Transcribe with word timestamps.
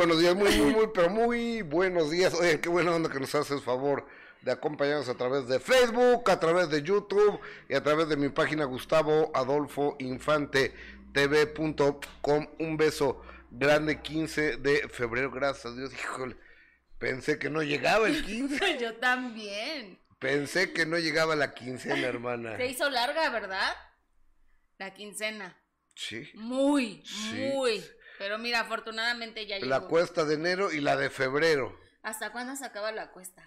Buenos 0.00 0.18
días, 0.18 0.34
muy, 0.34 0.50
muy, 0.56 0.72
muy, 0.72 0.86
pero 0.94 1.10
muy 1.10 1.60
buenos 1.60 2.10
días. 2.10 2.32
Oye, 2.32 2.58
qué 2.58 2.70
buena 2.70 2.90
onda 2.94 3.10
que 3.10 3.20
nos 3.20 3.34
haces 3.34 3.62
favor 3.62 4.06
de 4.40 4.50
acompañarnos 4.50 5.10
a 5.10 5.14
través 5.14 5.46
de 5.46 5.60
Facebook, 5.60 6.30
a 6.30 6.40
través 6.40 6.70
de 6.70 6.82
YouTube 6.82 7.38
y 7.68 7.74
a 7.74 7.82
través 7.82 8.08
de 8.08 8.16
mi 8.16 8.30
página 8.30 8.64
Gustavo 8.64 9.30
Adolfo 9.34 9.96
Infante 9.98 10.74
TV.com. 11.12 12.48
Un 12.58 12.78
beso 12.78 13.22
grande 13.50 14.00
15 14.00 14.56
de 14.56 14.88
febrero, 14.88 15.30
gracias 15.30 15.66
a 15.66 15.76
Dios. 15.76 15.92
Híjole, 15.92 16.34
pensé 16.98 17.38
que 17.38 17.50
no 17.50 17.62
llegaba 17.62 18.08
el 18.08 18.24
15. 18.24 18.78
Yo 18.80 18.94
también. 18.94 19.98
Pensé 20.18 20.72
que 20.72 20.86
no 20.86 20.98
llegaba 20.98 21.36
la 21.36 21.52
quincena, 21.52 22.06
hermana. 22.06 22.56
Se 22.56 22.68
hizo 22.68 22.88
larga, 22.88 23.28
¿verdad? 23.28 23.76
La 24.78 24.94
quincena. 24.94 25.58
Sí. 25.94 26.30
Muy, 26.32 27.04
muy. 27.34 27.84
Pero 28.20 28.36
mira, 28.36 28.60
afortunadamente 28.60 29.46
ya 29.46 29.56
llegó. 29.56 29.70
La 29.70 29.80
cuesta 29.80 30.26
de 30.26 30.34
enero 30.34 30.70
y 30.70 30.82
la 30.82 30.94
de 30.94 31.08
febrero. 31.08 31.74
¿Hasta 32.02 32.30
cuándo 32.32 32.54
se 32.54 32.66
acaba 32.66 32.92
la 32.92 33.12
cuesta? 33.12 33.42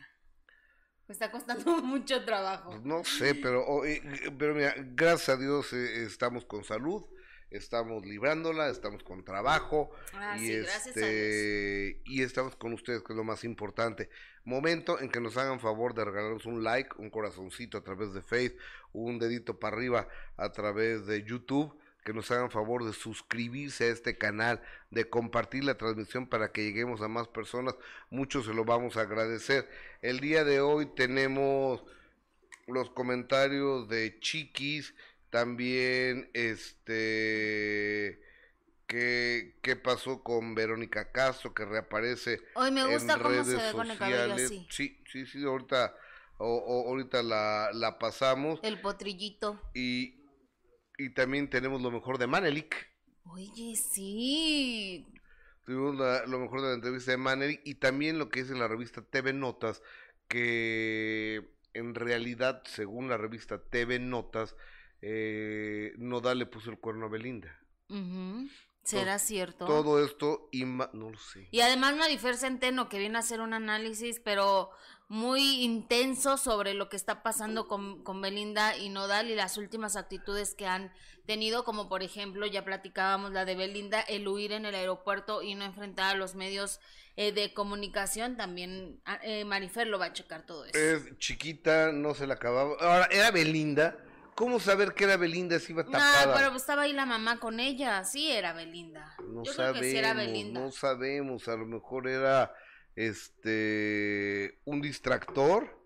Me 1.08 1.14
está 1.14 1.30
costando 1.30 1.78
mucho 1.84 2.26
trabajo. 2.26 2.72
Pues 2.72 2.82
no 2.82 3.04
sé, 3.04 3.36
pero, 3.36 3.64
pero 4.40 4.56
mira, 4.56 4.74
gracias 4.78 5.30
a 5.30 5.40
Dios 5.40 5.72
eh, 5.74 6.06
estamos 6.06 6.44
con 6.46 6.64
salud, 6.64 7.06
estamos 7.52 8.04
librándola, 8.04 8.70
estamos 8.70 9.04
con 9.04 9.24
trabajo 9.24 9.92
Ah, 10.12 10.38
y 10.40 10.48
sí, 10.48 10.58
gracias 10.58 10.88
a 10.88 10.90
este 11.02 12.02
y 12.06 12.24
estamos 12.24 12.56
con 12.56 12.74
ustedes, 12.74 13.04
que 13.04 13.14
es 13.14 13.18
lo 13.18 13.24
más 13.24 13.44
importante. 13.44 14.10
Momento 14.44 15.00
en 15.00 15.10
que 15.10 15.22
nos 15.22 15.38
hagan 15.38 15.60
favor 15.60 15.94
de 15.94 16.04
regalarnos 16.04 16.48
un 16.48 16.64
like, 16.64 16.96
un 16.98 17.12
corazoncito 17.12 17.78
a 17.78 17.84
través 17.84 18.12
de 18.16 18.24
Facebook, 18.24 18.60
un 18.92 19.20
dedito 19.20 19.60
para 19.60 19.78
arriba 19.78 20.08
a 20.36 20.52
través 20.52 21.06
de 21.06 21.22
YouTube, 21.24 21.78
que 22.04 22.14
nos 22.14 22.30
hagan 22.32 22.52
favor 22.52 22.86
de 22.86 22.94
suscribirse 22.94 23.86
a 23.86 23.88
este 23.88 24.18
canal, 24.18 24.62
de 24.92 25.10
compartir 25.10 25.64
la 25.64 25.76
transmisión 25.78 26.28
para 26.28 26.52
que 26.52 26.64
lleguemos 26.64 27.02
a 27.02 27.08
más 27.08 27.28
personas. 27.28 27.76
Mucho 28.10 28.44
se 28.44 28.54
lo 28.54 28.66
vamos 28.66 28.98
a 28.98 29.02
agradecer. 29.02 29.70
El 30.02 30.20
día 30.20 30.44
de 30.44 30.60
hoy 30.62 30.86
tenemos 30.96 31.84
los 32.68 32.90
comentarios 32.92 33.88
de 33.90 34.20
Chiquis, 34.20 34.94
también 35.30 36.30
este 36.34 38.20
qué, 38.88 39.56
qué 39.62 39.76
pasó 39.76 40.22
con 40.24 40.54
Verónica 40.56 41.12
Castro 41.12 41.54
que 41.54 41.66
reaparece 41.66 42.40
Hoy 42.54 42.70
me 42.72 42.86
gusta 42.86 43.14
en 43.14 43.20
cómo 43.22 43.44
se 43.44 43.56
ve 43.56 43.72
con 43.72 43.90
el 43.92 43.98
cabello 43.98 44.34
así. 44.36 44.68
Sí, 44.70 45.02
sí, 45.12 45.26
sí, 45.26 45.44
ahorita 45.44 45.96
o- 46.38 46.58
o- 46.58 46.90
ahorita 46.90 47.24
la, 47.24 47.70
la 47.74 47.98
pasamos 47.98 48.60
El 48.64 48.80
potrillito. 48.82 49.60
y 49.74 50.23
y 50.98 51.10
también 51.12 51.50
tenemos 51.50 51.82
lo 51.82 51.92
mejor 51.92 52.18
de 52.18 52.28
Manelik. 52.28 52.76
Oye, 53.26 53.76
sí. 53.76 55.08
Tuvimos 55.66 55.96
la- 55.96 56.26
lo 56.26 56.40
mejor 56.40 56.62
de 56.62 56.68
la 56.70 56.74
entrevista 56.76 57.12
de 57.12 57.18
Manelik 57.18 57.62
y 57.64 57.76
también 57.76 58.20
lo 58.20 58.30
que 58.30 58.42
es 58.42 58.50
en 58.52 58.60
la 58.60 58.68
revista 58.68 59.02
TV 59.02 59.32
Notas, 59.34 59.82
que 60.28 61.50
en 61.74 61.96
realidad, 61.96 62.64
según 62.66 63.08
la 63.10 63.18
revista 63.18 63.62
TV 63.64 64.00
Notas, 64.00 64.56
eh, 65.02 65.94
Nodal 65.98 66.40
le 66.40 66.46
puso 66.46 66.70
el 66.70 66.80
cuerno 66.80 67.06
a 67.06 67.10
Belinda. 67.10 67.60
¿Será 68.84 69.18
cierto? 69.20 69.66
Todo 69.66 70.04
esto 70.04 70.50
y 70.52 70.66
no 70.66 70.90
lo 70.94 71.18
sé. 71.18 71.48
Y 71.52 71.62
además 71.62 71.96
Marifer 71.96 72.36
Centeno, 72.36 72.90
que 72.90 73.00
viene 73.00 73.16
a 73.18 73.20
hacer 73.20 73.40
un 73.40 73.54
análisis, 73.54 74.20
pero 74.20 74.72
muy 75.14 75.62
intenso 75.64 76.38
sobre 76.38 76.74
lo 76.74 76.90
que 76.90 76.96
está 76.96 77.22
pasando 77.22 77.68
con, 77.68 78.04
con 78.04 78.20
Belinda 78.20 78.76
y 78.76 78.90
Nodal 78.90 79.30
y 79.30 79.36
las 79.36 79.60
últimas 79.60 79.96
actitudes 79.96 80.56
que 80.56 80.66
han 80.66 80.92
tenido, 81.28 81.64
como 81.66 81.88
por 81.88 82.02
ejemplo, 82.02 82.48
ya 82.48 82.66
platicábamos 82.66 83.32
la 83.32 83.46
de 83.46 83.54
Belinda, 83.54 84.02
el 84.02 84.28
huir 84.28 84.54
en 84.54 84.66
el 84.66 84.74
aeropuerto 84.74 85.44
y 85.44 85.54
no 85.54 85.66
enfrentar 85.66 86.16
a 86.16 86.18
los 86.18 86.34
medios 86.34 86.80
eh, 87.16 87.32
de 87.32 87.54
comunicación. 87.54 88.38
También 88.38 89.00
ah, 89.06 89.20
eh, 89.22 89.46
Marifer 89.46 89.86
lo 89.86 90.00
va 90.00 90.06
a 90.06 90.14
checar 90.14 90.48
todo 90.48 90.66
eso. 90.66 90.76
Es 90.80 91.16
chiquita, 91.20 91.92
no 91.92 92.16
se 92.16 92.26
la 92.26 92.34
acababa. 92.34 92.76
Ahora, 92.80 93.08
era 93.12 93.30
Belinda. 93.30 93.96
¿Cómo 94.34 94.60
saber 94.60 94.96
que 94.96 95.04
era 95.04 95.16
Belinda 95.16 95.60
si 95.60 95.74
iba 95.74 95.84
No, 95.84 95.92
tapada? 95.92 96.34
pero 96.36 96.50
pues 96.50 96.64
estaba 96.64 96.82
ahí 96.82 96.94
la 96.94 97.06
mamá 97.06 97.40
con 97.40 97.60
ella, 97.60 98.04
sí 98.04 98.32
era 98.32 98.52
Belinda. 98.54 99.14
No 99.28 99.44
Yo 99.44 99.54
sabemos, 99.54 99.78
creo 99.78 99.84
que 99.84 99.92
sí 99.92 99.96
era 99.96 100.16
Belinda. 100.16 100.60
no 100.60 100.72
sabemos, 100.72 101.48
a 101.48 101.56
lo 101.56 101.68
mejor 101.68 102.08
era 102.08 102.52
este 102.96 104.60
un 104.66 104.82
distractor 104.82 105.82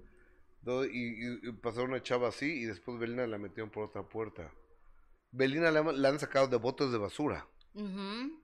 ¿no? 0.61 0.83
y, 0.85 0.89
y- 0.89 1.49
y 1.49 1.51
pasaron 1.53 1.91
una 1.91 2.03
chava 2.03 2.29
así 2.29 2.45
y 2.61 2.65
después 2.65 2.99
Belinda 2.99 3.25
la 3.27 3.37
metieron 3.37 3.69
por 3.69 3.85
otra 3.85 4.03
puerta. 4.03 4.51
Belinda 5.31 5.71
la, 5.71 5.81
la 5.83 6.09
han 6.09 6.19
sacado 6.19 6.47
de 6.47 6.57
botes 6.57 6.91
de 6.91 6.97
basura. 6.97 7.47
Ujú. 7.73 8.43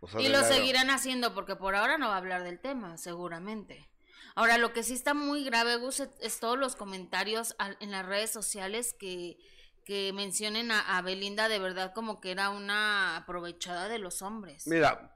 o 0.00 0.08
sea, 0.08 0.20
Y 0.20 0.28
lo 0.28 0.40
la- 0.40 0.44
seguirán 0.44 0.90
haciendo 0.90 1.34
porque 1.34 1.56
por 1.56 1.74
ahora 1.74 1.98
no 1.98 2.08
va 2.08 2.14
a 2.14 2.18
hablar 2.18 2.44
del 2.44 2.60
tema, 2.60 2.96
seguramente. 2.96 3.88
Ahora, 4.34 4.58
lo 4.58 4.72
que 4.74 4.82
sí 4.82 4.92
está 4.92 5.14
muy 5.14 5.44
grave, 5.44 5.76
Gus, 5.76 6.00
es, 6.00 6.10
es 6.20 6.38
todos 6.40 6.58
los 6.58 6.76
comentarios 6.76 7.54
al- 7.58 7.78
en 7.80 7.90
las 7.90 8.04
redes 8.04 8.30
sociales 8.30 8.94
que, 8.98 9.38
que 9.84 10.12
mencionen 10.12 10.70
a, 10.70 10.98
a 10.98 11.02
Belinda 11.02 11.48
de 11.48 11.58
verdad 11.58 11.92
como 11.94 12.20
que 12.20 12.30
era 12.32 12.50
una 12.50 13.16
aprovechada 13.16 13.88
de 13.88 13.98
los 13.98 14.20
hombres. 14.20 14.66
Mira, 14.66 15.15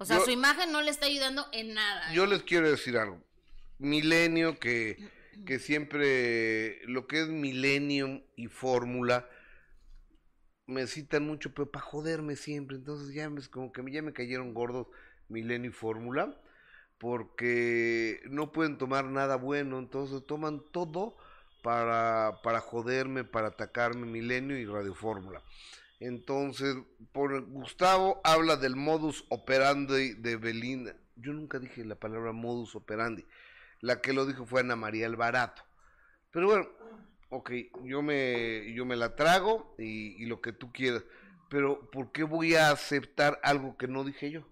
o 0.00 0.04
sea, 0.04 0.18
yo- 0.18 0.24
su 0.24 0.30
imagen 0.30 0.72
no 0.72 0.82
le 0.82 0.90
está 0.90 1.06
ayudando 1.06 1.46
en 1.52 1.74
nada. 1.74 2.12
yo 2.12 2.26
les 2.26 2.42
quiero 2.42 2.70
decir 2.70 2.96
algo. 2.96 3.22
Milenio 3.78 4.58
que, 4.58 4.98
que 5.46 5.58
siempre 5.58 6.80
lo 6.86 7.06
que 7.06 7.20
es 7.22 7.28
Millennium 7.28 8.22
y 8.36 8.48
Fórmula 8.48 9.28
me 10.66 10.86
citan 10.86 11.26
mucho, 11.26 11.52
pero 11.54 11.70
para 11.70 11.84
joderme 11.84 12.36
siempre. 12.36 12.76
Entonces 12.76 13.14
ya 13.14 13.28
me, 13.30 13.40
como 13.48 13.72
que 13.72 13.82
ya 13.90 14.02
me 14.02 14.12
cayeron 14.12 14.54
gordos 14.54 14.86
Milenio 15.28 15.70
y 15.70 15.74
Fórmula, 15.74 16.40
porque 16.98 18.20
no 18.28 18.52
pueden 18.52 18.78
tomar 18.78 19.04
nada 19.06 19.36
bueno, 19.36 19.78
entonces 19.78 20.24
toman 20.26 20.62
todo 20.72 21.16
para, 21.62 22.40
para 22.42 22.60
joderme, 22.60 23.24
para 23.24 23.48
atacarme 23.48 24.06
Milenio 24.06 24.58
y 24.58 24.66
Radio 24.66 24.94
Fórmula. 24.94 25.42
Entonces, 26.00 26.76
por 27.12 27.44
Gustavo 27.44 28.22
habla 28.24 28.56
del 28.56 28.74
modus 28.74 29.26
operandi 29.28 30.14
de 30.14 30.36
Belinda. 30.36 30.96
Yo 31.16 31.34
nunca 31.34 31.58
dije 31.58 31.84
la 31.84 31.94
palabra 31.94 32.32
modus 32.32 32.74
operandi. 32.74 33.26
La 33.80 34.00
que 34.00 34.14
lo 34.14 34.24
dijo 34.24 34.46
fue 34.46 34.62
Ana 34.62 34.76
María 34.76 35.06
Alvarato. 35.06 35.62
Pero 36.30 36.46
bueno, 36.46 36.68
ok, 37.28 37.50
yo 37.84 38.00
me, 38.00 38.72
yo 38.72 38.86
me 38.86 38.96
la 38.96 39.14
trago 39.14 39.74
y, 39.78 40.24
lo 40.24 40.40
que 40.40 40.52
tú 40.52 40.72
quieras. 40.72 41.04
Pero 41.50 41.90
¿por 41.90 42.12
qué 42.12 42.24
voy 42.24 42.54
a 42.54 42.70
aceptar 42.70 43.38
algo 43.42 43.76
que 43.76 43.86
no 43.86 44.02
dije 44.04 44.30
yo? 44.30 44.46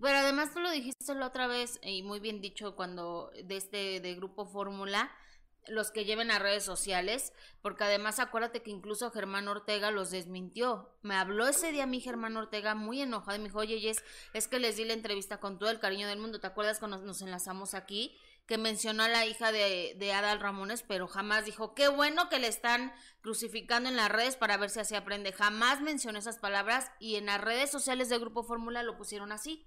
Pero 0.00 0.18
además 0.18 0.54
tú 0.54 0.60
lo 0.60 0.70
dijiste 0.70 1.14
la 1.14 1.26
otra 1.26 1.46
vez 1.48 1.80
y 1.82 2.02
muy 2.02 2.18
bien 2.18 2.40
dicho 2.40 2.74
cuando 2.76 3.30
de 3.44 3.56
este 3.56 4.00
de 4.00 4.14
grupo 4.14 4.46
Fórmula 4.46 5.10
los 5.68 5.90
que 5.90 6.04
lleven 6.04 6.30
a 6.30 6.38
redes 6.38 6.64
sociales, 6.64 7.32
porque 7.60 7.84
además 7.84 8.18
acuérdate 8.18 8.62
que 8.62 8.70
incluso 8.70 9.10
Germán 9.10 9.48
Ortega 9.48 9.90
los 9.90 10.10
desmintió. 10.10 10.90
Me 11.02 11.14
habló 11.14 11.46
ese 11.46 11.72
día 11.72 11.84
a 11.84 11.86
mí 11.86 12.00
Germán 12.00 12.36
Ortega 12.36 12.74
muy 12.74 13.00
enojado 13.00 13.36
y 13.36 13.40
me 13.40 13.48
dijo, 13.48 13.60
oye, 13.60 13.80
Jess, 13.80 14.02
es 14.32 14.48
que 14.48 14.58
les 14.58 14.76
di 14.76 14.84
la 14.84 14.94
entrevista 14.94 15.38
con 15.38 15.58
todo 15.58 15.70
el 15.70 15.78
cariño 15.78 16.08
del 16.08 16.18
mundo. 16.18 16.40
¿Te 16.40 16.46
acuerdas 16.46 16.78
cuando 16.78 16.98
nos, 16.98 17.22
enlazamos 17.22 17.74
aquí? 17.74 18.16
Que 18.46 18.58
mencionó 18.58 19.04
a 19.04 19.08
la 19.08 19.24
hija 19.24 19.52
de, 19.52 19.94
de 19.98 20.12
Adal 20.12 20.40
Ramones, 20.40 20.82
pero 20.82 21.06
jamás 21.06 21.44
dijo, 21.44 21.74
qué 21.74 21.88
bueno 21.88 22.28
que 22.28 22.40
le 22.40 22.48
están 22.48 22.92
crucificando 23.20 23.88
en 23.88 23.96
las 23.96 24.10
redes 24.10 24.36
para 24.36 24.56
ver 24.56 24.70
si 24.70 24.80
así 24.80 24.96
aprende. 24.96 25.32
Jamás 25.32 25.80
mencionó 25.80 26.18
esas 26.18 26.38
palabras 26.38 26.90
y 26.98 27.14
en 27.16 27.26
las 27.26 27.40
redes 27.40 27.70
sociales 27.70 28.08
del 28.08 28.20
Grupo 28.20 28.42
Fórmula 28.42 28.82
lo 28.82 28.96
pusieron 28.96 29.30
así. 29.30 29.64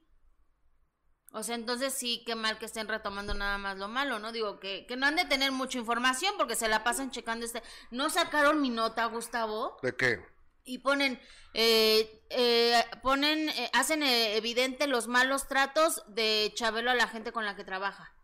O 1.38 1.44
sea, 1.44 1.56
entonces 1.56 1.94
sí, 1.94 2.24
qué 2.26 2.34
mal 2.34 2.58
que 2.58 2.66
estén 2.66 2.88
retomando 2.88 3.34
nada 3.34 3.58
más 3.58 3.78
lo 3.78 3.90
malo, 3.90 4.20
¿no? 4.20 4.32
Digo, 4.32 4.58
que, 4.58 4.86
que 4.88 4.96
no 4.96 5.06
han 5.06 5.18
de 5.18 5.26
tener 5.26 5.52
mucha 5.52 5.78
información 5.78 6.34
porque 6.38 6.56
se 6.56 6.70
la 6.70 6.86
pasan 6.86 7.12
checando 7.12 7.46
este... 7.46 7.62
No 7.92 8.10
sacaron 8.10 8.62
mi 8.62 8.70
nota, 8.70 9.04
Gustavo, 9.08 9.78
¿De 9.84 9.94
qué? 9.98 10.26
y 10.64 10.78
ponen, 10.78 11.20
eh, 11.54 12.24
eh, 12.30 12.82
ponen, 13.04 13.50
eh, 13.50 13.70
hacen 13.74 14.02
eh, 14.02 14.38
evidente 14.38 14.88
los 14.88 15.08
malos 15.08 15.50
tratos 15.50 16.04
de 16.08 16.54
Chabelo 16.56 16.90
a 16.90 16.96
la 16.96 17.10
gente 17.10 17.34
con 17.34 17.44
la 17.44 17.58
que 17.58 17.66
trabaja. 17.66 18.16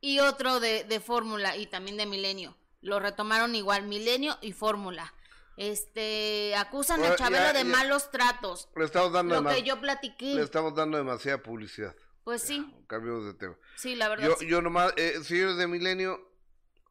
Y 0.00 0.20
otro 0.20 0.60
de, 0.60 0.84
de 0.84 1.00
Fórmula 1.00 1.56
y 1.56 1.66
también 1.66 1.96
de 1.96 2.06
Milenio. 2.06 2.56
Lo 2.82 3.00
retomaron 3.00 3.56
igual, 3.56 3.82
Milenio 3.82 4.38
y 4.42 4.52
Fórmula. 4.52 5.12
Este, 5.58 6.54
acusan 6.56 7.00
Ahora, 7.00 7.14
a 7.14 7.16
Chabelo 7.16 7.44
ya- 7.46 7.52
de 7.52 7.64
ya- 7.64 7.76
malos 7.76 8.10
tratos. 8.10 8.68
Le 8.76 8.84
estamos 8.84 9.12
dando, 9.12 9.40
Lo 9.42 9.50
que 9.50 9.62
yo 9.64 9.80
platiqué. 9.80 10.34
le 10.36 10.42
estamos 10.42 10.74
dando 10.74 10.96
demasiada 10.98 11.42
publicidad. 11.42 11.94
Pues 12.24 12.42
sí, 12.42 12.74
Cambiamos 12.86 13.24
de 13.26 13.34
tema. 13.34 13.56
sí, 13.76 13.96
la 13.96 14.08
verdad. 14.08 14.26
Yo, 14.28 14.36
sí. 14.36 14.46
yo 14.46 14.62
nomás, 14.62 14.92
eh, 14.96 15.18
señores 15.24 15.56
de 15.56 15.66
Milenio 15.66 16.20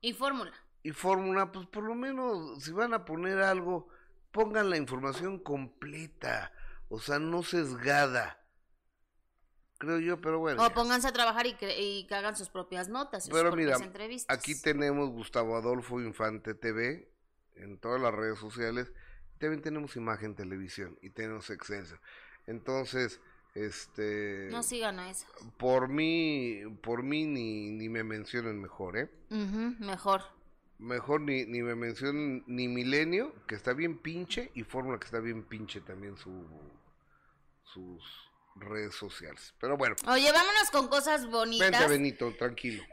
Y 0.01 0.13
Fórmula. 0.13 0.51
y 0.83 0.91
Fórmula, 0.91 1.51
pues 1.51 1.65
por 1.67 1.83
lo 1.83 1.95
menos 1.95 2.61
si 2.63 2.71
van 2.71 2.93
a 2.93 3.05
poner 3.05 3.39
algo, 3.39 3.87
pongan 4.31 4.69
la 4.69 4.77
información 4.77 5.39
completa, 5.39 6.51
o 6.89 6.99
sea, 6.99 7.19
no 7.19 7.43
sesgada. 7.43 8.43
Creo 9.77 9.99
yo, 9.99 10.19
pero 10.19 10.39
bueno. 10.39 10.61
O 10.63 10.67
ya. 10.69 10.73
pónganse 10.73 11.07
a 11.07 11.13
trabajar 11.13 11.45
y 11.45 11.53
que, 11.53 11.79
y 11.79 12.07
que 12.07 12.15
hagan 12.15 12.35
sus 12.35 12.49
propias 12.49 12.89
notas. 12.89 13.25
sus 13.25 13.31
Pero 13.33 13.51
propias 13.51 13.77
mira, 13.77 13.85
entrevistas. 13.85 14.35
Aquí 14.35 14.59
tenemos 14.59 15.09
Gustavo 15.11 15.55
Adolfo 15.55 16.01
Infante 16.01 16.55
TV 16.55 17.07
en 17.59 17.77
todas 17.77 18.01
las 18.01 18.13
redes 18.13 18.39
sociales. 18.39 18.91
También 19.39 19.61
tenemos 19.61 19.95
Imagen 19.95 20.35
Televisión 20.35 20.97
y 21.01 21.09
tenemos 21.11 21.49
Excelsior. 21.49 21.99
Entonces, 22.47 23.19
Este. 23.53 24.49
No 24.51 24.61
sigan 24.61 24.99
a 24.99 25.09
esa. 25.09 25.27
Por 25.57 25.89
mí, 25.89 26.61
por 26.83 27.01
mí 27.01 27.25
ni, 27.25 27.71
ni 27.71 27.89
me 27.89 28.03
mencionen 28.03 28.61
mejor, 28.61 28.97
¿eh? 28.97 29.09
Mejor. 29.79 30.21
Mejor 30.79 31.21
ni, 31.21 31.43
ni 31.45 31.63
me 31.63 31.73
mencionen 31.73 32.43
ni 32.45 32.67
Milenio, 32.67 33.33
que 33.47 33.55
está 33.55 33.73
bien 33.73 33.97
pinche, 33.97 34.51
y 34.53 34.63
Fórmula, 34.63 34.99
que 34.99 35.05
está 35.05 35.19
bien 35.19 35.41
pinche 35.43 35.81
también 35.81 36.17
su, 36.17 36.45
sus 37.63 38.29
redes 38.55 38.93
sociales. 38.93 39.55
Pero 39.59 39.75
bueno, 39.75 39.95
Oye, 40.07 40.31
vámonos 40.31 40.69
con 40.71 40.87
cosas 40.87 41.25
bonitas. 41.27 41.71
vente 41.71 41.87
Benito, 41.87 42.31
tranquilo. 42.37 42.83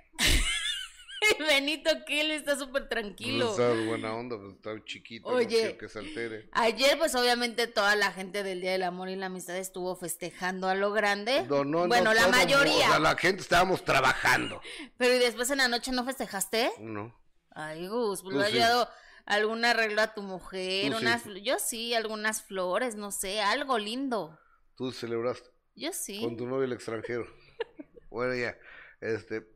Benito 1.38 1.90
Kill 2.06 2.30
está 2.30 2.56
súper 2.56 2.88
tranquilo. 2.88 3.50
Está 3.50 3.72
buena 3.86 4.14
onda, 4.14 4.36
pues 4.38 4.54
está 4.54 4.84
chiquito, 4.84 5.28
Oye. 5.28 5.46
quiero 5.46 5.78
que 5.78 5.88
se 5.88 5.98
altere. 5.98 6.48
Ayer, 6.52 6.98
pues 6.98 7.14
obviamente 7.14 7.66
toda 7.66 7.96
la 7.96 8.12
gente 8.12 8.42
del 8.42 8.60
Día 8.60 8.72
del 8.72 8.82
Amor 8.82 9.08
y 9.08 9.16
la 9.16 9.26
Amistad 9.26 9.56
estuvo 9.56 9.96
festejando 9.96 10.68
a 10.68 10.74
lo 10.74 10.92
grande. 10.92 11.42
No, 11.48 11.64
no, 11.64 11.82
no 11.82 11.88
bueno, 11.88 12.14
la 12.14 12.28
mayoría. 12.28 12.86
o 12.86 12.90
sea, 12.90 12.98
la 12.98 13.16
gente 13.16 13.42
estábamos 13.42 13.84
trabajando. 13.84 14.60
Pero 14.96 15.14
¿y 15.14 15.18
después 15.18 15.50
en 15.50 15.58
la 15.58 15.68
noche 15.68 15.92
no 15.92 16.04
festejaste? 16.04 16.72
No. 16.78 17.14
Ay, 17.50 17.86
Gus, 17.86 18.22
pues 18.22 18.50
sí. 18.50 18.58
dado 18.58 18.88
algún 19.26 19.64
arreglo 19.64 20.02
a 20.02 20.12
tu 20.14 20.22
mujer, 20.22 20.90
Tú 20.90 20.98
sí. 20.98 21.04
unas, 21.04 21.24
yo 21.42 21.58
sí, 21.58 21.94
algunas 21.94 22.42
flores, 22.42 22.96
no 22.96 23.10
sé, 23.10 23.40
algo 23.40 23.78
lindo. 23.78 24.38
Tú 24.76 24.92
celebraste 24.92 25.48
Yo 25.74 25.92
sí. 25.92 26.20
con 26.20 26.36
tu 26.36 26.46
novio 26.46 26.64
el 26.64 26.72
extranjero. 26.72 27.26
bueno, 28.10 28.34
ya, 28.34 28.56
este, 29.00 29.46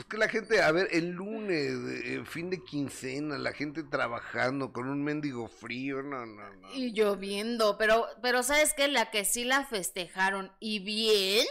pues 0.00 0.08
que 0.08 0.16
la 0.16 0.28
gente, 0.28 0.62
a 0.62 0.72
ver, 0.72 0.88
el 0.92 1.10
lunes, 1.10 1.72
eh, 2.04 2.22
fin 2.24 2.48
de 2.48 2.64
quincena, 2.64 3.36
la 3.36 3.52
gente 3.52 3.82
trabajando 3.82 4.72
con 4.72 4.88
un 4.88 5.04
mendigo 5.04 5.46
frío, 5.46 6.02
no, 6.02 6.24
no, 6.24 6.54
no. 6.54 6.74
Y 6.74 6.94
lloviendo, 6.94 7.76
pero, 7.76 8.06
pero 8.22 8.42
¿sabes 8.42 8.72
qué? 8.72 8.88
La 8.88 9.10
que 9.10 9.26
sí 9.26 9.44
la 9.44 9.66
festejaron 9.66 10.52
y 10.58 10.78
bien, 10.78 11.46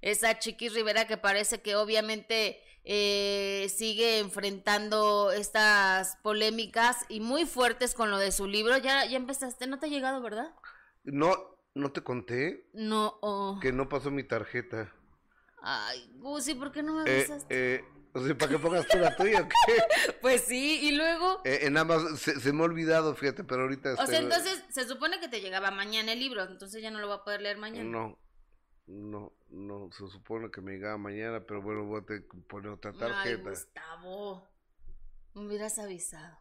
esa 0.00 0.38
Chiquis 0.38 0.72
Rivera 0.72 1.06
que 1.06 1.18
parece 1.18 1.60
que 1.60 1.76
obviamente 1.76 2.62
eh, 2.84 3.66
sigue 3.68 4.20
enfrentando 4.20 5.30
estas 5.30 6.16
polémicas 6.22 7.04
y 7.10 7.20
muy 7.20 7.44
fuertes 7.44 7.92
con 7.92 8.10
lo 8.10 8.16
de 8.16 8.32
su 8.32 8.46
libro. 8.46 8.78
Ya, 8.78 9.04
ya 9.04 9.18
empezaste, 9.18 9.66
no 9.66 9.78
te 9.78 9.86
ha 9.86 9.90
llegado, 9.90 10.22
¿verdad? 10.22 10.54
No, 11.04 11.36
no 11.74 11.92
te 11.92 12.02
conté 12.02 12.70
No. 12.72 13.18
oh. 13.20 13.58
que 13.60 13.70
no 13.70 13.90
pasó 13.90 14.10
mi 14.10 14.24
tarjeta. 14.24 14.90
Ay, 15.62 16.10
Gusi, 16.16 16.54
¿por 16.54 16.72
qué 16.72 16.82
no 16.82 16.94
me 16.94 17.10
Eh, 17.10 17.18
avisaste? 17.18 17.74
eh, 17.76 17.84
o 18.14 18.24
sea, 18.24 18.36
¿para 18.36 18.50
que 18.52 18.58
pongas 18.58 18.86
tú 18.88 18.98
la 18.98 19.16
tuya 19.16 19.42
o 19.42 19.48
qué? 19.48 19.54
Pues 20.20 20.42
sí, 20.42 20.80
y 20.82 20.92
luego... 20.92 21.40
Eh, 21.44 21.60
en 21.62 21.76
ambas, 21.78 22.18
se, 22.20 22.38
se 22.40 22.52
me 22.52 22.60
ha 22.62 22.64
olvidado, 22.64 23.14
fíjate, 23.14 23.44
pero 23.44 23.62
ahorita... 23.62 23.94
O 23.94 24.06
sea, 24.06 24.18
entonces 24.18 24.62
se 24.70 24.86
supone 24.86 25.18
que 25.20 25.28
te 25.28 25.40
llegaba 25.40 25.70
mañana 25.70 26.12
el 26.12 26.20
libro, 26.20 26.42
entonces 26.42 26.82
ya 26.82 26.90
no 26.90 26.98
lo 27.00 27.08
va 27.08 27.16
a 27.16 27.24
poder 27.24 27.40
leer 27.42 27.58
mañana. 27.58 27.84
No, 27.88 28.18
no, 28.86 29.32
no, 29.48 29.90
se 29.92 30.06
supone 30.08 30.50
que 30.50 30.60
me 30.60 30.72
llegaba 30.72 30.98
mañana, 30.98 31.40
pero 31.46 31.62
bueno, 31.62 31.84
voy 31.84 32.00
a 32.02 32.04
tener 32.04 32.22
que 32.28 32.36
poner 32.48 32.70
otra 32.72 32.90
Ay, 32.92 32.98
tarjeta. 32.98 33.50
Gustavo. 33.50 34.48
Me 35.34 35.46
hubieras 35.46 35.78
avisado. 35.78 36.38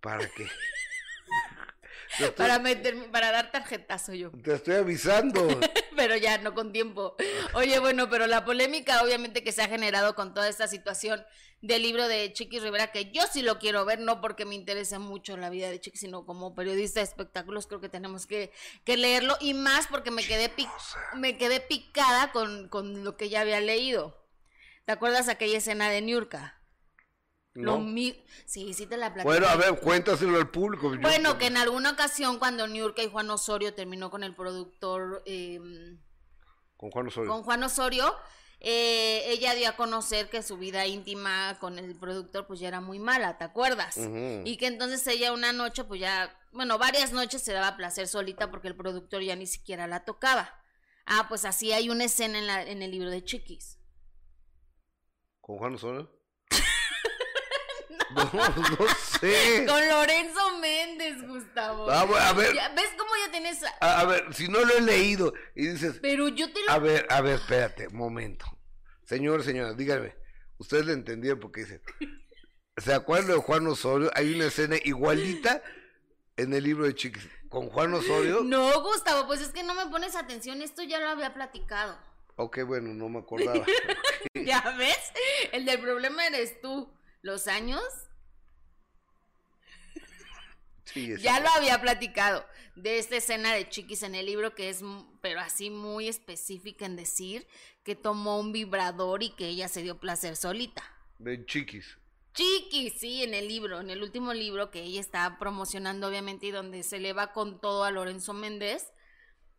¿Para 0.00 0.28
qué? 0.28 0.46
Estoy, 2.18 2.30
Para 2.30 2.58
meterme, 2.58 3.04
para 3.08 3.30
dar 3.32 3.50
tarjetazo 3.50 4.14
yo. 4.14 4.30
te 4.42 4.54
estoy 4.54 4.74
avisando. 4.76 5.60
Pero 5.96 6.16
ya, 6.16 6.38
no 6.38 6.54
con 6.54 6.72
tiempo. 6.72 7.16
Oye, 7.54 7.78
bueno, 7.78 8.10
pero 8.10 8.26
la 8.26 8.44
polémica 8.44 9.02
obviamente 9.02 9.42
que 9.42 9.50
se 9.52 9.62
ha 9.62 9.68
generado 9.68 10.14
con 10.14 10.34
toda 10.34 10.46
esta 10.48 10.68
situación 10.68 11.24
del 11.62 11.80
libro 11.82 12.06
de 12.06 12.30
Chiquis 12.34 12.62
Rivera, 12.62 12.92
que 12.92 13.10
yo 13.12 13.22
sí 13.32 13.40
lo 13.40 13.58
quiero 13.58 13.86
ver, 13.86 13.98
no 14.00 14.20
porque 14.20 14.44
me 14.44 14.54
interese 14.54 14.98
mucho 14.98 15.38
la 15.38 15.48
vida 15.48 15.70
de 15.70 15.80
Chiquis, 15.80 16.00
sino 16.02 16.26
como 16.26 16.54
periodista 16.54 17.00
de 17.00 17.04
espectáculos 17.04 17.66
creo 17.66 17.80
que 17.80 17.88
tenemos 17.88 18.26
que, 18.26 18.52
que 18.84 18.98
leerlo 18.98 19.38
y 19.40 19.54
más 19.54 19.86
porque 19.86 20.10
me 20.10 20.22
quedé, 20.22 20.54
pic- 20.54 20.68
me 21.14 21.38
quedé 21.38 21.60
picada 21.60 22.30
con, 22.30 22.68
con 22.68 23.02
lo 23.02 23.16
que 23.16 23.30
ya 23.30 23.40
había 23.40 23.60
leído. 23.60 24.22
¿Te 24.84 24.92
acuerdas 24.92 25.28
aquella 25.28 25.56
escena 25.58 25.88
de 25.88 26.02
Niurka? 26.02 26.55
Lo 27.56 27.72
¿No? 27.72 27.78
mi- 27.78 28.22
Sí, 28.44 28.74
sí 28.74 28.86
te 28.86 28.96
la 28.96 29.12
platico. 29.14 29.30
Bueno, 29.32 29.46
a 29.48 29.56
ver, 29.56 29.80
cuéntaselo 29.80 30.36
al 30.36 30.50
público. 30.50 30.94
yo- 30.94 31.00
Bueno, 31.00 31.38
que 31.38 31.46
en 31.46 31.56
alguna 31.56 31.90
ocasión 31.92 32.38
cuando 32.38 32.66
Niurka 32.66 33.02
y 33.02 33.08
Juan 33.10 33.30
Osorio 33.30 33.72
terminó 33.74 34.10
con 34.10 34.22
el 34.22 34.34
productor 34.34 35.22
eh, 35.26 35.58
Con 36.76 36.90
Juan 36.90 37.06
Osorio. 37.08 37.30
con 37.30 37.42
Juan 37.44 37.62
Osorio, 37.62 38.14
eh, 38.60 39.24
ella 39.28 39.54
dio 39.54 39.68
a 39.70 39.76
conocer 39.76 40.28
que 40.28 40.42
su 40.42 40.58
vida 40.58 40.86
íntima 40.86 41.56
con 41.60 41.78
el 41.78 41.96
productor 41.98 42.46
pues 42.46 42.60
ya 42.60 42.68
era 42.68 42.80
muy 42.80 42.98
mala, 42.98 43.38
¿te 43.38 43.44
acuerdas? 43.44 43.96
Y 44.44 44.56
que 44.58 44.66
entonces 44.66 45.06
ella 45.06 45.32
una 45.32 45.52
noche 45.52 45.84
pues 45.84 46.00
ya, 46.00 46.38
bueno, 46.52 46.76
varias 46.78 47.12
noches 47.12 47.42
se 47.42 47.52
daba 47.52 47.76
placer 47.76 48.06
solita 48.08 48.50
porque 48.50 48.68
el 48.68 48.76
productor 48.76 49.22
ya 49.22 49.34
ni 49.36 49.46
siquiera 49.46 49.86
la 49.86 50.04
tocaba. 50.04 50.54
Ah, 51.06 51.26
pues 51.28 51.44
así 51.44 51.72
hay 51.72 51.88
una 51.88 52.04
escena 52.04 52.38
en, 52.38 52.46
la, 52.46 52.62
en 52.64 52.82
el 52.82 52.90
libro 52.90 53.10
de 53.10 53.24
Chiquis. 53.24 53.78
¿Con 55.40 55.58
Juan 55.58 55.74
Osorio? 55.74 56.10
no. 58.14 58.24
no, 58.24 58.86
sé. 59.20 59.64
Con 59.66 59.88
Lorenzo 59.88 60.58
Méndez, 60.58 61.26
Gustavo. 61.26 61.90
Ah, 61.90 62.04
bueno, 62.04 62.24
a 62.24 62.32
ver, 62.32 62.52
¿Ves 62.74 62.90
cómo 62.98 63.10
ya 63.24 63.30
tienes... 63.32 63.62
a, 63.80 64.00
a 64.00 64.04
ver, 64.04 64.32
si 64.34 64.48
no 64.48 64.60
lo 64.64 64.74
he 64.74 64.80
leído 64.80 65.32
y 65.54 65.66
dices, 65.68 65.98
Pero 66.00 66.28
yo 66.28 66.52
te 66.52 66.62
lo... 66.64 66.70
a 66.70 66.78
ver, 66.78 67.06
a 67.10 67.20
ver, 67.20 67.34
espérate, 67.34 67.88
momento. 67.88 68.46
Señor, 69.04 69.42
señora, 69.44 69.72
dígame, 69.74 70.14
ustedes 70.58 70.86
le 70.86 70.92
entendieron 70.92 71.38
porque 71.40 71.60
dice, 71.60 71.80
¿se 72.76 72.92
acuerdan 72.94 73.28
de 73.28 73.36
Juan 73.36 73.66
Osorio? 73.66 74.10
Hay 74.14 74.34
una 74.34 74.46
escena 74.46 74.76
igualita 74.84 75.62
en 76.36 76.52
el 76.52 76.64
libro 76.64 76.86
de 76.86 76.94
Chiquis. 76.94 77.28
Con 77.48 77.68
Juan 77.70 77.94
Osorio, 77.94 78.40
No, 78.42 78.82
Gustavo, 78.82 79.26
pues 79.28 79.40
es 79.40 79.48
que 79.50 79.62
no 79.62 79.74
me 79.74 79.86
pones 79.86 80.16
atención, 80.16 80.60
esto 80.62 80.82
ya 80.82 80.98
lo 80.98 81.08
había 81.08 81.32
platicado. 81.32 81.96
ok, 82.34 82.64
bueno, 82.66 82.92
no 82.92 83.08
me 83.08 83.20
acordaba. 83.20 83.64
¿Ya 84.34 84.60
ves? 84.76 84.98
El 85.52 85.64
del 85.64 85.80
problema 85.80 86.26
eres 86.26 86.60
tú. 86.60 86.92
Los 87.26 87.48
años 87.48 87.82
Sí, 90.84 91.12
ya 91.18 91.40
lo 91.40 91.48
había 91.48 91.80
platicado 91.80 92.46
de 92.76 93.00
esta 93.00 93.16
escena 93.16 93.52
de 93.52 93.68
Chiquis 93.68 94.04
en 94.04 94.14
el 94.14 94.26
libro 94.26 94.54
que 94.54 94.68
es, 94.68 94.82
pero 95.20 95.40
así 95.40 95.68
muy 95.68 96.06
específica 96.06 96.86
en 96.86 96.94
decir 96.94 97.48
que 97.82 97.96
tomó 97.96 98.38
un 98.38 98.52
vibrador 98.52 99.24
y 99.24 99.30
que 99.30 99.48
ella 99.48 99.66
se 99.66 99.82
dio 99.82 99.98
placer 99.98 100.36
solita. 100.36 100.84
de 101.18 101.44
Chiquis. 101.44 101.98
Chiquis, 102.32 102.92
sí, 103.00 103.24
en 103.24 103.34
el 103.34 103.48
libro, 103.48 103.80
en 103.80 103.90
el 103.90 104.04
último 104.04 104.32
libro 104.32 104.70
que 104.70 104.84
ella 104.84 105.00
está 105.00 105.36
promocionando 105.40 106.06
obviamente 106.06 106.46
y 106.46 106.52
donde 106.52 106.84
se 106.84 107.00
le 107.00 107.12
va 107.12 107.32
con 107.32 107.60
todo 107.60 107.82
a 107.82 107.90
Lorenzo 107.90 108.34
Méndez. 108.34 108.92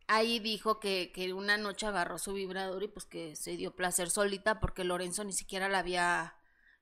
Ahí 0.08 0.40
dijo 0.40 0.80
que, 0.80 1.12
que 1.14 1.34
una 1.34 1.58
noche 1.58 1.86
agarró 1.86 2.18
su 2.18 2.32
vibrador 2.32 2.82
y 2.84 2.88
pues 2.88 3.06
que 3.06 3.36
se 3.36 3.58
dio 3.58 3.76
placer 3.76 4.10
solita 4.10 4.62
porque 4.62 4.86
Lorenzo 4.86 5.26
ni 5.26 5.34
siquiera 5.34 5.68
la 5.68 5.80
había, 5.80 6.37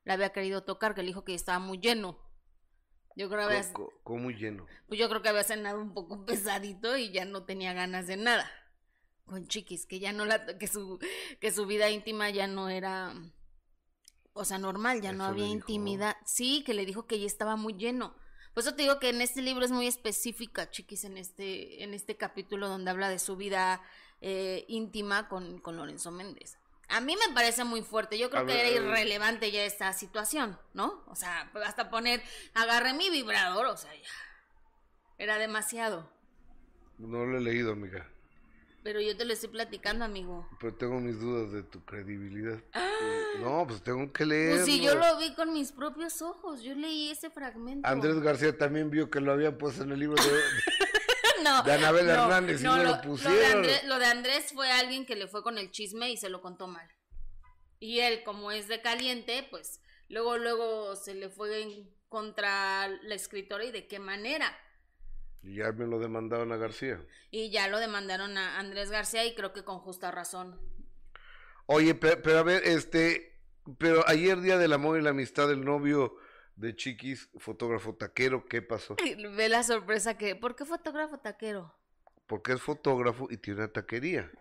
la 0.05 0.13
había 0.13 0.31
querido 0.31 0.63
tocar, 0.63 0.95
que 0.95 1.01
le 1.01 1.07
dijo 1.07 1.25
que 1.25 1.33
estaba 1.33 1.59
muy 1.59 1.79
lleno. 1.79 2.17
Yo 3.17 3.29
creo 3.29 3.47
que 3.47 3.55
había, 3.55 3.73
muy 4.05 4.35
lleno. 4.35 4.65
pues 4.87 4.99
yo 4.99 5.07
creo 5.09 5.21
que 5.21 5.29
había 5.29 5.43
cenado 5.43 5.81
un 5.81 5.93
poco 5.93 6.25
pesadito 6.25 6.95
y 6.97 7.11
ya 7.11 7.25
no 7.25 7.43
tenía 7.43 7.73
ganas 7.73 8.07
de 8.07 8.17
nada. 8.17 8.49
Con 9.25 9.47
Chiquis, 9.47 9.87
que 9.87 9.99
ya 9.99 10.13
no 10.13 10.25
la, 10.25 10.57
que 10.57 10.67
su, 10.67 10.99
que 11.41 11.51
su 11.51 11.65
vida 11.65 11.89
íntima 11.89 12.29
ya 12.29 12.45
no 12.45 12.69
era, 12.69 13.13
o 14.33 14.45
sea, 14.45 14.59
normal, 14.59 15.01
ya 15.01 15.13
no 15.13 15.23
Eso 15.23 15.31
había 15.31 15.45
dijo. 15.45 15.55
intimidad. 15.55 16.15
Sí, 16.25 16.63
que 16.63 16.75
le 16.75 16.85
dijo 16.85 17.07
que 17.07 17.19
ya 17.19 17.25
estaba 17.25 17.55
muy 17.55 17.73
lleno. 17.73 18.15
Por 18.53 18.61
eso 18.61 18.75
te 18.75 18.83
digo 18.83 18.99
que 18.99 19.09
en 19.09 19.21
este 19.21 19.41
libro 19.41 19.65
es 19.65 19.71
muy 19.71 19.87
específica, 19.87 20.69
Chiquis, 20.69 21.05
en 21.05 21.17
este, 21.17 21.83
en 21.83 21.93
este 21.93 22.15
capítulo 22.17 22.69
donde 22.69 22.91
habla 22.91 23.09
de 23.09 23.19
su 23.19 23.35
vida 23.35 23.81
eh, 24.21 24.65
íntima 24.67 25.27
con, 25.27 25.59
con 25.59 25.75
Lorenzo 25.75 26.11
Méndez. 26.11 26.57
A 26.89 27.01
mí 27.01 27.15
me 27.15 27.33
parece 27.33 27.63
muy 27.63 27.81
fuerte. 27.81 28.17
Yo 28.17 28.29
creo 28.29 28.43
A 28.43 28.45
que 28.45 28.53
ver, 28.53 28.65
era 28.65 28.69
eh. 28.69 28.83
irrelevante 28.83 29.51
ya 29.51 29.63
esta 29.65 29.91
situación, 29.93 30.57
¿no? 30.73 31.03
O 31.07 31.15
sea, 31.15 31.51
hasta 31.65 31.89
poner, 31.89 32.21
agarré 32.53 32.93
mi 32.93 33.09
vibrador, 33.09 33.65
o 33.67 33.77
sea, 33.77 33.93
ya. 33.93 34.09
Era 35.17 35.37
demasiado. 35.37 36.09
No 36.97 37.25
lo 37.25 37.37
he 37.37 37.41
leído, 37.41 37.71
amiga. 37.71 38.07
Pero 38.83 39.01
yo 39.01 39.17
te 39.17 39.25
lo 39.25 39.33
estoy 39.33 39.49
platicando, 39.49 40.05
amigo. 40.05 40.47
Pero 40.59 40.75
tengo 40.75 40.99
mis 40.99 41.19
dudas 41.19 41.51
de 41.51 41.63
tu 41.63 41.83
credibilidad. 41.83 42.59
Eh, 42.73 42.81
No, 43.41 43.65
pues 43.67 43.81
tengo 43.81 44.13
que 44.13 44.25
leerlo. 44.25 44.63
Pues 44.63 44.65
si 44.65 44.81
yo 44.81 44.95
lo 44.95 45.17
vi 45.17 45.33
con 45.35 45.51
mis 45.51 45.71
propios 45.73 46.21
ojos, 46.21 46.61
yo 46.61 46.73
leí 46.73 47.11
ese 47.11 47.29
fragmento. 47.29 47.85
Andrés 47.87 48.19
García 48.21 48.57
también 48.57 48.89
vio 48.89 49.09
que 49.09 49.19
lo 49.19 49.33
habían 49.33 49.57
puesto 49.57 49.83
en 49.83 49.91
el 49.91 49.99
libro 49.99 50.23
de... 50.23 50.29
no, 51.45 51.63
de 51.63 51.73
Anabel 51.73 52.09
Hernández 52.09 52.61
y 52.61 52.63
no 52.63 52.77
lo 52.77 52.95
de 52.95 53.03
pusieron. 53.03 53.57
Andrés, 53.57 53.83
lo 53.85 53.99
de 53.99 54.05
Andrés 54.05 54.51
fue 54.53 54.69
alguien 54.71 55.05
que 55.05 55.15
le 55.15 55.27
fue 55.27 55.43
con 55.43 55.57
el 55.57 55.71
chisme 55.71 56.11
y 56.11 56.17
se 56.17 56.29
lo 56.29 56.41
contó 56.41 56.67
mal. 56.67 56.87
Y 57.79 57.99
él, 57.99 58.23
como 58.23 58.51
es 58.51 58.67
de 58.67 58.81
caliente, 58.81 59.47
pues 59.49 59.81
luego, 60.09 60.37
luego 60.37 60.95
se 60.95 61.13
le 61.13 61.29
fue 61.29 61.61
en 61.61 61.89
contra 62.09 62.87
la 62.87 63.15
escritora 63.15 63.63
y 63.63 63.71
de 63.71 63.87
qué 63.87 63.99
manera. 63.99 64.57
Y 65.43 65.57
ya 65.57 65.71
me 65.71 65.85
lo 65.85 65.99
demandaron 65.99 66.51
a 66.51 66.57
García. 66.57 67.05
Y 67.29 67.51
ya 67.51 67.67
lo 67.67 67.79
demandaron 67.79 68.37
a 68.37 68.57
Andrés 68.59 68.89
García 68.89 69.25
y 69.25 69.35
creo 69.35 69.53
que 69.53 69.63
con 69.63 69.79
justa 69.79 70.09
razón. 70.09 70.59
Oye, 71.67 71.93
pe- 71.95 72.17
pero, 72.17 72.39
a 72.39 72.43
ver, 72.43 72.63
este... 72.65 73.33
Pero 73.79 74.07
ayer, 74.07 74.41
Día 74.41 74.57
del 74.57 74.73
Amor 74.73 74.99
y 74.99 75.01
la 75.01 75.09
Amistad, 75.09 75.51
el 75.51 75.65
novio 75.65 76.15
de 76.55 76.75
Chiquis, 76.75 77.29
fotógrafo 77.37 77.95
taquero, 77.95 78.45
¿qué 78.47 78.61
pasó? 78.61 78.95
Ve 79.35 79.49
la 79.49 79.63
sorpresa 79.63 80.17
que... 80.17 80.35
¿Por 80.35 80.55
qué 80.55 80.65
fotógrafo 80.65 81.17
taquero? 81.19 81.75
Porque 82.27 82.53
es 82.53 82.61
fotógrafo 82.61 83.27
y 83.29 83.37
tiene 83.37 83.59
una 83.61 83.71
taquería. 83.71 84.31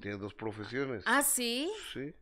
Tiene 0.00 0.18
dos 0.18 0.34
profesiones. 0.34 1.02
Ah, 1.06 1.22
sí. 1.22 1.70
Sí. 1.92 2.14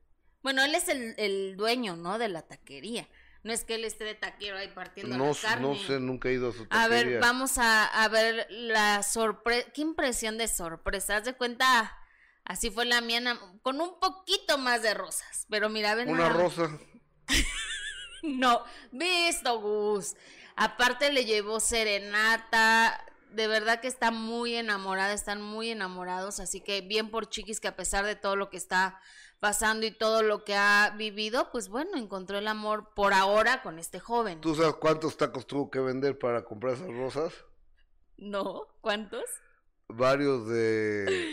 Bueno, 0.42 0.64
él 0.64 0.74
es 0.74 0.88
el, 0.88 1.14
el 1.18 1.56
dueño, 1.56 1.96
¿no? 1.96 2.18
De 2.18 2.28
la 2.28 2.42
taquería. 2.42 3.06
No 3.44 3.52
es 3.52 3.64
que 3.64 3.74
él 3.74 3.84
esté 3.84 4.04
de 4.04 4.14
taquero 4.14 4.56
ahí 4.56 4.68
partiendo 4.68 5.16
No, 5.16 5.28
la 5.28 5.34
carne. 5.40 5.68
no 5.68 5.74
sé, 5.74 6.00
nunca 6.00 6.28
he 6.28 6.32
ido 6.32 6.48
a 6.48 6.52
su 6.52 6.66
A 6.70 6.88
ver, 6.88 7.00
taquería. 7.02 7.20
vamos 7.20 7.58
a, 7.58 7.84
a 7.86 8.08
ver 8.08 8.46
la 8.50 9.02
sorpresa. 9.02 9.68
Qué 9.74 9.82
impresión 9.82 10.38
de 10.38 10.48
sorpresa. 10.48 11.16
Haz 11.18 11.24
de 11.24 11.34
cuenta, 11.34 11.94
así 12.44 12.70
fue 12.70 12.84
la 12.86 13.00
mía, 13.00 13.38
con 13.62 13.80
un 13.80 14.00
poquito 14.00 14.58
más 14.58 14.82
de 14.82 14.94
rosas. 14.94 15.46
Pero 15.50 15.68
mira, 15.68 15.94
ven. 15.94 16.08
Una 16.08 16.30
rosa. 16.30 16.78
No, 18.22 18.62
visto, 18.90 19.60
Gus. 19.60 20.16
Aparte 20.56 21.12
le 21.12 21.24
llevó 21.24 21.60
serenata. 21.60 23.04
De 23.30 23.46
verdad 23.46 23.80
que 23.80 23.88
está 23.88 24.10
muy 24.10 24.54
enamorada, 24.54 25.12
están 25.12 25.42
muy 25.42 25.70
enamorados. 25.70 26.40
Así 26.40 26.60
que 26.60 26.80
bien 26.80 27.10
por 27.10 27.28
Chiquis 27.28 27.60
que 27.60 27.68
a 27.68 27.76
pesar 27.76 28.04
de 28.04 28.16
todo 28.16 28.36
lo 28.36 28.50
que 28.50 28.56
está 28.56 29.00
pasando 29.40 29.86
y 29.86 29.90
todo 29.90 30.22
lo 30.22 30.44
que 30.44 30.54
ha 30.56 30.94
vivido, 30.96 31.50
pues 31.52 31.68
bueno, 31.68 31.96
encontró 31.96 32.38
el 32.38 32.48
amor 32.48 32.92
por 32.94 33.12
ahora 33.12 33.62
con 33.62 33.78
este 33.78 34.00
joven. 34.00 34.40
¿Tú 34.40 34.54
sabes 34.54 34.74
cuántos 34.74 35.16
tacos 35.16 35.46
tuvo 35.46 35.70
que 35.70 35.78
vender 35.78 36.18
para 36.18 36.44
comprar 36.44 36.74
esas 36.74 36.88
rosas? 36.88 37.32
¿No? 38.16 38.66
¿Cuántos? 38.80 39.22
Varios 39.88 40.48
de 40.48 41.30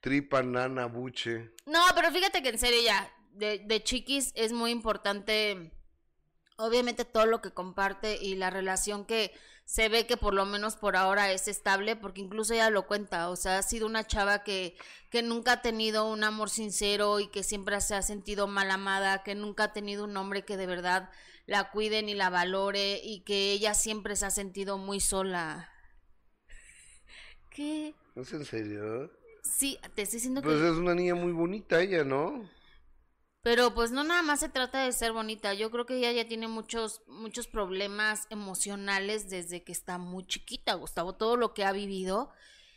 tripa, 0.00 0.42
nana, 0.42 0.86
buche. 0.86 1.52
No, 1.66 1.80
pero 1.94 2.10
fíjate 2.12 2.42
que 2.42 2.50
en 2.50 2.58
serio 2.58 2.80
ya, 2.82 3.12
de, 3.32 3.58
de 3.58 3.82
Chiquis 3.82 4.32
es 4.34 4.52
muy 4.52 4.70
importante, 4.70 5.72
obviamente 6.58 7.04
todo 7.04 7.24
lo 7.26 7.40
que 7.40 7.52
comparte 7.52 8.18
y 8.20 8.34
la 8.34 8.50
relación 8.50 9.04
que 9.04 9.32
se 9.64 9.88
ve 9.88 10.06
que 10.06 10.16
por 10.16 10.34
lo 10.34 10.44
menos 10.44 10.76
por 10.76 10.96
ahora 10.96 11.30
es 11.30 11.46
estable, 11.46 11.94
porque 11.94 12.20
incluso 12.20 12.54
ella 12.54 12.70
lo 12.70 12.86
cuenta, 12.86 13.28
o 13.30 13.36
sea, 13.36 13.58
ha 13.58 13.62
sido 13.62 13.86
una 13.86 14.06
chava 14.06 14.42
que, 14.42 14.76
que 15.10 15.22
nunca 15.22 15.52
ha 15.52 15.62
tenido 15.62 16.10
un 16.10 16.24
amor 16.24 16.50
sincero 16.50 17.20
y 17.20 17.28
que 17.28 17.42
siempre 17.42 17.80
se 17.80 17.94
ha 17.94 18.02
sentido 18.02 18.46
mal 18.46 18.70
amada, 18.70 19.22
que 19.22 19.34
nunca 19.34 19.64
ha 19.64 19.72
tenido 19.72 20.04
un 20.04 20.16
hombre 20.16 20.44
que 20.44 20.56
de 20.56 20.66
verdad 20.66 21.10
la 21.46 21.70
cuide 21.70 22.02
ni 22.02 22.14
la 22.14 22.30
valore 22.30 23.00
y 23.04 23.20
que 23.20 23.52
ella 23.52 23.74
siempre 23.74 24.16
se 24.16 24.26
ha 24.26 24.30
sentido 24.30 24.78
muy 24.78 25.00
sola. 25.00 25.70
¿Qué? 27.50 27.94
¿No 28.14 28.22
es 28.22 28.32
en 28.32 28.44
serio? 28.44 29.12
Sí, 29.42 29.78
te 29.94 30.02
estoy 30.02 30.16
diciendo 30.16 30.42
que... 30.42 30.48
Pues 30.48 30.60
es 30.60 30.76
una 30.76 30.94
niña 30.94 31.14
muy 31.14 31.32
bonita 31.32 31.80
ella, 31.80 32.04
¿no? 32.04 32.48
Pero 33.48 33.72
pues 33.74 33.92
no 33.92 34.04
nada 34.04 34.20
más 34.20 34.40
se 34.40 34.50
trata 34.50 34.84
de 34.84 34.92
ser 34.92 35.12
bonita, 35.12 35.54
yo 35.54 35.70
creo 35.70 35.86
que 35.86 35.96
ella 35.96 36.12
ya 36.12 36.28
tiene 36.28 36.48
muchos 36.48 37.00
muchos 37.06 37.46
problemas 37.46 38.26
emocionales 38.28 39.30
desde 39.30 39.64
que 39.64 39.72
está 39.72 39.96
muy 39.96 40.26
chiquita, 40.26 40.74
Gustavo, 40.74 41.14
todo 41.14 41.38
lo 41.38 41.54
que 41.54 41.64
ha 41.64 41.72
vivido 41.72 42.30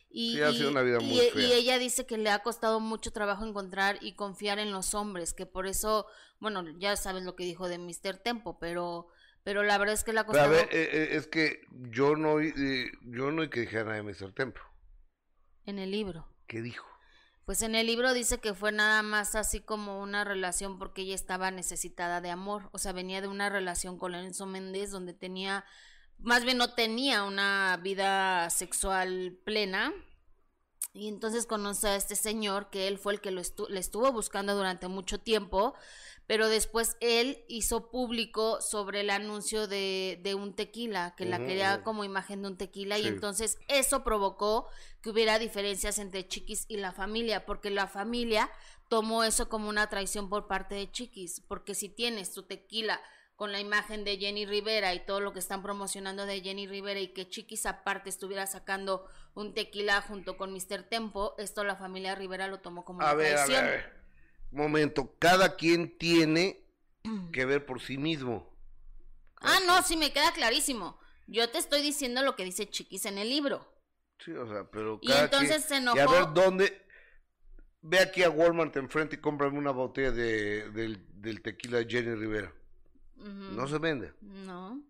y, 0.09 0.35
Sí, 0.35 0.41
ha 0.41 0.51
sido 0.53 0.69
y- 0.69 0.71
una 0.71 0.81
vida 0.81 1.01
y- 1.01 1.05
muy 1.05 1.17
y 1.17 1.29
fea. 1.29 1.55
ella 1.57 1.77
dice 1.77 2.05
que 2.05 2.17
le 2.17 2.29
ha 2.29 2.39
costado 2.41 2.79
mucho 2.79 3.11
trabajo 3.11 3.45
encontrar 3.45 3.97
y 3.99 4.15
confiar 4.15 4.59
en 4.59 4.71
los 4.71 4.93
hombres, 4.93 5.33
que 5.33 5.45
por 5.45 5.67
eso, 5.67 6.05
bueno, 6.39 6.63
ya 6.79 6.95
sabes 6.95 7.23
lo 7.23 7.35
que 7.35 7.43
dijo 7.43 7.67
de 7.67 7.77
Mr. 7.77 8.19
Tempo, 8.23 8.57
pero 8.57 9.09
pero 9.43 9.63
la 9.63 9.77
verdad 9.77 9.95
es 9.95 10.05
que 10.05 10.11
ha 10.17 10.25
Pero 10.25 10.41
a 10.41 10.47
ver, 10.47 10.69
eh, 10.71 10.89
eh, 10.93 11.07
es 11.17 11.27
que 11.27 11.63
yo 11.89 12.15
no 12.15 12.39
eh, 12.39 12.89
yo 13.01 13.29
no 13.33 13.45
dijera 13.45 13.83
nada 13.83 13.95
de 13.97 14.03
Mr. 14.03 14.31
Tempo. 14.33 14.61
en 15.65 15.79
el 15.79 15.91
libro. 15.91 16.29
¿Qué 16.47 16.61
dijo? 16.61 16.87
Pues 17.45 17.63
en 17.63 17.75
el 17.75 17.87
libro 17.87 18.13
dice 18.13 18.39
que 18.39 18.53
fue 18.53 18.71
nada 18.71 19.01
más 19.01 19.35
así 19.35 19.61
como 19.61 20.01
una 20.01 20.23
relación 20.23 20.77
porque 20.77 21.01
ella 21.01 21.15
estaba 21.15 21.51
necesitada 21.51 22.21
de 22.21 22.29
amor, 22.29 22.69
o 22.71 22.77
sea, 22.77 22.93
venía 22.93 23.19
de 23.21 23.27
una 23.27 23.49
relación 23.49 23.97
con 23.97 24.11
Lorenzo 24.11 24.45
Méndez 24.45 24.91
donde 24.91 25.13
tenía, 25.13 25.65
más 26.19 26.43
bien 26.43 26.57
no 26.57 26.73
tenía 26.75 27.23
una 27.23 27.79
vida 27.81 28.49
sexual 28.51 29.37
plena. 29.43 29.91
Y 30.93 31.07
entonces 31.07 31.45
conoce 31.45 31.87
a 31.87 31.95
este 31.95 32.15
señor 32.15 32.69
que 32.69 32.87
él 32.87 32.97
fue 32.97 33.13
el 33.13 33.21
que 33.21 33.31
lo 33.31 33.39
estu- 33.41 33.69
le 33.69 33.79
estuvo 33.79 34.11
buscando 34.11 34.55
durante 34.55 34.89
mucho 34.89 35.19
tiempo, 35.19 35.73
pero 36.27 36.49
después 36.49 36.97
él 36.99 37.45
hizo 37.47 37.89
público 37.89 38.59
sobre 38.61 39.01
el 39.01 39.09
anuncio 39.09 39.67
de, 39.67 40.19
de 40.21 40.35
un 40.35 40.53
tequila, 40.53 41.15
que 41.15 41.25
la 41.25 41.37
quería 41.47 41.83
como 41.83 42.03
imagen 42.03 42.41
de 42.41 42.49
un 42.49 42.57
tequila, 42.57 42.97
y 42.99 43.03
entonces 43.07 43.57
eso 43.69 44.03
provocó 44.03 44.67
que 45.01 45.09
hubiera 45.11 45.39
diferencias 45.39 45.97
entre 45.97 46.27
Chiquis 46.27 46.65
y 46.67 46.77
la 46.77 46.91
familia, 46.91 47.45
porque 47.45 47.69
la 47.69 47.87
familia 47.87 48.51
tomó 48.89 49.23
eso 49.23 49.47
como 49.47 49.69
una 49.69 49.87
traición 49.87 50.29
por 50.29 50.47
parte 50.47 50.75
de 50.75 50.91
Chiquis, 50.91 51.41
porque 51.47 51.73
si 51.73 51.87
tienes 51.87 52.33
tu 52.33 52.43
tequila 52.43 52.99
con 53.41 53.51
la 53.51 53.59
imagen 53.59 54.03
de 54.03 54.17
Jenny 54.17 54.45
Rivera 54.45 54.93
y 54.93 54.99
todo 55.03 55.19
lo 55.19 55.33
que 55.33 55.39
están 55.39 55.63
promocionando 55.63 56.27
de 56.27 56.41
Jenny 56.41 56.67
Rivera 56.67 56.99
y 56.99 57.07
que 57.07 57.27
Chiquis 57.27 57.65
aparte 57.65 58.07
estuviera 58.07 58.45
sacando 58.45 59.09
un 59.33 59.55
tequila 59.55 59.99
junto 60.03 60.37
con 60.37 60.53
Mr. 60.53 60.83
Tempo, 60.83 61.33
esto 61.39 61.63
la 61.63 61.75
familia 61.75 62.13
Rivera 62.13 62.47
lo 62.47 62.59
tomó 62.59 62.85
como 62.85 63.01
A 63.01 63.05
una 63.05 63.13
ver, 63.15 63.37
a 63.39 63.47
ver, 63.47 63.55
a 63.57 63.61
ver. 63.63 63.93
Momento, 64.51 65.15
cada 65.17 65.55
quien 65.55 65.97
tiene 65.97 66.67
que 67.33 67.45
ver 67.45 67.65
por 67.65 67.81
sí 67.81 67.97
mismo. 67.97 68.47
Ah, 69.37 69.57
no, 69.65 69.81
sí 69.81 69.97
me 69.97 70.13
queda 70.13 70.31
clarísimo. 70.33 70.99
Yo 71.25 71.49
te 71.49 71.57
estoy 71.57 71.81
diciendo 71.81 72.21
lo 72.21 72.35
que 72.35 72.43
dice 72.43 72.69
Chiquis 72.69 73.07
en 73.07 73.17
el 73.17 73.27
libro. 73.31 73.73
Sí, 74.23 74.33
o 74.33 74.47
sea, 74.47 74.65
pero 74.69 74.99
Y 75.01 75.07
cada 75.07 75.23
entonces 75.23 75.65
quien- 75.65 75.67
se 75.67 75.73
Y 75.73 75.77
enojó. 75.79 75.99
a 75.99 76.11
ver, 76.27 76.33
¿dónde? 76.35 76.85
Ve 77.81 77.97
aquí 78.01 78.21
a 78.21 78.29
Walmart 78.29 78.77
enfrente 78.77 79.15
y 79.15 79.19
cómprame 79.19 79.57
una 79.57 79.71
botella 79.71 80.11
de, 80.11 80.69
del, 80.69 81.03
del 81.19 81.41
tequila 81.41 81.79
de 81.79 81.87
Jenny 81.89 82.13
Rivera. 82.13 82.53
No 83.21 83.67
se 83.67 83.77
vende. 83.77 84.13
No. 84.21 84.81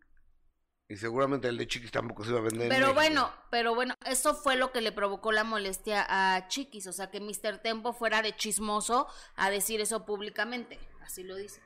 Y 0.88 0.98
seguramente 0.98 1.48
el 1.48 1.58
de 1.58 1.68
Chiquis 1.68 1.92
tampoco 1.92 2.24
se 2.24 2.32
iba 2.32 2.40
a 2.40 2.44
vender. 2.44 2.64
en 2.64 2.70
Pero 2.70 2.94
bueno, 2.94 3.32
pero 3.50 3.74
bueno, 3.74 3.94
eso 4.06 4.36
fue 4.36 4.58
lo 4.58 4.74
que 4.74 4.82
le 4.82 4.92
provocó 4.92 5.32
la 5.32 5.46
molestia 5.46 6.06
a 6.10 6.48
Chiquis, 6.50 6.86
o 6.88 6.92
sea, 6.92 7.10
que 7.10 7.22
Mr. 7.22 7.60
Tempo 7.60 7.94
fuera 7.94 8.22
de 8.22 8.36
chismoso 8.36 9.08
a 9.36 9.50
decir 9.50 9.80
eso 9.80 10.06
públicamente, 10.06 10.80
así 11.02 11.24
lo 11.24 11.38
dice. 11.38 11.62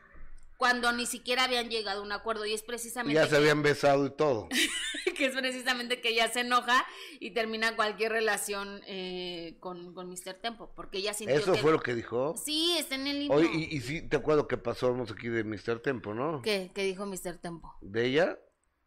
Cuando 0.58 0.92
ni 0.94 1.06
siquiera 1.06 1.44
habían 1.44 1.70
llegado 1.70 2.00
a 2.00 2.04
un 2.04 2.12
acuerdo 2.14 2.46
y 2.46 2.54
es 2.54 2.64
precisamente 2.64 3.14
ya 3.16 3.26
se 3.26 3.32
que, 3.32 3.36
habían 3.38 3.62
besado 3.62 4.06
y 4.06 4.10
todo. 4.10 4.48
que 5.18 5.26
es 5.26 5.36
precisamente 5.36 6.00
que 6.02 6.10
ella 6.10 6.30
se 6.30 6.42
enoja 6.42 6.86
y 7.20 7.32
termina 7.32 7.76
cualquier 7.76 8.12
relación 8.14 8.82
eh, 8.88 9.58
con, 9.60 9.94
con 9.94 10.10
Mr. 10.10 10.36
Tempo, 10.42 10.72
porque 10.76 11.00
ella 11.00 11.14
sintió 11.14 11.36
Eso 11.36 11.54
que- 11.54 11.60
fue 11.60 11.72
lo 11.72 11.80
que 11.82 11.94
dijo. 11.94 12.36
Sí, 12.38 12.76
está 12.78 12.96
en 12.96 13.08
el 13.08 13.20
libro. 13.20 13.38
Oye, 13.38 13.50
y, 13.54 13.76
y 13.76 13.82
sí, 13.82 14.02
te 14.08 14.16
acuerdo 14.18 14.48
que 14.48 14.58
pasamos 14.58 15.12
aquí 15.12 15.28
de 15.28 15.44
Mr. 15.44 15.82
Tempo, 15.82 16.14
¿no? 16.14 16.42
¿Qué? 16.42 16.72
¿Qué 16.74 16.84
dijo 16.84 17.06
Mr. 17.06 17.38
Tempo? 17.38 17.74
De 17.82 18.06
ella. 18.06 18.38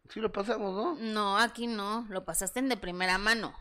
Sí 0.08 0.20
lo 0.20 0.32
pasamos, 0.32 0.74
¿no? 0.74 0.94
No, 0.94 1.36
aquí 1.38 1.66
no, 1.66 2.06
lo 2.08 2.24
pasaste 2.24 2.60
en 2.60 2.70
de 2.70 2.78
primera 2.78 3.18
mano. 3.18 3.54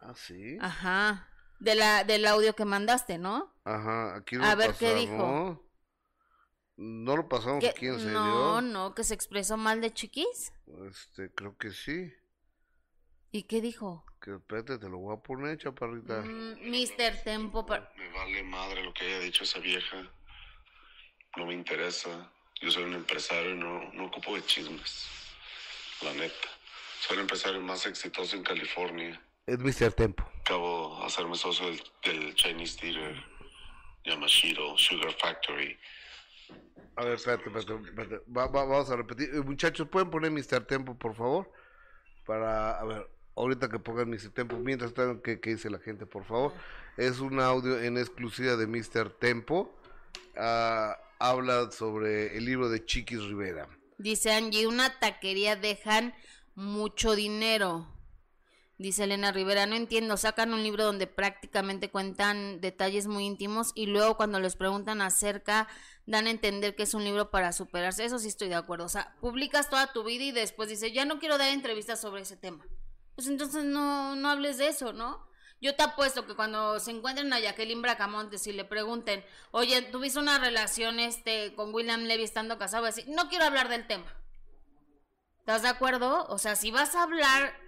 Ah, 0.00 0.14
sí. 0.16 0.58
Ajá. 0.60 1.28
De 1.60 1.76
la, 1.76 2.02
del 2.02 2.26
audio 2.26 2.54
que 2.56 2.64
mandaste, 2.64 3.18
¿no? 3.18 3.54
Ajá, 3.62 4.16
aquí 4.16 4.34
lo 4.34 4.42
A 4.44 4.56
ver, 4.56 4.72
pasamos. 4.72 4.78
¿qué 4.78 4.94
dijo? 4.98 5.64
¿No 6.76 7.16
lo 7.16 7.28
pasamos 7.28 7.60
¿Qué? 7.60 7.68
aquí 7.70 7.86
en 7.86 7.98
serio? 7.98 8.12
No, 8.14 8.60
no, 8.60 8.94
que 8.94 9.04
se 9.04 9.14
expresó 9.14 9.56
mal 9.56 9.80
de 9.80 9.92
chiquis. 9.92 10.52
Este, 10.90 11.30
creo 11.34 11.56
que 11.56 11.70
sí. 11.70 12.12
¿Y 13.30 13.44
qué 13.44 13.60
dijo? 13.60 14.04
Que 14.20 14.34
espérate, 14.34 14.78
te 14.78 14.88
lo 14.88 14.98
voy 14.98 15.16
a 15.16 15.20
poner, 15.20 15.58
chaparrita. 15.58 16.22
Mm, 16.22 16.70
Mr. 16.70 17.22
Tempo. 17.24 17.66
pa- 17.66 17.90
Me 17.96 18.08
vale 18.12 18.42
madre 18.42 18.82
lo 18.82 18.92
que 18.94 19.04
haya 19.04 19.18
dicho 19.20 19.44
esa 19.44 19.58
vieja. 19.58 20.10
No 21.36 21.46
me 21.46 21.54
interesa. 21.54 22.30
Yo 22.60 22.70
soy 22.70 22.84
un 22.84 22.94
empresario 22.94 23.50
y 23.50 23.58
no, 23.58 23.92
no 23.92 24.06
ocupo 24.06 24.34
de 24.34 24.44
chismes. 24.44 25.08
La 26.02 26.12
neta. 26.14 26.48
Soy 27.00 27.16
el 27.16 27.22
empresario 27.22 27.60
más 27.60 27.84
exitoso 27.86 28.36
en 28.36 28.44
California. 28.44 29.20
Es 29.46 29.58
Mr. 29.58 29.92
Tempo. 29.92 30.28
Acabo 30.40 30.98
de 31.00 31.06
hacerme 31.06 31.34
socio 31.36 31.66
del, 31.66 31.82
del 32.04 32.34
Chinese 32.34 32.78
Theater, 32.78 33.16
Yamashiro, 34.04 34.76
Sugar 34.78 35.12
Factory. 35.14 35.76
A 36.96 37.04
ver, 37.04 37.14
espérate, 37.14 37.44
espérate, 37.48 37.88
espérate. 37.88 38.16
Va- 38.30 38.46
va- 38.46 38.64
vamos 38.64 38.90
a 38.90 38.96
repetir. 38.96 39.30
Eh, 39.34 39.40
muchachos, 39.40 39.88
¿pueden 39.88 40.10
poner 40.10 40.30
Mr. 40.30 40.64
Tempo, 40.66 40.94
por 40.96 41.14
favor? 41.14 41.50
Para, 42.26 42.78
a 42.78 42.84
ver, 42.84 43.08
ahorita 43.34 43.68
que 43.68 43.78
pongan 43.78 44.10
Mr. 44.10 44.30
Tempo, 44.30 44.56
mientras 44.58 44.92
tanto, 44.94 45.22
¿qué, 45.22 45.40
qué 45.40 45.50
dice 45.50 45.70
la 45.70 45.78
gente, 45.78 46.06
por 46.06 46.24
favor? 46.24 46.52
Es 46.96 47.20
un 47.20 47.40
audio 47.40 47.80
en 47.80 47.96
exclusiva 47.96 48.56
de 48.56 48.66
Mr. 48.66 49.10
Tempo. 49.18 49.74
Ah, 50.36 50.96
habla 51.18 51.70
sobre 51.70 52.36
el 52.36 52.44
libro 52.44 52.68
de 52.68 52.84
Chiquis 52.84 53.22
Rivera. 53.24 53.68
Dice 53.98 54.32
Angie, 54.32 54.66
una 54.66 54.98
taquería 54.98 55.56
dejan 55.56 56.14
mucho 56.54 57.14
dinero. 57.14 57.86
Dice 58.82 59.04
Elena 59.04 59.30
Rivera, 59.30 59.64
no 59.64 59.76
entiendo, 59.76 60.16
sacan 60.16 60.52
un 60.52 60.64
libro 60.64 60.84
donde 60.84 61.06
prácticamente 61.06 61.88
cuentan 61.88 62.60
detalles 62.60 63.06
muy 63.06 63.24
íntimos 63.24 63.70
y 63.76 63.86
luego 63.86 64.16
cuando 64.16 64.40
les 64.40 64.56
preguntan 64.56 65.02
acerca 65.02 65.68
dan 66.04 66.26
a 66.26 66.30
entender 66.30 66.74
que 66.74 66.82
es 66.82 66.92
un 66.92 67.04
libro 67.04 67.30
para 67.30 67.52
superarse. 67.52 68.04
Eso 68.04 68.18
sí 68.18 68.26
estoy 68.26 68.48
de 68.48 68.56
acuerdo. 68.56 68.86
O 68.86 68.88
sea, 68.88 69.14
publicas 69.20 69.70
toda 69.70 69.92
tu 69.92 70.02
vida 70.02 70.24
y 70.24 70.32
después 70.32 70.68
dices, 70.68 70.92
ya 70.92 71.04
no 71.04 71.20
quiero 71.20 71.38
dar 71.38 71.50
entrevistas 71.50 72.00
sobre 72.00 72.22
ese 72.22 72.36
tema. 72.36 72.66
Pues 73.14 73.28
entonces 73.28 73.62
no, 73.62 74.16
no 74.16 74.28
hables 74.28 74.58
de 74.58 74.66
eso, 74.66 74.92
¿no? 74.92 75.28
Yo 75.60 75.76
te 75.76 75.84
apuesto 75.84 76.26
que 76.26 76.34
cuando 76.34 76.80
se 76.80 76.90
encuentren 76.90 77.32
a 77.32 77.38
Jacqueline 77.38 77.82
Bracamontes 77.82 78.48
y 78.48 78.52
le 78.52 78.64
pregunten, 78.64 79.24
oye, 79.52 79.80
¿tuviste 79.82 80.18
una 80.18 80.40
relación 80.40 80.98
este 80.98 81.54
con 81.54 81.72
William 81.72 82.02
Levy 82.02 82.24
estando 82.24 82.58
casado? 82.58 82.82
Va 82.82 82.88
a 82.88 82.90
decir, 82.90 83.08
no 83.14 83.28
quiero 83.28 83.44
hablar 83.44 83.68
del 83.68 83.86
tema. 83.86 84.12
¿Estás 85.38 85.62
de 85.62 85.68
acuerdo? 85.68 86.26
O 86.30 86.38
sea, 86.38 86.56
si 86.56 86.72
vas 86.72 86.96
a 86.96 87.04
hablar, 87.04 87.61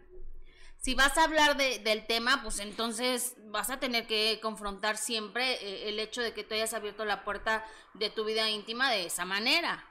si 0.84 0.94
vas 0.94 1.16
a 1.16 1.24
hablar 1.24 1.56
de, 1.56 1.78
del 1.78 2.06
tema, 2.06 2.42
pues 2.42 2.58
entonces 2.58 3.36
vas 3.46 3.70
a 3.70 3.80
tener 3.80 4.06
que 4.06 4.38
confrontar 4.42 4.98
siempre 4.98 5.54
eh, 5.54 5.88
el 5.88 5.98
hecho 5.98 6.20
de 6.20 6.34
que 6.34 6.44
tú 6.44 6.52
hayas 6.52 6.74
abierto 6.74 7.06
la 7.06 7.24
puerta 7.24 7.64
de 7.94 8.10
tu 8.10 8.22
vida 8.26 8.50
íntima 8.50 8.90
de 8.90 9.06
esa 9.06 9.24
manera. 9.24 9.82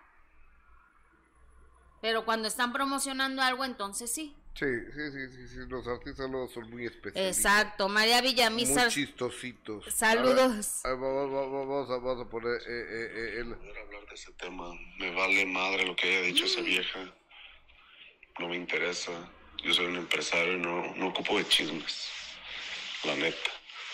Pero 2.00 2.26
cuando 2.26 2.48
están 2.48 2.72
promocionando 2.72 3.42
algo, 3.42 3.66
entonces 3.66 4.14
sí. 4.14 4.36
Sí, 4.54 4.68
sí, 4.94 5.12
sí, 5.12 5.36
sí, 5.36 5.48
sí, 5.48 5.58
los 5.68 5.88
artistas 5.88 6.30
luego 6.30 6.48
son 6.48 6.70
muy 6.70 6.86
especiales. 6.86 7.40
Exacto, 7.40 7.90
María 7.90 8.22
Villamizar. 8.22 8.84
Muy 8.84 8.94
chistositos. 8.94 9.92
Saludos. 9.92 10.86
A 10.86 10.90
ver, 10.90 10.98
a 10.98 11.02
ver, 11.02 11.02
vamos, 11.02 11.32
vamos, 11.32 11.68
vamos 11.70 11.90
a, 11.90 11.98
vamos 11.98 12.28
a 12.28 12.30
poner 12.30 12.52
eh, 12.52 12.62
eh, 12.68 13.12
eh, 13.16 13.40
el... 13.40 13.56
poder 13.56 13.78
hablar 13.80 14.06
de 14.06 14.14
ese 14.14 14.32
tema. 14.34 14.72
Me 15.00 15.10
vale 15.16 15.44
madre 15.48 15.88
lo 15.88 15.96
que 15.96 16.08
haya 16.08 16.28
dicho 16.28 16.46
esa 16.46 16.62
vieja. 16.62 17.00
No 18.38 18.48
me 18.48 18.58
interesa. 18.58 19.12
Yo 19.64 19.74
soy 19.74 19.86
un 19.86 19.96
empresario 19.96 20.56
y 20.56 20.58
no, 20.58 20.94
no 20.96 21.08
ocupo 21.08 21.38
de 21.38 21.48
chismes. 21.48 22.12
La 23.06 23.16
neta. 23.16 23.50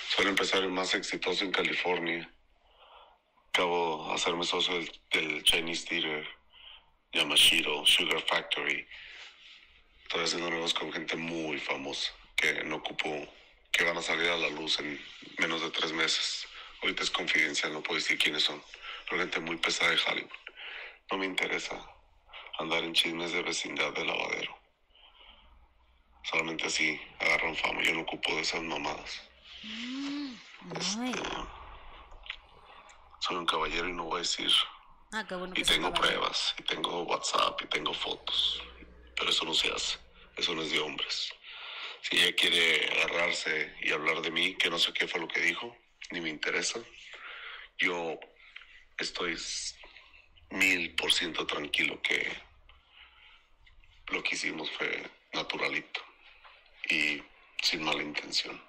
Soy 0.09 0.23
el 0.23 0.29
empresario 0.29 0.67
más 0.71 0.95
exitoso 0.95 1.45
en 1.45 1.51
California. 1.51 2.27
Acabo 3.49 4.07
de 4.07 4.15
hacerme 4.15 4.45
socio 4.45 4.73
del, 4.73 4.91
del 5.11 5.43
Chinese 5.43 5.85
Theater, 5.85 6.27
Yamashiro, 7.13 7.85
Sugar 7.85 8.19
Factory. 8.21 8.87
Estoy 10.01 10.23
haciendo 10.23 10.49
negocios 10.49 10.73
con 10.73 10.91
gente 10.91 11.15
muy 11.15 11.59
famosa 11.59 12.13
que 12.35 12.63
no 12.63 12.77
ocupo, 12.77 13.31
que 13.71 13.83
van 13.83 13.97
a 13.97 14.01
salir 14.01 14.27
a 14.27 14.37
la 14.37 14.49
luz 14.49 14.79
en 14.79 14.99
menos 15.37 15.61
de 15.61 15.69
tres 15.69 15.93
meses. 15.93 16.47
Ahorita 16.81 17.03
es 17.03 17.11
confidencial, 17.11 17.73
no 17.73 17.83
puedo 17.83 17.99
decir 17.99 18.17
quiénes 18.17 18.41
son. 18.41 18.59
Pero 19.07 19.21
gente 19.21 19.39
muy 19.39 19.57
pesada 19.57 19.91
de 19.91 19.99
Hollywood. 20.07 20.31
No 21.11 21.19
me 21.19 21.27
interesa 21.27 21.79
andar 22.57 22.83
en 22.83 22.93
chismes 22.93 23.33
de 23.33 23.43
vecindad 23.43 23.93
de 23.93 24.03
lavadero. 24.03 24.59
Solamente 26.23 26.67
así 26.67 26.99
agarran 27.19 27.55
fama. 27.55 27.81
Yo 27.81 27.93
no 27.93 28.01
ocupo 28.01 28.35
de 28.35 28.41
esas 28.41 28.61
mamadas. 28.61 29.21
Ay. 29.63 30.39
Este, 30.77 31.11
soy 33.19 33.37
un 33.37 33.45
caballero 33.45 33.87
y 33.87 33.93
no 33.93 34.05
voy 34.05 34.17
a 34.17 34.19
decir. 34.19 34.51
Ah, 35.11 35.25
qué 35.27 35.35
bueno 35.35 35.53
Y 35.55 35.63
que 35.63 35.73
tengo 35.73 35.93
pruebas, 35.93 36.53
y 36.57 36.63
tengo 36.63 37.03
WhatsApp, 37.03 37.59
y 37.63 37.67
tengo 37.67 37.93
fotos. 37.93 38.61
Pero 39.15 39.29
eso 39.29 39.45
no 39.45 39.53
se 39.53 39.71
hace. 39.71 39.97
Eso 40.37 40.53
no 40.53 40.61
es 40.61 40.71
de 40.71 40.79
hombres. 40.79 41.33
Si 42.01 42.17
ella 42.17 42.35
quiere 42.35 43.01
agarrarse 43.01 43.75
y 43.81 43.91
hablar 43.91 44.21
de 44.21 44.31
mí, 44.31 44.55
que 44.55 44.69
no 44.69 44.77
sé 44.77 44.93
qué 44.93 45.07
fue 45.07 45.19
lo 45.19 45.27
que 45.27 45.41
dijo, 45.41 45.75
ni 46.11 46.21
me 46.21 46.29
interesa, 46.29 46.79
yo 47.77 48.19
estoy 48.97 49.37
mil 50.51 50.95
por 50.95 51.11
ciento 51.11 51.45
tranquilo 51.45 52.01
que 52.01 52.31
lo 54.07 54.23
que 54.23 54.35
hicimos 54.35 54.69
fue 54.71 55.09
naturalito 55.33 56.08
y 56.89 57.23
sin 57.61 57.83
mala 57.83 58.01
intención. 58.01 58.61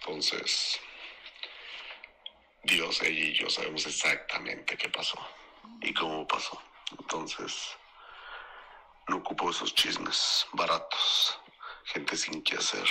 Entonces, 0.00 0.80
Dios, 2.64 3.02
ella 3.02 3.26
y 3.26 3.34
yo 3.34 3.50
sabemos 3.50 3.86
exactamente 3.86 4.76
qué 4.76 4.88
pasó 4.88 5.18
y 5.82 5.92
cómo 5.92 6.26
pasó. 6.26 6.60
Entonces, 6.98 7.76
no 9.08 9.16
ocupo 9.16 9.50
esos 9.50 9.74
chismes 9.74 10.46
baratos, 10.52 11.38
gente 11.84 12.16
sin 12.16 12.42
qué 12.42 12.56
hacer, 12.56 12.86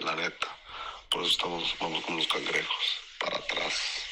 la 0.00 0.14
neta. 0.14 0.48
Por 1.10 1.22
eso 1.22 1.32
estamos, 1.32 1.76
vamos 1.78 2.04
con 2.04 2.16
los 2.16 2.28
cangrejos, 2.28 3.00
para 3.18 3.38
atrás. 3.38 4.04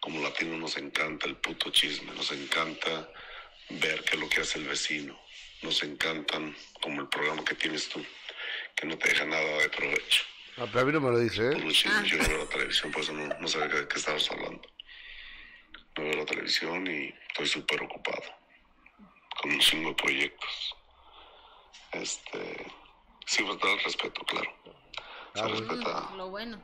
Como 0.00 0.20
latinos 0.22 0.58
nos 0.58 0.76
encanta 0.76 1.26
el 1.26 1.36
puto 1.36 1.70
chisme, 1.70 2.12
nos 2.12 2.30
encanta 2.32 3.10
ver 3.70 4.04
qué 4.04 4.14
es 4.14 4.20
lo 4.20 4.28
que 4.28 4.40
hace 4.40 4.58
el 4.58 4.68
vecino. 4.68 5.18
Nos 5.62 5.82
encantan, 5.82 6.56
como 6.80 7.00
el 7.00 7.08
programa 7.08 7.44
que 7.44 7.54
tienes 7.54 7.88
tú, 7.88 8.04
que 8.78 8.86
no 8.86 8.96
te 8.96 9.08
deja 9.08 9.24
nada 9.24 9.58
de 9.58 9.68
provecho. 9.70 10.24
Ah, 10.56 10.66
pero 10.66 10.80
a 10.80 10.84
mí 10.84 10.92
no 10.92 11.00
me 11.00 11.10
lo 11.10 11.18
dice, 11.18 11.50
Por 11.50 11.62
¿eh? 11.64 11.72
chismes, 11.72 12.04
yo 12.10 12.18
no 12.18 12.28
veo 12.28 12.38
la 12.38 12.46
televisión, 12.50 12.92
por 12.92 13.02
eso 13.02 13.12
no, 13.12 13.26
no 13.38 13.48
sabía 13.48 13.68
de 13.80 13.88
qué 13.88 13.98
estabas 13.98 14.30
hablando. 14.30 14.62
No 15.96 16.04
veo 16.04 16.12
la 16.16 16.24
televisión 16.26 16.86
y 16.86 17.14
estoy 17.28 17.46
súper 17.48 17.82
ocupado. 17.82 18.22
Con 19.40 19.52
un 19.52 19.58
chingo 19.60 19.90
de 19.90 19.94
proyectos. 19.96 20.74
Este. 21.92 22.66
Sí, 23.26 23.44
falta 23.44 23.70
el 23.72 23.80
respeto, 23.80 24.20
claro. 24.24 24.52
Se 25.34 25.40
Ah, 25.40 25.46
bueno. 25.46 25.60
respeta 25.60 26.10
Lo 26.16 26.28
bueno. 26.30 26.62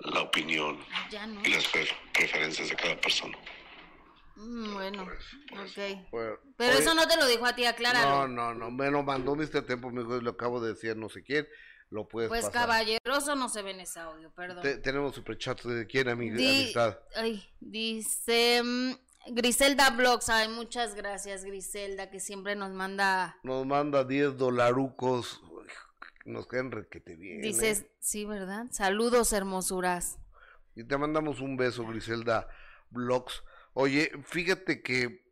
la 0.00 0.20
opinión 0.22 0.84
Ya 1.10 1.26
no. 1.26 1.40
y 1.44 1.50
las 1.50 1.66
pre- 1.68 1.96
preferencias 2.12 2.68
de 2.70 2.76
cada 2.76 2.96
persona. 3.00 3.36
Mm, 4.40 4.72
bueno, 4.72 5.02
ok. 5.02 6.08
Bueno, 6.10 6.36
Pero 6.56 6.72
oye, 6.72 6.80
eso 6.80 6.94
no 6.94 7.06
te 7.06 7.16
lo 7.16 7.26
dijo 7.26 7.44
a 7.44 7.54
ti, 7.54 7.62
No, 7.64 7.68
acláralo. 7.68 8.28
no, 8.28 8.54
no, 8.54 8.70
me 8.70 8.90
lo 8.90 9.02
mandó 9.02 9.34
Mr. 9.36 9.62
Tempo, 9.66 9.90
me 9.90 10.00
dijo, 10.00 10.20
lo 10.20 10.30
acabo 10.30 10.60
de 10.60 10.70
decir, 10.72 10.96
no 10.96 11.08
sé 11.10 11.22
quién, 11.22 11.46
lo 11.90 12.08
puedes 12.08 12.28
pues 12.28 12.46
pasar. 12.46 12.62
caballeroso 12.62 13.36
no 13.36 13.48
se 13.48 13.62
ve 13.62 13.72
en 13.72 13.80
ese 13.80 14.00
audio, 14.00 14.30
perdón. 14.32 14.62
Te- 14.62 14.78
tenemos 14.78 15.14
superchats 15.14 15.64
de 15.64 15.86
quién, 15.86 16.06
ami- 16.08 16.34
Di- 16.34 16.48
amistad. 16.48 16.98
Ay, 17.16 17.52
dice 17.60 18.62
mm, 18.64 18.92
Griselda 19.34 19.90
Blogs. 19.90 20.28
Ay, 20.30 20.48
muchas 20.48 20.94
gracias, 20.94 21.44
Griselda, 21.44 22.10
que 22.10 22.20
siempre 22.20 22.56
nos 22.56 22.70
manda. 22.70 23.36
Nos 23.42 23.66
manda 23.66 24.04
10 24.04 24.38
dolarucos, 24.38 25.42
nos 26.24 26.46
quedan 26.46 26.70
requete 26.70 27.16
bien. 27.16 27.40
¿eh? 27.40 27.48
Dices, 27.48 27.86
sí, 27.98 28.24
¿verdad? 28.24 28.66
Saludos, 28.70 29.32
hermosuras. 29.32 30.18
Y 30.76 30.84
te 30.84 30.96
mandamos 30.96 31.40
un 31.40 31.56
beso, 31.56 31.86
Griselda 31.86 32.48
Blogs. 32.90 33.42
Oye, 33.74 34.10
fíjate 34.24 34.82
que, 34.82 35.24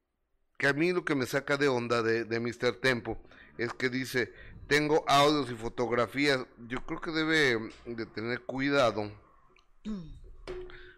que 0.56 0.66
a 0.66 0.72
mí 0.72 0.92
lo 0.92 1.04
que 1.04 1.14
me 1.14 1.26
saca 1.26 1.56
de 1.56 1.68
onda 1.68 2.02
de, 2.02 2.24
de 2.24 2.40
Mr. 2.40 2.80
Tempo 2.80 3.18
es 3.58 3.72
que 3.72 3.88
dice, 3.88 4.32
tengo 4.68 5.04
audios 5.08 5.50
y 5.50 5.54
fotografías. 5.54 6.46
Yo 6.68 6.84
creo 6.86 7.00
que 7.00 7.10
debe 7.10 7.70
de 7.86 8.06
tener 8.06 8.42
cuidado, 8.42 9.10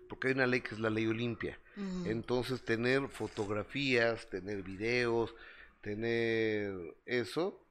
porque 0.09 0.29
hay 0.29 0.35
una 0.35 0.47
ley 0.47 0.61
que 0.61 0.75
es 0.75 0.81
la 0.81 0.91
ley 0.91 1.07
Olimpia. 1.07 1.59
Entonces, 2.05 2.63
tener 2.63 3.09
fotografías, 3.09 4.29
tener 4.29 4.63
videos, 4.63 5.35
tener 5.81 6.95
eso, 7.07 7.65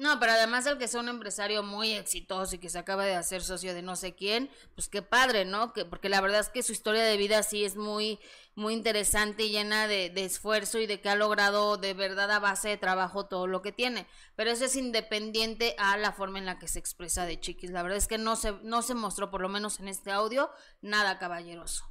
No, 0.00 0.18
pero 0.18 0.32
además 0.32 0.64
el 0.64 0.78
que 0.78 0.88
sea 0.88 1.02
un 1.02 1.10
empresario 1.10 1.62
muy 1.62 1.92
exitoso 1.92 2.54
y 2.54 2.58
que 2.58 2.70
se 2.70 2.78
acaba 2.78 3.04
de 3.04 3.16
hacer 3.16 3.42
socio 3.42 3.74
de 3.74 3.82
no 3.82 3.96
sé 3.96 4.14
quién, 4.14 4.48
pues 4.74 4.88
qué 4.88 5.02
padre, 5.02 5.44
¿no? 5.44 5.74
Que, 5.74 5.84
porque 5.84 6.08
la 6.08 6.22
verdad 6.22 6.40
es 6.40 6.48
que 6.48 6.62
su 6.62 6.72
historia 6.72 7.02
de 7.02 7.18
vida 7.18 7.42
sí 7.42 7.66
es 7.66 7.76
muy, 7.76 8.18
muy 8.54 8.72
interesante 8.72 9.42
y 9.44 9.50
llena 9.50 9.88
de, 9.88 10.08
de 10.08 10.24
esfuerzo 10.24 10.78
y 10.78 10.86
de 10.86 11.02
que 11.02 11.10
ha 11.10 11.16
logrado 11.16 11.76
de 11.76 11.92
verdad 11.92 12.30
a 12.30 12.38
base 12.38 12.70
de 12.70 12.78
trabajo 12.78 13.26
todo 13.26 13.46
lo 13.46 13.60
que 13.60 13.72
tiene. 13.72 14.06
Pero 14.36 14.50
eso 14.50 14.64
es 14.64 14.74
independiente 14.74 15.74
a 15.76 15.98
la 15.98 16.12
forma 16.12 16.38
en 16.38 16.46
la 16.46 16.58
que 16.58 16.66
se 16.66 16.78
expresa 16.78 17.26
de 17.26 17.38
Chiquis. 17.38 17.70
La 17.70 17.82
verdad 17.82 17.98
es 17.98 18.08
que 18.08 18.16
no 18.16 18.36
se, 18.36 18.52
no 18.62 18.80
se 18.80 18.94
mostró, 18.94 19.30
por 19.30 19.42
lo 19.42 19.50
menos 19.50 19.80
en 19.80 19.88
este 19.88 20.12
audio, 20.12 20.50
nada 20.80 21.18
caballeroso. 21.18 21.89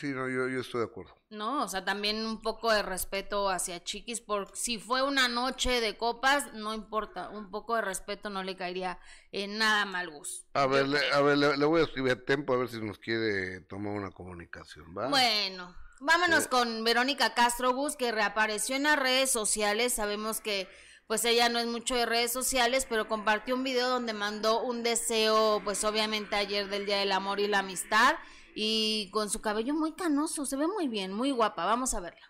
Sí, 0.00 0.08
no, 0.08 0.28
yo, 0.28 0.48
yo 0.48 0.60
estoy 0.60 0.80
de 0.80 0.86
acuerdo. 0.86 1.14
No, 1.30 1.62
o 1.64 1.68
sea, 1.68 1.84
también 1.84 2.24
un 2.26 2.40
poco 2.42 2.72
de 2.72 2.82
respeto 2.82 3.48
hacia 3.50 3.84
Chiquis, 3.84 4.20
por 4.20 4.50
si 4.56 4.78
fue 4.78 5.02
una 5.02 5.28
noche 5.28 5.80
de 5.80 5.96
copas, 5.96 6.52
no 6.54 6.74
importa, 6.74 7.28
un 7.28 7.50
poco 7.50 7.76
de 7.76 7.82
respeto 7.82 8.30
no 8.30 8.42
le 8.42 8.56
caería 8.56 8.98
en 9.30 9.58
nada 9.58 9.84
mal 9.84 10.10
gusto. 10.10 10.46
A 10.54 10.66
ver, 10.66 10.88
le, 10.88 10.98
a 11.12 11.20
ver, 11.20 11.38
le, 11.38 11.56
le 11.56 11.64
voy 11.66 11.80
a 11.82 11.84
escribir 11.84 12.12
a 12.12 12.24
Tempo 12.24 12.52
a 12.52 12.56
ver 12.56 12.68
si 12.68 12.80
nos 12.80 12.98
quiere 12.98 13.60
tomar 13.62 13.92
una 13.92 14.10
comunicación, 14.10 14.86
¿va? 14.96 15.08
Bueno, 15.08 15.76
vámonos 16.00 16.46
Eh. 16.46 16.48
con 16.48 16.82
Verónica 16.82 17.34
Castro 17.34 17.72
Gus, 17.74 17.94
que 17.96 18.10
reapareció 18.10 18.74
en 18.76 18.84
las 18.84 18.98
redes 18.98 19.30
sociales. 19.30 19.92
Sabemos 19.92 20.40
que 20.40 20.68
pues 21.06 21.24
ella 21.24 21.48
no 21.48 21.58
es 21.58 21.66
mucho 21.66 21.96
de 21.96 22.06
redes 22.06 22.32
sociales, 22.32 22.86
pero 22.88 23.08
compartió 23.08 23.56
un 23.56 23.64
video 23.64 23.88
donde 23.88 24.12
mandó 24.12 24.62
un 24.62 24.84
deseo, 24.84 25.60
pues 25.64 25.82
obviamente 25.82 26.36
ayer 26.36 26.68
del 26.68 26.86
Día 26.86 26.98
del 26.98 27.10
Amor 27.10 27.40
y 27.40 27.48
la 27.48 27.58
Amistad, 27.60 28.14
y 28.54 29.10
con 29.12 29.30
su 29.30 29.40
cabello 29.40 29.74
muy 29.74 29.92
canoso, 29.94 30.44
se 30.46 30.56
ve 30.56 30.66
muy 30.66 30.88
bien, 30.88 31.12
muy 31.12 31.30
guapa. 31.30 31.64
Vamos 31.64 31.94
a 31.94 32.00
verla. 32.00 32.20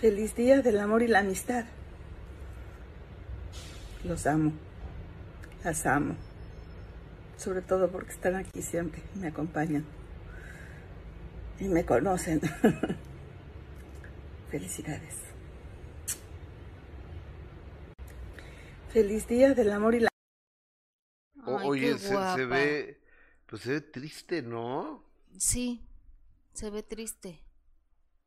Feliz 0.00 0.34
día 0.34 0.60
del 0.62 0.78
amor 0.80 1.02
y 1.02 1.08
la 1.08 1.20
amistad. 1.20 1.64
Los 4.04 4.26
amo. 4.26 4.52
Las 5.64 5.86
amo. 5.86 6.14
Sobre 7.38 7.62
todo 7.62 7.90
porque 7.90 8.12
están 8.12 8.36
aquí 8.36 8.62
siempre, 8.62 9.02
me 9.14 9.28
acompañan. 9.28 9.84
Y 11.58 11.68
me 11.68 11.84
conocen. 11.86 12.40
Felicidades. 14.50 15.20
Feliz 18.92 19.26
día 19.26 19.54
del 19.54 19.72
amor 19.72 19.94
y 19.94 20.00
la 20.00 20.08
Ay, 21.46 21.66
oye, 21.66 21.92
qué 21.92 21.98
se, 21.98 22.08
se 22.08 22.14
guapa. 22.14 22.46
ve, 22.46 23.00
pues 23.46 23.62
se 23.62 23.70
ve 23.72 23.80
triste, 23.80 24.42
¿no? 24.42 25.04
Sí, 25.38 25.86
se 26.52 26.70
ve 26.70 26.82
triste. 26.82 27.40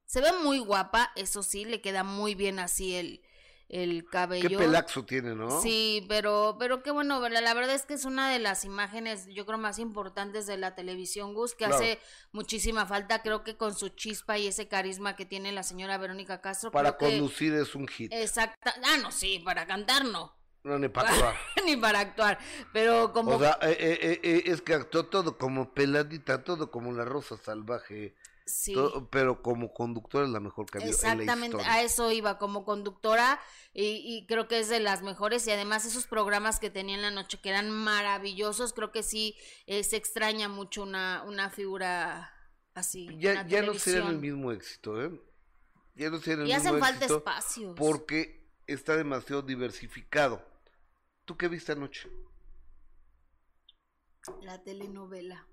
Se 0.06 0.22
ve 0.22 0.32
muy 0.44 0.60
guapa, 0.60 1.12
eso 1.16 1.44
sí, 1.44 1.66
le 1.66 1.82
queda 1.82 2.04
muy 2.04 2.34
bien 2.34 2.60
así 2.60 2.96
el, 2.96 3.22
el 3.68 4.04
Qué 4.04 4.10
cabello. 4.10 4.58
pelaxo 4.58 5.04
tiene, 5.04 5.36
¿no? 5.36 5.62
Sí, 5.62 6.06
pero, 6.08 6.56
pero 6.58 6.82
qué 6.82 6.92
bueno, 6.92 7.20
la 7.28 7.54
verdad 7.54 7.76
es 7.76 7.86
que 7.86 7.94
es 7.96 8.06
una 8.06 8.32
de 8.32 8.40
las 8.40 8.64
imágenes, 8.64 9.28
yo 9.28 9.46
creo, 9.46 9.58
más 9.58 9.80
importantes 9.80 10.48
de 10.48 10.56
la 10.58 10.76
televisión, 10.76 11.34
Gus, 11.34 11.52
que 11.56 11.66
Claro. 11.66 11.76
hace 11.76 12.00
muchísima 12.32 12.86
falta, 12.86 13.22
creo 13.22 13.44
que 13.44 13.58
con 13.58 13.76
su 13.76 13.90
chispa 13.90 14.38
y 14.38 14.48
ese 14.48 14.70
carisma 14.70 15.18
que 15.18 15.26
tiene 15.26 15.52
la 15.52 15.64
señora 15.64 15.98
Verónica 15.98 16.40
Castro. 16.40 16.72
Para 16.72 16.96
que- 16.96 17.06
conducir 17.06 17.54
es 17.56 17.76
un 17.76 17.86
hit. 17.90 18.14
Exacta, 18.14 18.74
ah, 18.86 18.98
no, 19.02 19.12
sí, 19.12 19.40
para 19.40 19.68
cantar 19.68 20.06
no, 20.06 20.37
No, 20.68 20.78
ni 20.80 20.90
para 20.90 21.10
actuar. 21.12 21.36
ni 21.66 21.78
para 21.78 22.00
actuar, 22.02 22.40
pero 22.74 23.14
como... 23.14 23.32
O 23.36 23.40
sea, 23.40 23.58
eh, 23.62 23.78
eh, 23.80 24.20
eh, 24.24 24.42
es 24.46 24.62
que 24.62 24.74
actuó 24.74 25.06
todo 25.06 25.38
como 25.38 25.74
peladita, 25.74 26.44
todo 26.44 26.70
como 26.72 26.92
la 26.92 27.06
rosa 27.06 27.38
salvaje. 27.38 28.16
sí. 28.46 28.74
todo- 28.74 29.10
pero 29.10 29.42
como 29.42 29.74
conductora 29.74 30.26
es 30.26 30.32
la 30.32 30.40
mejor 30.40 30.66
que 30.66 30.78
habido 30.80 30.92
en 30.96 31.02
la 31.04 31.12
Exactamente, 31.14 31.58
a 31.66 31.82
eso 31.84 32.12
iba 32.12 32.38
como 32.38 32.64
conductora 32.66 33.40
y, 33.74 34.02
y 34.06 34.26
creo 34.28 34.48
que 34.48 34.60
es 34.60 34.70
de 34.70 34.80
las 34.80 35.02
mejores 35.04 35.46
y 35.48 35.52
además 35.52 35.86
esos 35.86 36.08
programas 36.08 36.60
que 36.60 36.70
tenía 36.70 36.96
en 36.96 37.02
la 37.02 37.12
noche 37.12 37.40
que 37.42 37.50
eran 37.50 37.70
maravillosos, 37.72 38.74
creo 38.74 38.92
que 38.92 39.04
sí 39.04 39.36
eh, 39.68 39.84
se 39.84 39.96
extraña 39.98 40.48
mucho 40.50 40.84
una, 40.84 41.24
una 41.28 41.50
figura 41.50 42.34
así. 42.74 43.08
Ya, 43.20 43.46
ya 43.48 43.62
no 43.62 43.74
serían 43.74 44.08
el 44.08 44.20
mismo 44.20 44.52
éxito, 44.52 45.02
¿eh? 45.02 45.12
Ya 45.96 46.10
no 46.10 46.20
serían 46.20 46.42
el 46.42 46.48
Y 46.50 46.54
mismo 46.54 46.70
hacen 46.70 46.80
falta 46.80 46.98
éxito 47.06 47.18
espacios. 47.18 47.76
porque 47.78 48.48
está 48.68 48.96
demasiado 48.98 49.42
diversificado. 49.42 50.42
¿Tú 51.28 51.38
qué 51.38 51.48
viste 51.48 51.74
anoche? 51.74 52.10
La 54.42 54.58
telenovela. 54.64 55.46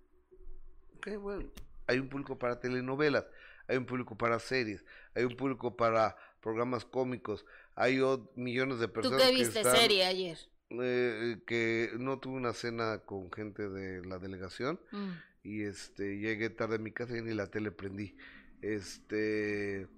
Ok, 0.96 1.08
bueno, 1.20 1.44
hay 1.86 1.98
un 1.98 2.08
público 2.08 2.38
para 2.38 2.60
telenovelas, 2.60 3.26
hay 3.68 3.76
un 3.76 3.86
público 3.86 4.16
para 4.16 4.38
series, 4.38 4.84
hay 5.14 5.24
un 5.24 5.36
público 5.36 5.76
para 5.76 6.16
programas 6.40 6.84
cómicos, 6.84 7.44
hay 7.74 8.00
millones 8.36 8.78
de 8.78 8.86
¿Tú 8.88 8.92
personas 8.94 9.22
qué 9.22 9.30
que 9.30 9.34
viste 9.34 9.58
están, 9.60 9.76
serie 9.76 10.04
ayer? 10.04 10.38
eh, 10.70 11.42
que 11.46 11.90
no 11.98 12.18
tuve 12.20 12.36
una 12.36 12.52
cena 12.54 13.00
con 13.04 13.30
gente 13.32 13.68
de 13.68 14.04
la 14.06 14.18
delegación 14.18 14.80
Mm. 14.92 15.22
y 15.44 15.62
este 15.64 16.18
llegué 16.18 16.50
tarde 16.50 16.76
a 16.76 16.78
mi 16.78 16.92
casa 16.92 17.16
y 17.18 17.22
ni 17.22 17.34
la 17.34 17.48
tele 17.50 17.70
prendí. 17.72 18.16
Este 18.62 19.88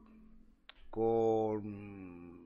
con 0.91 2.46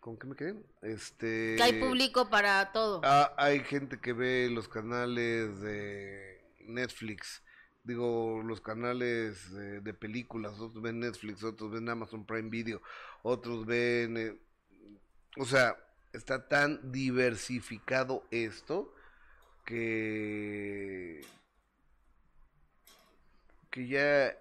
¿con 0.00 0.18
qué 0.18 0.26
me 0.26 0.34
quedé? 0.34 0.56
Este 0.82 1.54
Que 1.56 1.62
hay 1.62 1.80
público 1.80 2.28
para 2.30 2.72
todo. 2.72 3.00
Ah, 3.04 3.32
hay 3.36 3.60
gente 3.60 4.00
que 4.00 4.12
ve 4.12 4.48
los 4.50 4.68
canales 4.68 5.60
de 5.60 6.42
Netflix, 6.60 7.42
digo, 7.84 8.42
los 8.42 8.60
canales 8.60 9.52
de, 9.52 9.80
de 9.80 9.94
películas, 9.94 10.58
otros 10.58 10.82
ven 10.82 11.00
Netflix, 11.00 11.44
otros 11.44 11.70
ven 11.70 11.88
Amazon 11.88 12.26
Prime 12.26 12.48
Video, 12.48 12.82
otros 13.22 13.66
ven... 13.66 14.16
eh, 14.16 14.40
o 15.36 15.44
sea, 15.44 15.76
está 16.12 16.48
tan 16.48 16.90
diversificado 16.90 18.26
esto 18.30 18.94
que... 19.64 21.20
que 23.70 23.86
ya 23.86 24.36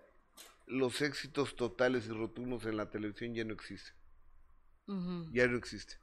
los 0.66 1.02
éxitos 1.02 1.56
totales 1.56 2.06
y 2.08 2.12
rotundos 2.12 2.66
en 2.66 2.78
la 2.78 2.90
televisión 2.90 3.34
ya 3.34 3.44
no 3.44 3.54
existen 3.54 3.99
Ya 5.32 5.48
no 5.48 5.58
existe. 5.58 5.96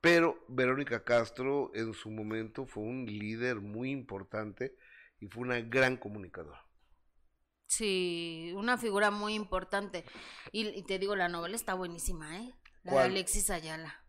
Pero 0.00 0.44
Verónica 0.48 1.04
Castro 1.04 1.70
en 1.74 1.92
su 1.94 2.10
momento 2.10 2.66
fue 2.66 2.82
un 2.84 3.06
líder 3.06 3.60
muy 3.60 3.90
importante 3.90 4.76
y 5.20 5.26
fue 5.28 5.42
una 5.42 5.60
gran 5.60 5.96
comunicadora. 5.96 6.64
Sí, 7.66 8.52
una 8.56 8.76
figura 8.78 9.10
muy 9.10 9.34
importante. 9.34 10.04
Y, 10.52 10.68
y 10.68 10.82
te 10.82 10.98
digo, 10.98 11.16
la 11.16 11.28
novela 11.28 11.56
está 11.56 11.74
buenísima, 11.74 12.38
¿eh? 12.38 12.54
La 12.82 12.92
de. 12.94 12.98
Alexis 12.98 13.48
Ayala. 13.50 14.04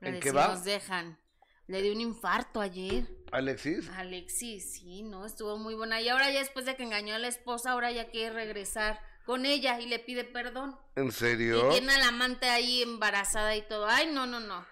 La 0.00 0.10
¿En 0.10 0.14
de 0.14 0.20
qué 0.20 0.30
Si 0.30 0.36
va? 0.36 0.48
nos 0.48 0.64
dejan. 0.64 1.18
Le 1.66 1.82
dio 1.82 1.92
un 1.92 2.00
infarto 2.00 2.60
ayer. 2.60 3.08
Alexis, 3.32 3.88
Alexis, 3.90 4.72
sí, 4.74 5.02
no, 5.02 5.24
estuvo 5.24 5.56
muy 5.56 5.74
buena. 5.74 6.00
Y 6.00 6.08
ahora 6.08 6.30
ya 6.30 6.40
después 6.40 6.64
de 6.66 6.76
que 6.76 6.82
engañó 6.82 7.14
a 7.14 7.18
la 7.18 7.28
esposa, 7.28 7.72
ahora 7.72 7.92
ya 7.92 8.10
quiere 8.10 8.34
regresar 8.34 9.00
con 9.24 9.46
ella 9.46 9.80
y 9.80 9.86
le 9.86 9.98
pide 9.98 10.24
perdón. 10.24 10.78
¿en 10.96 11.08
Y 11.08 11.12
serio? 11.12 11.68
tiene 11.70 11.92
a 11.94 11.98
la 11.98 12.08
amante 12.08 12.48
ahí 12.48 12.82
embarazada 12.82 13.54
y 13.56 13.62
todo. 13.66 13.86
Ay, 13.86 14.10
no, 14.12 14.26
no, 14.26 14.40
no. 14.40 14.66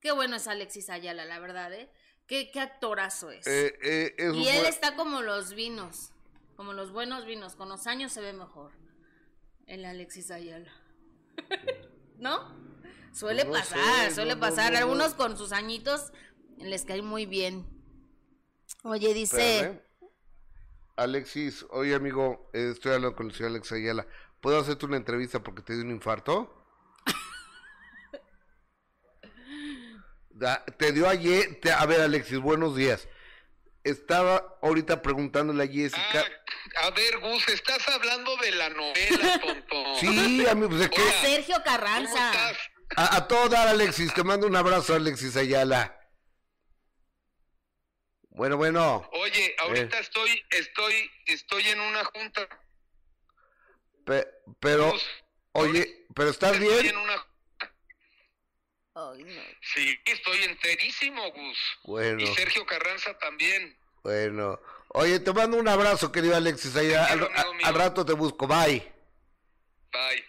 Qué 0.00 0.12
bueno 0.12 0.36
es 0.36 0.46
Alexis 0.46 0.90
Ayala, 0.90 1.24
la 1.24 1.38
verdad, 1.40 1.72
¿eh? 1.72 1.90
Qué, 2.26 2.50
qué 2.52 2.60
actorazo 2.60 3.30
es. 3.30 3.46
Eh, 3.46 3.74
eh, 3.82 4.14
es 4.18 4.34
y 4.34 4.48
él 4.48 4.56
buen- 4.60 4.66
está 4.66 4.94
como 4.96 5.22
los 5.22 5.54
vinos, 5.54 6.12
como 6.56 6.72
los 6.74 6.92
buenos 6.92 7.24
vinos. 7.24 7.56
Con 7.56 7.68
los 7.70 7.86
años 7.86 8.12
se 8.12 8.20
ve 8.20 8.32
mejor. 8.32 8.72
El 9.66 9.84
Alexis 9.84 10.30
Ayala. 10.30 10.70
¿No? 12.18 12.54
Suele 13.12 13.44
No 13.44 13.52
pasar, 13.52 14.08
sé, 14.10 14.14
suele 14.14 14.34
no, 14.34 14.40
pasar. 14.40 14.66
no, 14.72 14.78
no. 14.78 14.84
Algunos 14.84 15.14
con 15.14 15.36
sus 15.38 15.52
añitos 15.52 16.12
les 16.58 16.84
cae 16.84 17.02
muy 17.02 17.26
bien. 17.26 17.66
Oye, 18.82 19.14
dice. 19.14 19.56
Espérame. 19.56 19.80
Alexis, 20.98 21.64
oye 21.70 21.94
amigo, 21.94 22.50
eh, 22.52 22.70
estoy 22.72 22.92
hablando 22.92 23.16
con 23.16 23.26
el 23.28 23.32
señor 23.34 23.52
Alex 23.52 23.70
Ayala. 23.72 24.06
¿Puedo 24.40 24.58
hacerte 24.60 24.86
una 24.86 24.96
entrevista 24.96 25.40
porque 25.40 25.62
te 25.62 25.74
dio 25.74 25.82
un 25.84 25.90
infarto? 25.90 26.54
Da- 30.30 30.64
te 30.64 30.92
dio 30.92 31.08
ayer, 31.08 31.58
te- 31.60 31.72
a 31.72 31.84
ver 31.86 32.00
Alexis, 32.00 32.38
buenos 32.38 32.76
días. 32.76 33.08
Estaba 33.82 34.58
ahorita 34.62 35.02
preguntándole 35.02 35.64
a 35.64 35.66
Jessica. 35.66 36.24
Ah, 36.76 36.86
a 36.86 36.90
ver, 36.90 37.18
Gus, 37.18 37.48
estás 37.48 37.88
hablando 37.88 38.36
de 38.36 38.50
la 38.52 38.68
novela, 38.70 39.40
tonto. 39.44 39.94
Sí, 39.98 40.46
amigo, 40.46 40.68
pues 40.68 40.80
de 40.82 40.90
qué. 40.90 41.00
Sergio 41.22 41.54
¿Cómo 41.54 41.64
Carranza. 41.64 42.30
estás? 42.30 42.58
A, 42.96 43.16
a 43.16 43.28
todo 43.28 43.48
dar, 43.48 43.68
Alexis. 43.68 44.12
Te 44.14 44.22
mando 44.22 44.46
un 44.46 44.56
abrazo, 44.56 44.94
Alexis 44.94 45.36
Ayala. 45.36 45.97
Bueno, 48.38 48.56
bueno. 48.56 49.10
Oye, 49.14 49.56
ahorita 49.58 49.98
estoy, 49.98 50.30
estoy, 50.50 51.10
estoy 51.26 51.64
en 51.70 51.80
una 51.80 52.04
junta. 52.04 52.48
pe- 54.06 54.28
pero, 54.60 54.94
oye, 55.52 56.06
pero 56.14 56.30
¿estás 56.30 56.52
estoy 56.52 56.68
bien? 56.68 56.86
en 56.86 56.96
una... 56.98 57.16
No. 58.94 59.12
Sí, 59.74 59.96
estoy 60.04 60.44
enterísimo, 60.44 61.20
Gus. 61.32 61.58
Bueno, 61.82 62.20
Y 62.20 62.26
Sergio 62.28 62.64
Carranza 62.64 63.18
también. 63.18 63.76
bueno. 64.04 64.60
Oye, 64.90 65.18
te 65.20 65.32
mando 65.32 65.56
un 65.58 65.66
abrazo, 65.68 66.10
querido 66.12 66.36
Alexis. 66.36 66.72
Te 66.72 66.96
Al, 66.96 67.08
quiero, 67.18 67.26
amigo 67.34 67.54
mío. 67.54 67.66
al 67.66 67.74
rato 67.74 68.06
te 68.06 68.12
busco. 68.12 68.46
Bye. 68.46 68.90
Bye. 69.92 70.24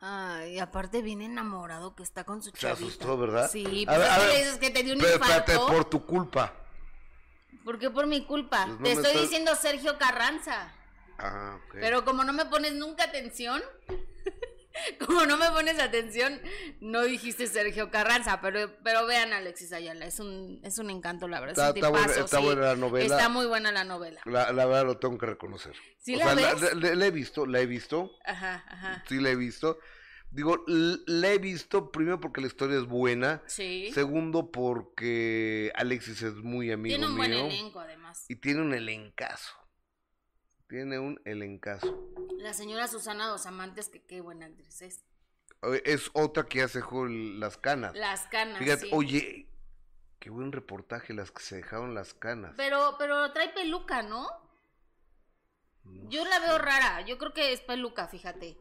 Ay, 0.00 0.58
aparte 0.58 1.02
bien 1.02 1.22
enamorado 1.22 1.94
que 1.94 2.02
está 2.02 2.24
con 2.24 2.42
su 2.42 2.50
Se 2.50 2.58
chavita. 2.58 2.84
asustó, 2.84 3.16
¿verdad? 3.16 3.48
Sí, 3.50 3.84
A 3.88 3.94
pues 3.94 3.98
ver, 3.98 4.06
es 4.06 4.12
a 4.12 4.16
que 4.18 4.26
ver, 4.26 4.32
le 4.32 4.38
dices 4.44 4.58
que 4.58 4.70
te 4.70 4.82
dio 4.82 4.92
un 4.94 5.00
Pero 5.00 5.12
espérate, 5.14 5.52
infarto. 5.52 5.72
por 5.72 5.84
tu 5.88 6.04
culpa. 6.04 6.52
¿Por 7.64 7.78
qué 7.78 7.90
por 7.90 8.06
mi 8.06 8.24
culpa? 8.24 8.64
Pues 8.66 8.78
no 8.78 8.82
te 8.84 8.92
estoy 8.92 9.06
estás- 9.10 9.22
diciendo 9.22 9.54
Sergio 9.56 9.98
Carranza. 9.98 10.72
Ah, 11.18 11.58
ok. 11.66 11.76
Pero 11.80 12.04
como 12.04 12.24
no 12.24 12.32
me 12.32 12.46
pones 12.46 12.74
nunca 12.74 13.04
atención, 13.04 13.62
como 15.04 15.26
no 15.26 15.36
me 15.36 15.50
pones 15.50 15.78
atención, 15.80 16.40
no 16.80 17.02
dijiste 17.02 17.46
Sergio 17.48 17.90
Carranza, 17.90 18.40
pero, 18.40 18.70
pero 18.84 19.04
vean 19.06 19.32
a 19.32 19.38
Alexis 19.38 19.72
Ayala, 19.72 20.06
es 20.06 20.20
un, 20.20 20.60
es 20.62 20.78
un 20.78 20.90
encanto, 20.90 21.26
la 21.28 21.40
verdad. 21.40 21.52
Está- 21.52 21.66
es 21.68 21.70
un 21.72 21.76
está 21.78 21.88
buena- 21.90 22.06
tipazo, 22.06 22.24
está 22.24 22.38
sí. 22.38 22.44
buena 22.44 22.60
la 22.62 22.76
novela. 22.76 23.16
Está 23.16 23.28
muy 23.28 23.46
buena 23.46 23.72
la 23.72 23.84
novela. 23.84 24.20
La, 24.24 24.52
la 24.52 24.66
verdad 24.66 24.84
lo 24.86 24.98
tengo 24.98 25.18
que 25.18 25.26
reconocer. 25.26 25.74
¿Sí 25.98 26.14
O 26.14 26.18
la 26.18 26.34
sea, 26.36 26.54
ves? 26.54 26.74
la- 26.76 26.94
la 26.94 27.06
he 27.06 27.10
visto, 27.10 27.44
la 27.46 27.60
he 27.60 27.66
visto. 27.66 28.12
Ajá, 28.24 28.64
ajá. 28.68 29.04
Sí, 29.08 29.20
la 29.20 29.30
he 29.30 29.36
visto. 29.36 29.78
Digo, 30.30 30.62
la 30.66 31.32
he 31.32 31.38
visto 31.38 31.90
primero 31.90 32.20
porque 32.20 32.40
la 32.40 32.46
historia 32.48 32.78
es 32.78 32.86
buena. 32.86 33.42
Sí. 33.46 33.90
Segundo, 33.92 34.50
porque 34.50 35.72
Alexis 35.74 36.22
es 36.22 36.34
muy 36.34 36.70
amigo 36.70 36.96
Tiene 36.96 37.10
un 37.10 37.16
buen 37.16 37.30
mío. 37.30 37.46
elenco, 37.46 37.80
además. 37.80 38.24
Y 38.28 38.36
tiene 38.36 38.60
un 38.60 38.74
elencazo. 38.74 39.56
Tiene 40.68 40.98
un 40.98 41.20
elencazo. 41.24 42.12
La 42.38 42.52
señora 42.52 42.88
Susana 42.88 43.26
Dos 43.26 43.46
Amantes, 43.46 43.88
que 43.88 44.04
qué 44.04 44.20
buena 44.20 44.46
actriz 44.46 44.82
es. 44.82 45.04
Es 45.84 46.10
otra 46.12 46.44
que 46.44 46.62
hace 46.62 46.82
las 47.08 47.56
canas. 47.56 47.96
Las 47.96 48.26
canas. 48.26 48.58
Fíjate, 48.58 48.82
sí. 48.82 48.90
oye, 48.92 49.50
qué 50.18 50.30
buen 50.30 50.52
reportaje 50.52 51.14
las 51.14 51.30
que 51.30 51.42
se 51.42 51.56
dejaron 51.56 51.94
las 51.94 52.12
canas. 52.12 52.52
Pero, 52.56 52.96
pero 52.98 53.32
trae 53.32 53.48
peluca, 53.48 54.02
¿no? 54.02 54.28
No 55.84 56.10
Yo 56.10 56.24
la 56.26 56.38
veo 56.38 56.58
rara, 56.58 57.00
yo 57.06 57.16
creo 57.16 57.32
que 57.32 57.52
es 57.52 57.60
peluca, 57.62 58.06
fíjate. 58.08 58.58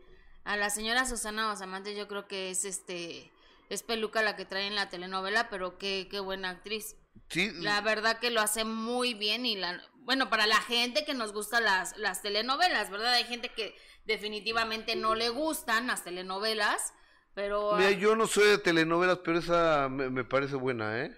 A 0.47 0.55
la 0.55 0.69
señora 0.69 1.05
Susana 1.05 1.45
Basamantes 1.45 1.97
yo 1.97 2.07
creo 2.07 2.25
que 2.25 2.49
es 2.49 2.63
este 2.63 3.29
es 3.69 3.83
peluca 3.83 4.21
la 4.21 4.37
que 4.37 4.45
trae 4.45 4.65
en 4.65 4.75
la 4.75 4.87
telenovela, 4.87 5.49
pero 5.49 5.77
qué, 5.77 6.07
qué 6.09 6.21
buena 6.21 6.51
actriz. 6.51 6.95
Sí, 7.27 7.51
La 7.59 7.81
verdad 7.81 8.19
que 8.19 8.31
lo 8.31 8.39
hace 8.39 8.63
muy 8.63 9.13
bien 9.13 9.45
y 9.45 9.57
la 9.57 9.81
bueno, 10.05 10.29
para 10.29 10.47
la 10.47 10.61
gente 10.61 11.03
que 11.03 11.13
nos 11.13 11.33
gusta 11.33 11.59
las 11.59 11.97
las 11.97 12.21
telenovelas, 12.21 12.89
¿verdad? 12.89 13.11
Hay 13.15 13.25
gente 13.25 13.49
que 13.49 13.75
definitivamente 14.05 14.95
no 14.95 15.15
le 15.15 15.27
gustan 15.27 15.87
las 15.87 16.05
telenovelas, 16.05 16.93
pero 17.33 17.75
mira, 17.75 17.91
yo 17.91 18.15
no 18.15 18.25
soy 18.25 18.47
de 18.47 18.57
telenovelas, 18.57 19.19
pero 19.25 19.39
esa 19.39 19.89
me, 19.89 20.09
me 20.09 20.23
parece 20.23 20.55
buena, 20.55 21.03
¿eh? 21.03 21.13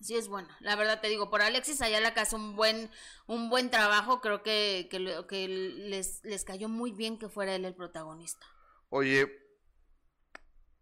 Sí 0.00 0.16
es 0.16 0.28
buena. 0.28 0.56
La 0.60 0.76
verdad 0.76 1.00
te 1.00 1.08
digo, 1.08 1.30
por 1.30 1.42
Alexis 1.42 1.80
Ayala 1.82 2.14
que 2.14 2.20
hace 2.20 2.36
un 2.36 2.56
buen 2.56 2.90
un 3.26 3.48
buen 3.50 3.70
trabajo, 3.70 4.20
creo 4.20 4.42
que 4.42 4.88
que, 4.90 4.98
lo- 5.00 5.26
que 5.26 5.48
les 5.48 6.22
les 6.24 6.44
cayó 6.44 6.68
muy 6.68 6.92
bien 6.92 7.18
que 7.18 7.28
fuera 7.28 7.54
él 7.54 7.64
el 7.64 7.74
protagonista. 7.74 8.46
Oye, 8.90 9.26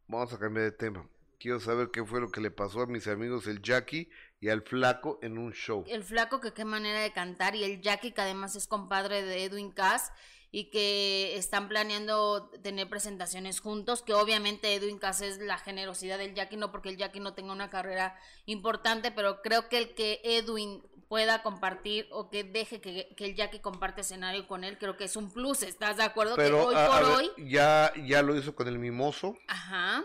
vamos 0.07 0.33
a 0.33 0.39
cambiar 0.39 0.65
de 0.67 0.73
tema. 0.73 1.09
Quiero 1.39 1.61
saber 1.61 1.91
qué 1.93 2.05
fue 2.05 2.21
lo 2.21 2.31
que 2.31 2.41
le 2.41 2.51
pasó 2.51 2.83
a 2.83 2.87
mis 2.87 3.07
amigos 3.07 3.47
el 3.47 3.61
Jackie 3.61 4.09
y 4.41 4.49
al 4.49 4.63
Flaco 4.63 5.19
en 5.23 5.37
un 5.39 5.53
show. 5.53 5.85
El 5.89 6.03
flaco 6.05 6.41
que 6.41 6.53
qué 6.53 6.65
manera 6.65 7.01
de 7.01 7.13
cantar 7.13 7.55
y 7.55 7.65
el 7.65 7.81
Jackie 7.83 8.13
que 8.13 8.21
además 8.23 8.57
es 8.57 8.67
compadre 8.67 9.23
de 9.23 9.45
Edwin 9.45 9.71
Cass 9.73 10.11
y 10.57 10.71
que 10.71 11.37
están 11.37 11.69
planeando 11.69 12.49
tener 12.63 12.89
presentaciones 12.89 13.59
juntos, 13.59 14.03
que 14.03 14.15
obviamente 14.15 14.73
Edwin 14.73 14.99
Cass 15.01 15.21
es 15.21 15.39
la 15.39 15.59
generosidad 15.59 16.17
del 16.17 16.35
Jackie, 16.35 16.57
no 16.57 16.71
porque 16.71 16.91
el 16.91 16.97
Jackie 16.97 17.19
no 17.19 17.35
tenga 17.35 17.53
una 17.53 17.71
carrera 17.71 18.17
importante, 18.47 19.11
pero 19.11 19.43
creo 19.43 19.69
que 19.69 19.79
el 19.79 19.95
que 19.97 20.21
Edwin 20.23 20.81
pueda 21.09 21.43
compartir 21.43 22.07
o 22.13 22.31
que 22.31 22.45
deje 22.45 22.81
que, 22.81 23.15
que 23.17 23.25
el 23.27 23.35
Jackie 23.35 23.59
comparte 23.59 24.03
escenario 24.03 24.47
con 24.47 24.63
él, 24.63 24.79
creo 24.79 24.97
que 24.97 25.05
es 25.05 25.17
un 25.17 25.33
plus, 25.33 25.65
¿estás 25.65 25.97
de 25.97 26.05
acuerdo? 26.05 26.37
que 26.37 26.43
Pero 26.43 26.67
hoy 26.67 26.75
a- 26.77 26.87
a 26.87 26.89
por 26.89 27.03
ver, 27.09 27.17
hoy, 27.17 27.31
ya, 27.51 27.93
ya 28.07 28.23
lo 28.23 28.37
hizo 28.37 28.55
con 28.55 28.69
el 28.69 28.79
Mimoso, 28.79 29.37
ajá, 29.49 30.05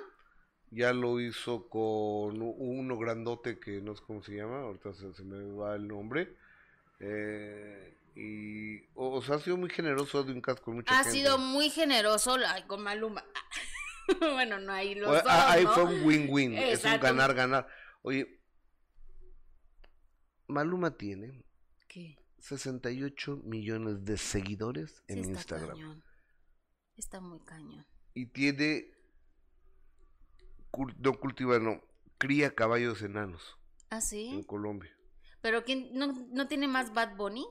ya 0.72 0.94
lo 0.94 1.20
hizo 1.20 1.70
con 1.70 2.42
uno 2.42 2.98
grandote 2.98 3.60
que 3.60 3.82
no 3.82 3.96
sé 3.96 4.02
cómo 4.06 4.24
se 4.24 4.34
llama, 4.36 4.62
ahorita 4.62 4.94
se, 4.94 5.14
se 5.14 5.24
me 5.24 5.56
va 5.56 5.76
el 5.76 5.88
nombre. 5.88 6.36
eh, 7.00 7.96
y, 8.22 8.82
o, 8.96 9.12
o 9.18 9.22
sea, 9.22 9.36
ha 9.36 9.40
sido 9.40 9.56
muy 9.58 9.70
generoso 9.70 10.20
Edwin 10.20 10.42
Cass 10.42 10.60
con 10.60 10.76
mucha 10.76 10.92
ha 11.00 11.04
gente. 11.04 11.18
sido 11.20 11.38
muy 11.38 11.70
generoso 11.70 12.36
ay, 12.48 12.64
con 12.64 12.82
Maluma. 12.84 13.24
bueno, 14.20 14.60
no, 14.60 14.72
ahí 14.74 14.96
los 14.96 15.10
O- 15.10 15.14
dos, 15.14 15.24
ah, 15.28 15.52
ahí 15.54 15.64
¿no? 15.64 15.72
fue 15.72 15.84
un 15.86 16.04
win-win, 16.06 16.54
es 16.58 16.84
un 16.84 17.00
ganar-ganar. 17.00 17.68
Oye, 18.02 18.42
Maluma 20.48 20.98
tiene 20.98 21.46
¿Qué? 21.88 22.18
68 22.40 23.42
millones 23.44 24.04
de 24.06 24.18
seguidores 24.18 25.04
en 25.08 25.18
Sí, 25.18 25.32
está 25.32 25.32
Instagram. 25.56 25.70
cañón. 25.78 26.04
Está 26.98 27.22
muy 27.22 27.40
cañón. 27.40 27.86
Y 28.14 28.26
tiene, 28.28 28.92
no 30.98 31.20
cultiva, 31.20 31.60
no, 31.60 31.82
cría 32.18 32.54
caballos 32.54 33.02
enanos 33.02 33.58
¿Ah, 33.90 33.98
en 33.98 34.02
sí? 34.02 34.44
Colombia. 34.48 34.92
¿Pero 35.42 35.64
quién 35.64 35.90
no, 35.94 36.08
no 36.32 36.48
tiene 36.48 36.68
más 36.68 36.94
Bad 36.94 37.16
Bunny? 37.16 37.46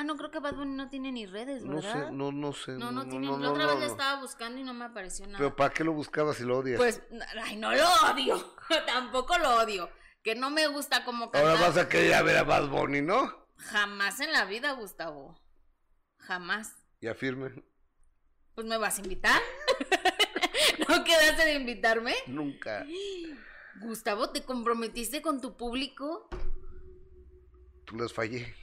Ah, 0.00 0.04
no, 0.04 0.16
creo 0.16 0.30
que 0.30 0.38
Bad 0.38 0.54
Bunny 0.54 0.74
no 0.76 0.88
tiene 0.88 1.12
ni 1.12 1.26
redes, 1.26 1.62
No 1.62 1.74
¿verdad? 1.76 2.06
sé, 2.08 2.12
no, 2.12 2.32
no 2.32 2.52
sé. 2.54 2.72
no, 2.72 2.90
no, 2.90 3.06
tiene. 3.06 3.26
no, 3.26 3.36
la 3.38 3.46
no, 3.48 3.52
otra 3.52 3.64
no, 3.64 3.68
vez 3.70 3.80
le 3.80 3.86
no. 3.86 3.92
estaba 3.92 4.20
buscando 4.22 4.58
y 4.58 4.64
no 4.64 4.72
me 4.72 4.86
apareció 4.86 5.26
nada. 5.26 5.36
Pero 5.38 5.54
¿para 5.54 5.74
qué 5.74 5.84
lo 5.84 5.92
buscabas 5.92 6.38
si 6.38 6.44
lo 6.44 6.58
odias? 6.58 6.78
Pues, 6.78 7.02
ay, 7.44 7.56
no 7.56 7.70
lo 7.70 7.84
odio. 8.10 8.54
Tampoco 8.86 9.36
lo 9.36 9.56
odio. 9.56 9.90
Que 10.22 10.34
no 10.34 10.48
me 10.48 10.66
gusta 10.68 11.04
como 11.04 11.26
Ahora 11.26 11.40
cantar. 11.52 11.60
vas 11.60 11.76
a 11.76 11.88
querer 11.88 12.14
a 12.14 12.22
ver 12.22 12.38
a 12.38 12.44
Bad 12.44 12.68
Bunny, 12.68 13.02
¿no? 13.02 13.46
Jamás 13.58 14.20
en 14.20 14.32
la 14.32 14.46
vida, 14.46 14.72
Gustavo. 14.72 15.38
Jamás. 16.16 16.76
Y 17.00 17.06
afirme, 17.08 17.62
Pues 18.54 18.66
me 18.66 18.78
vas 18.78 18.98
a 18.98 19.02
invitar. 19.02 19.40
¿No 20.88 21.04
quedaste 21.04 21.44
de 21.44 21.54
invitarme? 21.54 22.14
nunca. 22.26 22.86
Gustavo, 23.82 24.30
¿te 24.30 24.42
comprometiste 24.44 25.20
con 25.22 25.40
tu 25.42 25.56
público? 25.56 26.28
Tú 27.84 27.96
les 27.96 28.12
fallé. 28.12 28.54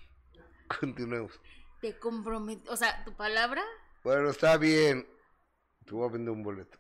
Continuemos. 0.80 1.34
Te 1.82 1.98
comprometiste. 2.00 2.70
O 2.70 2.76
sea, 2.78 3.04
tu 3.06 3.14
palabra. 3.16 3.64
Bueno, 4.04 4.30
está 4.30 4.58
bien. 4.58 5.08
Te 5.86 5.92
voy 5.94 6.08
a 6.08 6.12
vender 6.12 6.32
un 6.32 6.44
boleto. 6.44 6.78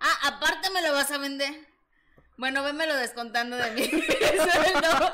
Ah, 0.00 0.34
aparte 0.34 0.70
me 0.70 0.82
lo 0.82 0.92
vas 0.92 1.10
a 1.10 1.18
vender. 1.18 1.52
Bueno, 2.36 2.64
vémelo 2.64 2.96
descontando 2.96 3.56
de 3.56 3.70
mi 3.72 3.84
sueldo. 3.88 5.10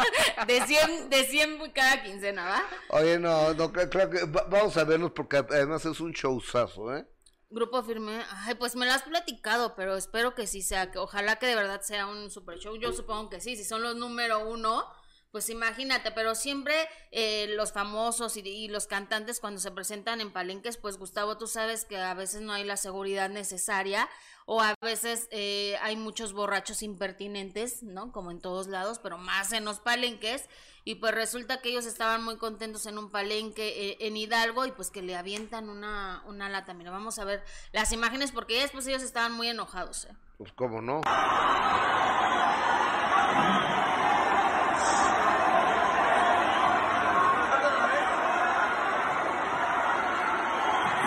De 0.47 0.61
100, 0.67 1.11
de 1.11 1.25
100 1.25 1.71
cada 1.73 2.03
quincena, 2.03 2.45
¿va? 2.47 2.63
Oye, 2.91 3.19
no, 3.19 3.53
no, 3.55 3.73
creo 3.73 4.09
que 4.09 4.25
va- 4.25 4.45
vamos 4.49 4.77
a 4.77 4.85
verlos 4.85 5.13
porque 5.13 5.39
además 5.39 5.85
es 5.85 6.01
un 6.01 6.13
showzazo, 6.13 6.97
¿eh? 6.97 7.07
Grupo 7.51 7.83
firme. 7.83 8.23
Ay, 8.31 8.55
pues 8.55 8.77
me 8.77 8.87
lo 8.87 8.93
has 8.93 9.03
platicado, 9.03 9.75
pero 9.75 9.97
espero 9.97 10.35
que 10.35 10.47
sí 10.47 10.63
sea, 10.63 10.91
que 10.91 10.99
ojalá 10.99 11.37
que 11.37 11.47
de 11.47 11.57
verdad 11.57 11.81
sea 11.83 12.07
un 12.07 12.31
super 12.31 12.59
show. 12.59 12.77
Yo 12.77 12.93
supongo 12.93 13.29
que 13.31 13.41
sí, 13.41 13.57
si 13.57 13.65
son 13.65 13.83
los 13.83 13.97
número 13.97 14.49
uno, 14.49 14.85
pues 15.31 15.51
imagínate, 15.51 16.11
pero 16.11 16.35
siempre 16.35 16.75
eh, 17.11 17.49
los 17.57 17.73
famosos 17.73 18.37
y, 18.37 18.69
los 18.69 18.87
cantantes 18.87 19.41
cuando 19.41 19.61
se 19.61 19.71
presentan 19.71 20.21
en 20.21 20.33
palenques, 20.33 20.77
pues 20.77 20.99
Gustavo, 20.99 21.37
tú 21.39 21.47
sabes 21.47 21.85
que 21.85 21.99
a 21.99 22.15
veces 22.15 22.41
no 22.41 22.53
hay 22.53 22.65
la 22.65 22.77
seguridad 22.77 23.29
necesaria 23.29 24.09
o 24.47 24.63
a 24.63 24.75
veces 24.81 25.29
eh, 25.31 25.77
hay 25.83 25.97
muchos 25.97 26.33
borrachos 26.33 26.83
impertinentes, 26.83 27.83
¿no? 27.83 28.13
Como 28.13 28.31
en 28.31 28.41
todos 28.41 28.67
lados, 28.67 28.99
pero 28.99 29.19
más 29.19 29.53
en 29.53 29.65
los 29.65 29.81
palenques. 29.81 30.49
Y 30.85 30.95
pues 30.95 31.15
resulta 31.15 31.61
que 31.61 31.69
ellos 31.69 31.85
estaban 31.85 32.25
muy 32.25 32.39
contentos 32.39 32.87
en 32.87 32.97
un 32.97 33.11
palenque 33.11 33.91
eh, 33.91 33.99
en 34.01 34.17
Hidalgo 34.17 34.65
y 34.65 34.73
pues 34.73 34.91
que 34.91 35.03
le 35.03 35.17
avientan 35.17 35.69
una, 35.69 36.23
una 36.27 36.49
lata. 36.49 36.73
Mira, 36.73 36.91
vamos 36.91 37.19
a 37.19 37.27
ver 37.27 37.45
las 37.73 37.93
imágenes 37.93 38.33
porque 38.33 38.59
después 38.63 38.87
ellos 38.87 39.03
estaban 39.03 39.33
muy 39.33 39.49
enojados. 39.49 40.07
¿eh? 40.07 40.15
Pues 40.39 40.51
cómo 40.55 40.81
no. 40.81 41.03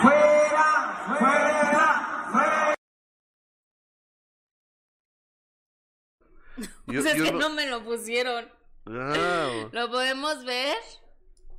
Fuera, 0.02 1.06
fuera, 1.20 2.28
fuera. 2.32 2.76
Yo, 6.92 7.02
Pues 7.02 7.14
es 7.14 7.18
yo 7.18 7.24
que 7.26 7.32
no- 7.32 7.40
no 7.40 7.50
me 7.52 7.66
lo 7.68 7.84
pusieron. 7.84 8.50
Ah, 8.88 9.50
¿Lo 9.72 9.90
podemos 9.90 10.44
ver? 10.46 10.76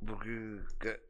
porque... 0.05 0.59
que- 0.79 1.03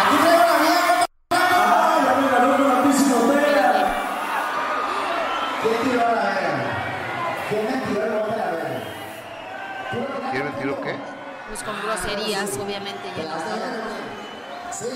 Aquí 0.00 0.16
traigo 0.22 0.44
la 0.46 0.58
vieja. 0.60 1.06
Ay, 1.30 2.04
ya 2.04 2.14
me 2.20 2.28
ganó 2.30 2.56
con 2.56 2.70
altísimo 2.70 3.16
pega. 3.32 3.68
¿Quién 5.62 5.76
tiró 5.84 6.00
a 6.00 6.12
la 6.12 6.22
verga? 6.24 6.64
¿Quién 7.48 7.64
me 7.66 7.76
tiró 7.86 8.00
la 8.06 8.22
verga? 8.26 8.82
¿Quién 10.30 10.44
me 10.44 10.50
tiró 10.52 10.80
qué? 10.80 10.96
Pues 11.48 11.62
con 11.62 11.76
groserías, 11.82 12.56
obviamente. 12.56 13.10
¿Te 13.14 13.22
Ya 13.22 13.28
la 13.28 13.36
no. 13.36 14.72
Sí. 14.72 14.86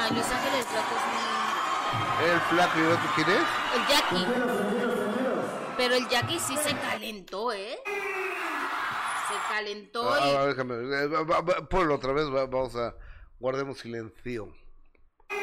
Ay, 0.00 0.10
Luis 0.12 0.26
Ángeles 0.26 0.66
Flaco 0.66 0.94
es 0.96 1.04
¿El 2.24 2.40
flaco 2.40 2.78
y 2.78 2.82
el 2.82 2.92
otro 2.92 3.10
quién 3.14 3.28
es? 3.28 3.38
muy- 3.38 3.80
El 3.80 3.86
Jackie. 3.88 4.26
Pero 5.76 5.94
el 5.94 6.08
Jackie 6.08 6.38
sí 6.38 6.56
se 6.58 6.76
calentó, 6.76 7.52
¿eh? 7.52 7.78
Se 7.84 9.34
calentó 9.54 10.16
y... 10.18 10.30
Ah, 10.36 10.46
déjame 10.46 10.74
eh, 10.74 11.08
Ponlo 11.70 11.94
otra 11.94 12.12
vez, 12.12 12.26
va- 12.26 12.46
vamos 12.46 12.76
a... 12.76 12.94
Guardemos 13.38 13.78
silencio. 13.78 14.52
Aquí 15.30 15.38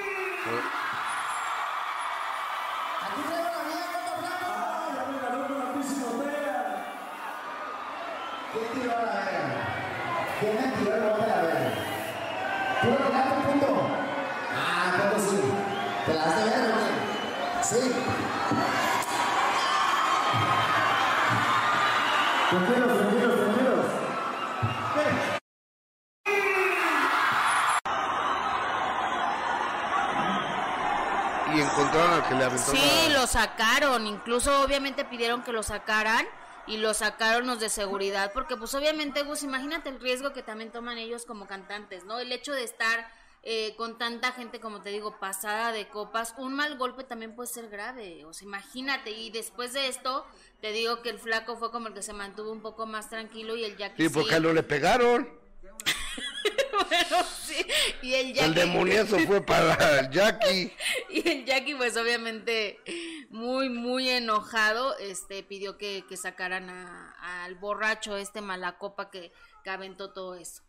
sacaron, 33.38 34.08
incluso 34.08 34.63
obviamente 34.63 35.06
pidieron 35.06 35.43
que 35.43 35.52
lo 35.52 35.62
sacaran 35.62 36.26
y 36.65 36.78
lo 36.78 36.95
sacaron 36.95 37.45
los 37.45 37.60
de 37.60 37.69
seguridad, 37.69 38.32
porque 38.34 38.58
pues 38.58 38.73
obviamente 38.73 39.21
Gus, 39.21 39.43
imagínate 39.43 39.89
el 39.89 40.00
riesgo 40.00 40.34
que 40.34 40.41
también 40.41 40.71
toman 40.71 40.97
ellos 40.97 41.23
como 41.23 41.45
cantantes, 41.45 42.04
¿no? 42.04 42.17
El 42.17 42.32
hecho 42.32 42.52
de 42.54 42.63
estar 42.63 43.08
eh, 43.43 43.76
con 43.78 44.00
tanta 44.00 44.32
gente, 44.32 44.60
como 44.60 44.82
te 44.82 44.89
digo, 44.89 45.19
pasada 45.19 45.71
de 45.71 45.88
copas, 45.88 46.34
un 46.39 46.56
mal 46.56 46.80
golpe 46.80 47.04
también 47.04 47.36
puede 47.36 47.47
ser 47.47 47.69
grave, 47.69 48.26
o 48.26 48.34
sea, 48.34 48.47
imagínate, 48.47 49.12
y 49.12 49.30
después 49.30 49.71
de 49.73 49.88
esto, 49.88 50.26
te 50.60 50.71
digo 50.71 51.04
que 51.04 51.12
el 51.12 51.19
flaco 51.19 51.58
fue 51.58 51.69
como 51.69 51.89
el 51.89 51.93
que 51.93 52.02
se 52.02 52.13
mantuvo 52.13 52.52
un 52.52 52.62
poco 52.62 52.88
más 52.88 53.08
tranquilo 53.08 53.56
y 53.56 53.65
el 53.65 53.78
Jackie 53.78 54.08
Sí, 54.08 54.10
porque 54.10 54.34
a 54.34 54.38
él 54.38 54.43
no 54.43 54.54
le 54.54 54.63
pegaron. 54.63 55.30
Bueno, 56.89 57.26
sí, 57.43 57.65
y 58.04 58.13
el 58.13 58.34
Jackie... 58.34 58.50
El 58.50 58.54
demoniazo 58.54 59.17
fue 59.19 59.41
para 59.41 60.00
el 60.00 60.12
Jackie. 60.12 60.71
Y 61.10 61.28
el 61.28 61.43
Jackie, 61.43 61.73
pues 61.73 61.97
obviamente 61.97 62.80
muy, 63.38 63.69
muy 63.69 64.10
enojado, 64.10 64.97
este, 64.97 65.43
pidió 65.43 65.78
que, 65.78 66.04
que 66.10 66.17
sacaran 66.17 66.69
a- 66.69 67.43
al 67.45 67.56
borracho, 67.56 68.17
este 68.17 68.41
malacopa 68.41 69.10
que, 69.12 69.32
que 69.63 69.69
aventó 69.69 70.12
todo 70.12 70.36
eso. 70.36 70.63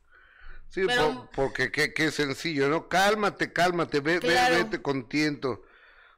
Sí, 0.69 0.83
Pero- 0.87 1.15
por- 1.15 1.31
porque 1.31 1.73
qué, 1.73 1.95
qué 1.95 2.11
sencillo, 2.11 2.69
¿no? 2.69 2.89
Cálmate, 2.89 3.53
cálmate, 3.53 4.01
ve, 4.01 4.21
ve- 4.21 4.29
Claro. 4.29 4.57
vete 4.57 4.83
con 4.83 5.09
tiento. 5.09 5.63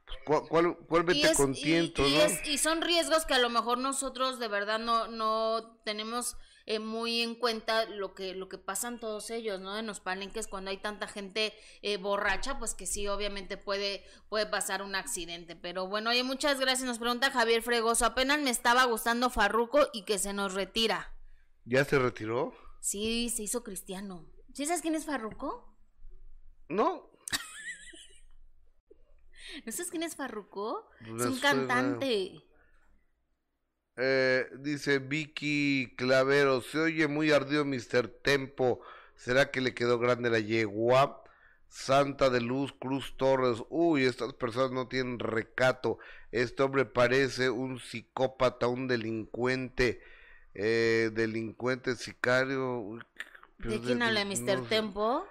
Pues, 0.05 0.19
¿cuál, 0.27 0.43
cuál, 0.49 0.77
cuál 0.89 1.03
vete 1.05 1.21
y, 1.21 1.23
es- 1.25 1.37
con 1.37 1.55
y- 1.55 1.63
tiento, 1.63 2.07
y 2.07 2.15
no? 2.17 2.23
es- 2.23 2.47
y 2.49 2.59
son 2.59 2.83
riesgos 2.83 3.25
que 3.27 3.35
a 3.35 3.39
lo 3.39 3.49
mejor 3.49 3.79
nosotros 3.79 4.41
de 4.41 4.49
verdad 4.49 4.81
no, 4.81 5.07
no 5.07 5.79
tenemos 5.85 6.37
eh, 6.67 6.79
muy 6.79 7.23
en 7.23 7.35
cuenta 7.35 7.87
lo 7.87 8.15
que, 8.15 8.35
lo 8.35 8.49
que 8.49 8.59
pasan 8.59 9.01
todos 9.01 9.31
ellos, 9.31 9.61
¿no? 9.61 9.79
En 9.79 9.87
los 9.87 10.01
palenques 10.01 10.47
cuando 10.47 10.71
hay 10.71 10.77
tanta 10.77 11.07
gente 11.07 11.55
eh, 11.83 11.97
borracha, 11.97 12.59
pues 12.59 12.75
que 12.75 12.87
sí, 12.87 13.09
obviamente 13.09 13.57
puede, 13.57 14.05
puede 14.29 14.47
pasar 14.47 14.83
un 14.83 14.95
accidente. 14.95 15.57
Pero 15.57 15.89
bueno, 15.89 16.11
oye, 16.11 16.23
muchas 16.23 16.61
gracias. 16.61 16.87
Nos 16.87 16.99
pregunta 16.99 17.31
Javier 17.31 17.63
Fregoso, 17.63 18.05
apenas 18.05 18.41
me 18.41 18.51
estaba 18.51 18.85
gustando 18.85 19.31
Farruco 19.31 19.89
y 19.93 20.05
que 20.05 20.19
se 20.19 20.33
nos 20.33 20.55
retira. 20.55 21.15
¿Ya 21.65 21.85
se 21.85 21.99
retiró? 21.99 22.55
Sí, 22.81 23.31
se 23.31 23.43
hizo 23.43 23.63
cristiano. 23.63 24.27
¿Sí 24.55 24.67
sabes 24.67 24.83
quién 24.83 24.95
es 24.95 25.05
Farruco? 25.05 25.77
No. 26.69 27.11
¿No 29.67 29.73
sabes 29.73 29.91
quién 29.91 30.03
es 30.03 30.17
Farruco? 30.17 30.89
Es 31.01 31.27
un 31.27 31.39
cantante. 31.39 32.43
Eh, 34.03 34.49
dice 34.61 34.99
Vicky 34.99 35.93
Clavero, 35.97 36.63
se 36.63 36.79
oye 36.79 37.07
muy 37.07 37.33
ardido 37.33 37.67
Mr. 37.67 38.09
Tempo. 38.09 38.81
¿Será 39.15 39.51
que 39.51 39.61
le 39.61 39.75
quedó 39.75 39.99
grande 39.99 40.31
la 40.31 40.39
yegua? 40.39 41.23
Santa 41.69 42.31
de 42.31 42.41
Luz 42.41 42.73
Cruz 42.73 43.15
Torres. 43.19 43.63
Uy, 43.69 44.05
estas 44.05 44.33
personas 44.33 44.71
no 44.71 44.89
tienen 44.89 45.19
recato. 45.19 45.99
Este 46.33 46.63
hombre 46.63 46.87
parece 46.87 47.51
un 47.51 47.79
psicópata, 47.79 48.69
un 48.69 48.89
delincuente. 48.89 50.01
Eh, 50.55 51.11
delincuente, 51.13 51.95
sicario. 51.95 52.79
Uy, 52.79 53.03
¿De 53.59 53.81
quién 53.81 54.03
habla 54.03 54.25
no 54.25 54.31
Mr. 54.31 54.67
Tempo? 54.67 55.27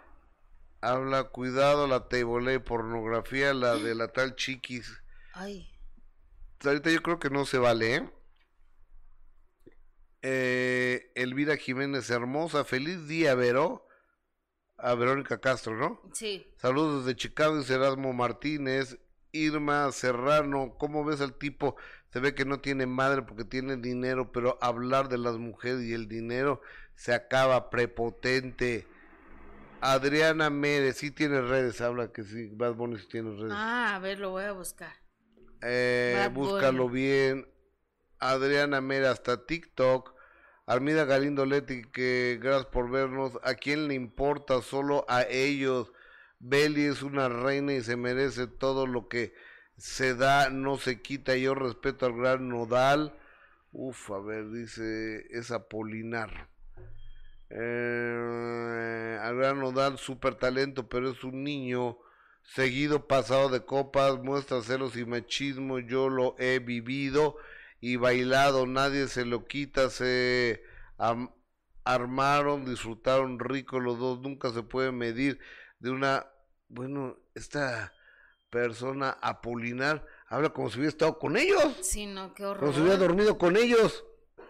Habla, 0.81 1.23
cuidado, 1.25 1.87
la 1.87 2.07
table 2.07 2.59
pornografía, 2.59 3.53
la 3.53 3.75
de 3.75 3.95
la 3.95 4.09
tal 4.09 4.35
chiquis. 4.35 5.01
Ay, 5.33 5.69
Ahorita 6.63 6.91
yo 6.91 7.01
creo 7.01 7.19
que 7.19 7.29
no 7.29 7.45
se 7.45 7.57
vale, 7.57 7.95
¿eh? 7.95 8.09
Eh, 10.21 11.11
Elvira 11.15 11.57
Jiménez 11.57 12.09
Hermosa, 12.09 12.65
feliz 12.65 13.07
día, 13.07 13.35
Vero. 13.35 13.85
A 14.77 14.95
Verónica 14.95 15.41
Castro, 15.41 15.75
¿no? 15.75 16.01
sí. 16.13 16.47
Saludos 16.55 17.03
desde 17.05 17.17
Chicago, 17.17 17.57
dice 17.57 17.73
Erasmo 17.73 18.13
Martínez. 18.13 18.97
Irma 19.31 19.91
Serrano, 19.91 20.75
¿cómo 20.79 21.03
ves 21.05 21.21
al 21.21 21.37
tipo? 21.37 21.75
Se 22.11 22.19
ve 22.19 22.33
que 22.33 22.45
no 22.45 22.61
tiene 22.61 22.87
madre 22.87 23.21
porque 23.21 23.43
tiene 23.43 23.77
dinero, 23.77 24.31
pero 24.31 24.57
hablar 24.61 25.09
de 25.09 25.17
las 25.17 25.37
mujeres 25.37 25.83
y 25.83 25.93
el 25.93 26.07
dinero 26.07 26.61
se 26.95 27.13
acaba 27.13 27.69
prepotente. 27.69 28.87
Adriana 29.81 30.49
Mere, 30.49 30.93
sí 30.93 31.11
tiene 31.11 31.41
redes, 31.41 31.79
habla 31.81 32.11
que 32.11 32.23
sí, 32.23 32.49
Bad 32.53 32.73
Bunny 32.73 32.97
sí 32.99 33.07
tiene 33.07 33.35
redes. 33.35 33.53
Ah, 33.53 33.95
a 33.95 33.99
ver, 33.99 34.19
lo 34.19 34.31
voy 34.31 34.43
a 34.43 34.51
buscar. 34.51 34.93
Eh, 35.61 36.29
búscalo 36.33 36.89
bien. 36.89 37.47
Adriana 38.19 38.81
Mera 38.81 39.11
hasta 39.11 39.45
TikTok. 39.45 40.13
Armida 40.65 41.05
Galindo 41.05 41.45
Leti, 41.45 41.81
que 41.83 42.39
gracias 42.41 42.67
por 42.67 42.91
vernos. 42.91 43.39
¿A 43.43 43.55
quién 43.55 43.87
le 43.87 43.95
importa? 43.95 44.61
Solo 44.61 45.03
a 45.07 45.23
ellos. 45.23 45.91
Beli 46.39 46.85
es 46.85 47.01
una 47.01 47.27
reina 47.27 47.73
y 47.73 47.81
se 47.81 47.97
merece 47.97 48.47
todo 48.47 48.85
lo 48.85 49.07
que 49.07 49.33
se 49.77 50.13
da, 50.13 50.49
no 50.49 50.77
se 50.77 51.01
quita. 51.01 51.35
Yo 51.35 51.55
respeto 51.55 52.05
al 52.05 52.15
gran 52.15 52.49
Nodal. 52.49 53.17
Uf, 53.71 54.11
a 54.11 54.19
ver, 54.19 54.49
dice, 54.51 55.25
es 55.31 55.51
Apolinar. 55.51 56.47
Eh, 57.49 59.19
al 59.21 59.35
gran 59.37 59.59
Nodal, 59.59 59.97
super 59.97 60.35
talento, 60.35 60.87
pero 60.87 61.09
es 61.09 61.23
un 61.23 61.43
niño 61.43 61.97
seguido 62.43 63.07
pasado 63.07 63.49
de 63.49 63.65
copas, 63.65 64.19
muestra 64.19 64.61
celos 64.61 64.95
y 64.97 65.05
machismo, 65.05 65.79
yo 65.79 66.09
lo 66.09 66.35
he 66.39 66.59
vivido 66.59 67.37
y 67.81 67.95
bailado, 67.95 68.65
nadie 68.67 69.07
se 69.07 69.25
lo 69.25 69.45
quita, 69.45 69.89
se 69.89 70.61
am- 70.97 71.31
armaron, 71.83 72.65
disfrutaron 72.65 73.39
rico 73.39 73.79
los 73.79 73.97
dos, 73.99 74.19
nunca 74.21 74.51
se 74.51 74.63
puede 74.63 74.91
medir 74.91 75.39
de 75.79 75.89
una, 75.91 76.27
bueno, 76.67 77.17
esta 77.35 77.93
persona 78.49 79.17
Apolinar 79.21 80.05
habla 80.27 80.49
como 80.49 80.69
si 80.69 80.77
hubiera 80.77 80.89
estado 80.89 81.17
con 81.19 81.37
ellos, 81.37 81.77
Sí, 81.81 82.05
no, 82.05 82.33
qué 82.33 82.43
como 82.43 82.73
si 82.73 82.79
hubiera 82.81 82.95
horror. 82.95 83.07
dormido 83.09 83.37
con 83.37 83.55
ellos. 83.57 84.03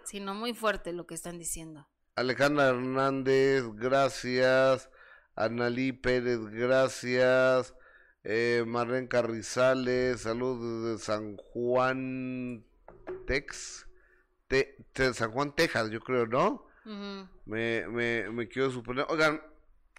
Sí, 0.03 0.19
no, 0.19 0.33
muy 0.33 0.53
fuerte 0.53 0.91
lo 0.93 1.05
que 1.05 1.13
están 1.15 1.37
diciendo. 1.37 1.87
Alejandra 2.15 2.69
Hernández, 2.69 3.63
gracias. 3.75 4.89
Analí 5.35 5.91
Pérez, 5.93 6.39
gracias. 6.47 7.75
Eh, 8.23 8.63
Marlene 8.67 9.07
Carrizales, 9.07 10.21
saludos 10.21 10.83
desde 10.97 11.05
San 11.05 11.37
Juan, 11.37 12.65
Tex. 13.29 13.87
Te- 14.47 14.75
te- 14.93 15.13
San 15.13 15.31
Juan, 15.31 15.55
Texas, 15.55 15.91
yo 15.91 15.99
creo, 16.01 16.25
¿no? 16.25 16.65
Ujú. 16.83 17.27
Me, 17.45 17.87
me, 17.87 18.27
me 18.31 18.47
quiero 18.47 18.71
suponer. 18.71 19.05
Oigan, 19.09 19.39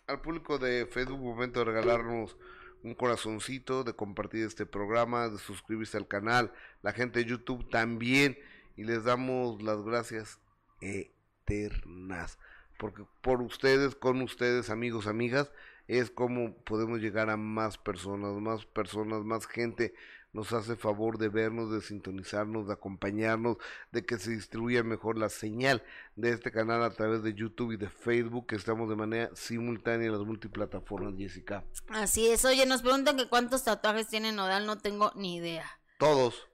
al 0.09 0.21
público 0.21 0.59
de 0.59 0.87
Facebook, 0.87 1.21
momento 1.21 1.61
de 1.61 1.67
regalarnos 1.67 2.37
un 2.83 2.95
corazoncito, 2.97 3.85
de 3.85 3.93
compartir 3.95 4.45
este 4.45 4.67
programa, 4.67 5.29
de 5.29 5.39
suscribirse 5.39 5.97
al 5.97 6.09
canal. 6.09 6.53
La 6.83 6.93
gente 6.93 7.21
de 7.21 7.27
YouTube 7.27 7.71
también. 7.71 8.37
Y 8.77 8.83
les 8.83 9.05
damos 9.05 9.63
las 9.63 9.81
gracias 9.83 10.41
eternas. 10.81 12.39
Porque 12.79 13.05
por 13.21 13.43
ustedes, 13.43 13.95
con 13.95 14.23
ustedes, 14.23 14.71
amigos, 14.71 15.07
amigas, 15.07 15.53
es 15.87 16.11
como 16.11 16.57
podemos 16.65 17.01
llegar 17.01 17.31
a 17.31 17.37
más 17.37 17.79
personas, 17.79 18.33
más 18.41 18.65
personas, 18.67 19.23
más 19.25 19.47
gente. 19.47 19.95
Nos 20.33 20.53
hace 20.53 20.77
favor 20.77 21.19
de 21.19 21.29
vernos, 21.29 21.73
de 21.73 21.81
sintonizarnos, 21.81 22.69
de 22.69 22.75
acompañarnos, 22.75 23.57
de 23.91 24.07
que 24.07 24.17
se 24.17 24.31
distribuya 24.31 24.85
mejor 24.85 25.19
la 25.19 25.29
señal 25.29 25.83
de 26.15 26.31
este 26.31 26.53
canal 26.53 26.85
a 26.85 26.91
través 26.91 27.25
de 27.25 27.35
YouTube 27.35 27.73
y 27.73 27.77
de 27.77 27.89
Facebook, 27.89 28.47
que 28.47 28.55
estamos 28.55 28.89
de 28.89 28.95
manera 28.95 29.31
simultánea 29.35 30.07
en 30.07 30.13
las 30.13 30.23
multiplataformas, 30.23 31.15
Jessica. 31.19 31.65
Así 31.89 32.29
es. 32.29 32.45
Oye, 32.45 32.65
nos 32.65 32.83
preguntan 32.83 33.17
que 33.17 33.29
cuántos 33.29 33.65
tatuajes 33.65 34.07
tiene 34.07 34.31
Nodal, 34.31 34.67
no 34.67 34.79
tengo 34.79 35.11
ni 35.17 35.35
idea. 35.37 35.67
Todos. 35.99 36.47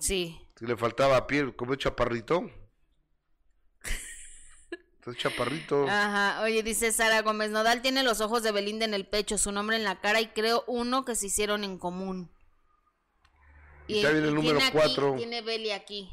Sí. 0.00 0.40
Si 0.56 0.66
le 0.66 0.76
faltaba 0.76 1.26
piel, 1.28 1.54
como 1.54 1.76
chaparrito. 1.76 2.50
Es 5.06 5.18
chaparrito. 5.18 5.86
Ajá. 5.86 6.42
Oye, 6.42 6.62
dice 6.62 6.90
Sara 6.90 7.20
Gómez, 7.20 7.50
Nodal 7.50 7.82
tiene 7.82 8.02
los 8.02 8.22
ojos 8.22 8.42
de 8.42 8.52
Belinda 8.52 8.86
en 8.86 8.94
el 8.94 9.06
pecho, 9.06 9.36
su 9.36 9.52
nombre 9.52 9.76
en 9.76 9.84
la 9.84 10.00
cara 10.00 10.22
y 10.22 10.28
creo 10.28 10.64
uno 10.66 11.04
que 11.04 11.14
se 11.14 11.26
hicieron 11.26 11.62
en 11.62 11.76
común. 11.76 12.33
Y 13.86 13.98
está 13.98 14.10
bien 14.10 14.24
el 14.24 14.34
número 14.34 14.58
tiene 14.58 14.64
aquí- 14.68 14.76
cuatro. 14.78 15.14
Tiene 15.16 15.42
Beli 15.42 15.70
aquí, 15.70 16.10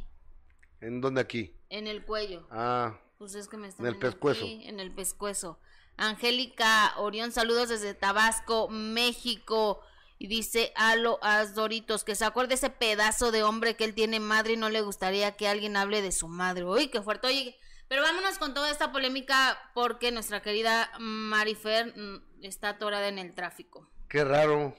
¿En 0.82 1.00
dónde 1.02 1.22
aquí? 1.22 1.56
en 1.70 1.88
el 1.88 2.04
cuello. 2.06 2.48
Ah, 2.52 2.98
Pues 3.18 3.36
es 3.36 3.48
que 3.48 3.56
me 3.58 3.68
están 3.68 3.86
En 3.86 3.94
el 3.94 4.00
pescuezo. 4.00 4.44
aquí, 4.44 4.62
en 4.68 4.80
el 4.80 4.92
pescuezo. 4.94 5.60
Angélica 5.98 6.94
Orión, 6.98 7.32
saludos 7.32 7.70
desde 7.70 7.94
Tabasco, 7.94 8.68
México. 8.70 9.82
Y 10.18 10.28
dice 10.28 10.72
Alo 10.76 11.20
Doritos, 11.56 12.04
que 12.04 12.16
se 12.16 12.26
acuerde 12.26 12.54
ese 12.56 12.70
pedazo 12.70 13.32
de 13.32 13.44
hombre 13.44 13.76
que 13.76 13.86
él 13.86 13.94
tiene 13.96 14.20
madre 14.20 14.54
y 14.54 14.58
no 14.58 14.70
le 14.70 14.82
gustaría 14.82 15.36
que 15.36 15.48
alguien 15.48 15.76
hable 15.78 16.02
de 16.02 16.12
su 16.12 16.28
madre. 16.28 16.64
Uy, 16.64 16.90
qué 16.90 17.02
fuerte. 17.02 17.28
Oye, 17.28 17.58
pero 17.88 18.02
vámonos 18.04 18.38
con 18.38 18.54
toda 18.54 18.70
esta 18.72 18.92
polémica 18.92 19.58
porque 19.74 20.12
nuestra 20.12 20.42
querida 20.44 20.92
Marifer 21.00 21.94
mm, 21.98 22.44
está 22.44 22.70
atorada 22.70 23.08
en 23.08 23.18
el 23.20 23.34
tráfico. 23.34 23.88
qué 24.10 24.24
raro. 24.24 24.76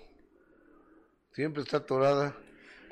Siempre 1.32 1.62
está 1.62 1.78
atorada. 1.78 2.36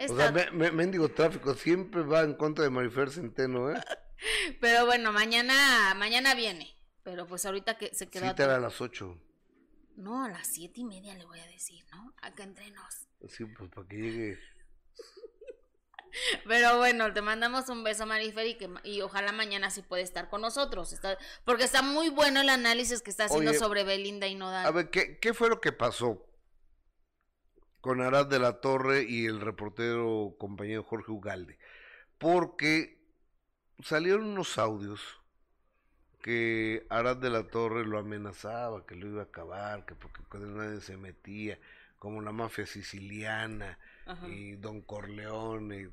O 0.00 0.02
Está- 0.02 0.16
sea, 0.16 0.32
me- 0.32 0.50
me- 0.50 0.70
mendigo 0.72 1.10
tráfico 1.10 1.54
siempre 1.54 2.02
va 2.02 2.22
en 2.22 2.34
contra 2.34 2.64
de 2.64 2.70
Marifer 2.70 3.10
Centeno, 3.10 3.70
¿eh? 3.70 3.74
Pero 4.60 4.86
bueno, 4.86 5.12
mañana, 5.12 5.94
mañana 5.94 6.34
viene. 6.34 6.76
Pero 7.02 7.26
pues 7.26 7.44
ahorita 7.44 7.76
que 7.78 7.94
se 7.94 8.08
quedó 8.08 8.28
Cita 8.28 8.44
era 8.44 8.56
a 8.56 8.60
las 8.60 8.80
8. 8.80 9.18
No, 9.96 10.24
a 10.24 10.28
las 10.30 10.46
siete 10.46 10.80
y 10.80 10.84
media 10.84 11.14
le 11.14 11.24
voy 11.26 11.40
a 11.40 11.46
decir, 11.46 11.84
¿no? 11.92 12.14
Acá 12.22 12.44
entre 12.44 12.70
nos. 12.70 13.06
Sí, 13.28 13.44
pues 13.44 13.70
para 13.70 13.86
que 13.88 13.96
llegue. 13.96 14.38
Pero 16.46 16.78
bueno, 16.78 17.12
te 17.12 17.22
mandamos 17.22 17.68
un 17.68 17.84
beso, 17.84 18.04
Marifer, 18.06 18.46
y, 18.46 18.54
que, 18.56 18.68
y 18.84 19.00
ojalá 19.02 19.32
mañana 19.32 19.70
sí 19.70 19.82
puede 19.82 20.02
estar 20.02 20.28
con 20.28 20.40
nosotros. 20.40 20.92
Está, 20.92 21.16
porque 21.44 21.64
está 21.64 21.82
muy 21.82 22.08
bueno 22.08 22.40
el 22.40 22.48
análisis 22.48 23.02
que 23.02 23.10
está 23.10 23.26
haciendo 23.26 23.50
Oye, 23.50 23.58
sobre 23.58 23.84
Belinda 23.84 24.26
y 24.26 24.34
Nodal. 24.34 24.66
A 24.66 24.70
ver, 24.70 24.90
¿qué, 24.90 25.18
¿qué 25.18 25.34
fue 25.34 25.48
lo 25.48 25.60
que 25.60 25.72
pasó 25.72 26.26
con 27.80 28.00
Arad 28.00 28.26
de 28.26 28.38
la 28.38 28.60
Torre 28.60 29.04
y 29.08 29.26
el 29.26 29.40
reportero 29.40 30.36
compañero 30.38 30.82
Jorge 30.82 31.12
Ugalde? 31.12 31.58
Porque 32.18 32.98
salieron 33.82 34.24
unos 34.24 34.58
audios 34.58 35.20
que 36.22 36.86
Arad 36.90 37.16
de 37.16 37.30
la 37.30 37.44
Torre 37.48 37.86
lo 37.86 37.98
amenazaba, 37.98 38.84
que 38.84 38.94
lo 38.94 39.06
iba 39.06 39.22
a 39.22 39.24
acabar, 39.24 39.86
que 39.86 39.94
porque 39.94 40.22
con 40.24 40.42
él 40.42 40.56
nadie 40.56 40.80
se 40.80 40.96
metía, 40.96 41.58
como 41.98 42.20
la 42.20 42.32
mafia 42.32 42.66
siciliana 42.66 43.78
Ajá. 44.06 44.28
y 44.28 44.56
Don 44.56 44.82
Corleone. 44.82 45.90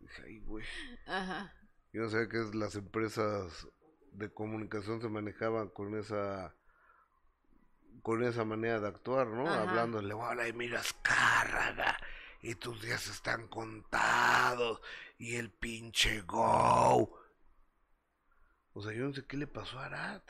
Dije, 0.00 0.22
ay, 0.24 0.38
güey. 0.40 0.64
Ajá. 1.06 1.54
Yo 1.92 2.02
no 2.02 2.08
sé 2.08 2.28
que 2.28 2.38
las 2.54 2.74
empresas 2.76 3.68
de 4.12 4.32
comunicación 4.32 5.00
se 5.00 5.08
manejaban 5.08 5.68
con 5.68 5.94
esa 5.98 6.54
con 8.02 8.22
esa 8.22 8.44
manera 8.44 8.80
de 8.80 8.88
actuar, 8.88 9.26
¿no? 9.26 9.46
Ajá. 9.46 9.62
Hablándole, 9.62 10.14
hola, 10.14 10.48
y 10.48 10.52
mira 10.52 10.80
Azcárraga, 10.80 11.98
y 12.42 12.54
tus 12.54 12.82
días 12.82 13.06
están 13.08 13.48
contados, 13.48 14.80
y 15.18 15.36
el 15.36 15.50
pinche 15.50 16.22
Go. 16.22 17.18
O 18.72 18.82
sea, 18.82 18.92
yo 18.92 19.04
no 19.04 19.12
sé 19.12 19.26
qué 19.26 19.36
le 19.36 19.46
pasó 19.46 19.78
a 19.78 19.86
Arad. 19.86 20.22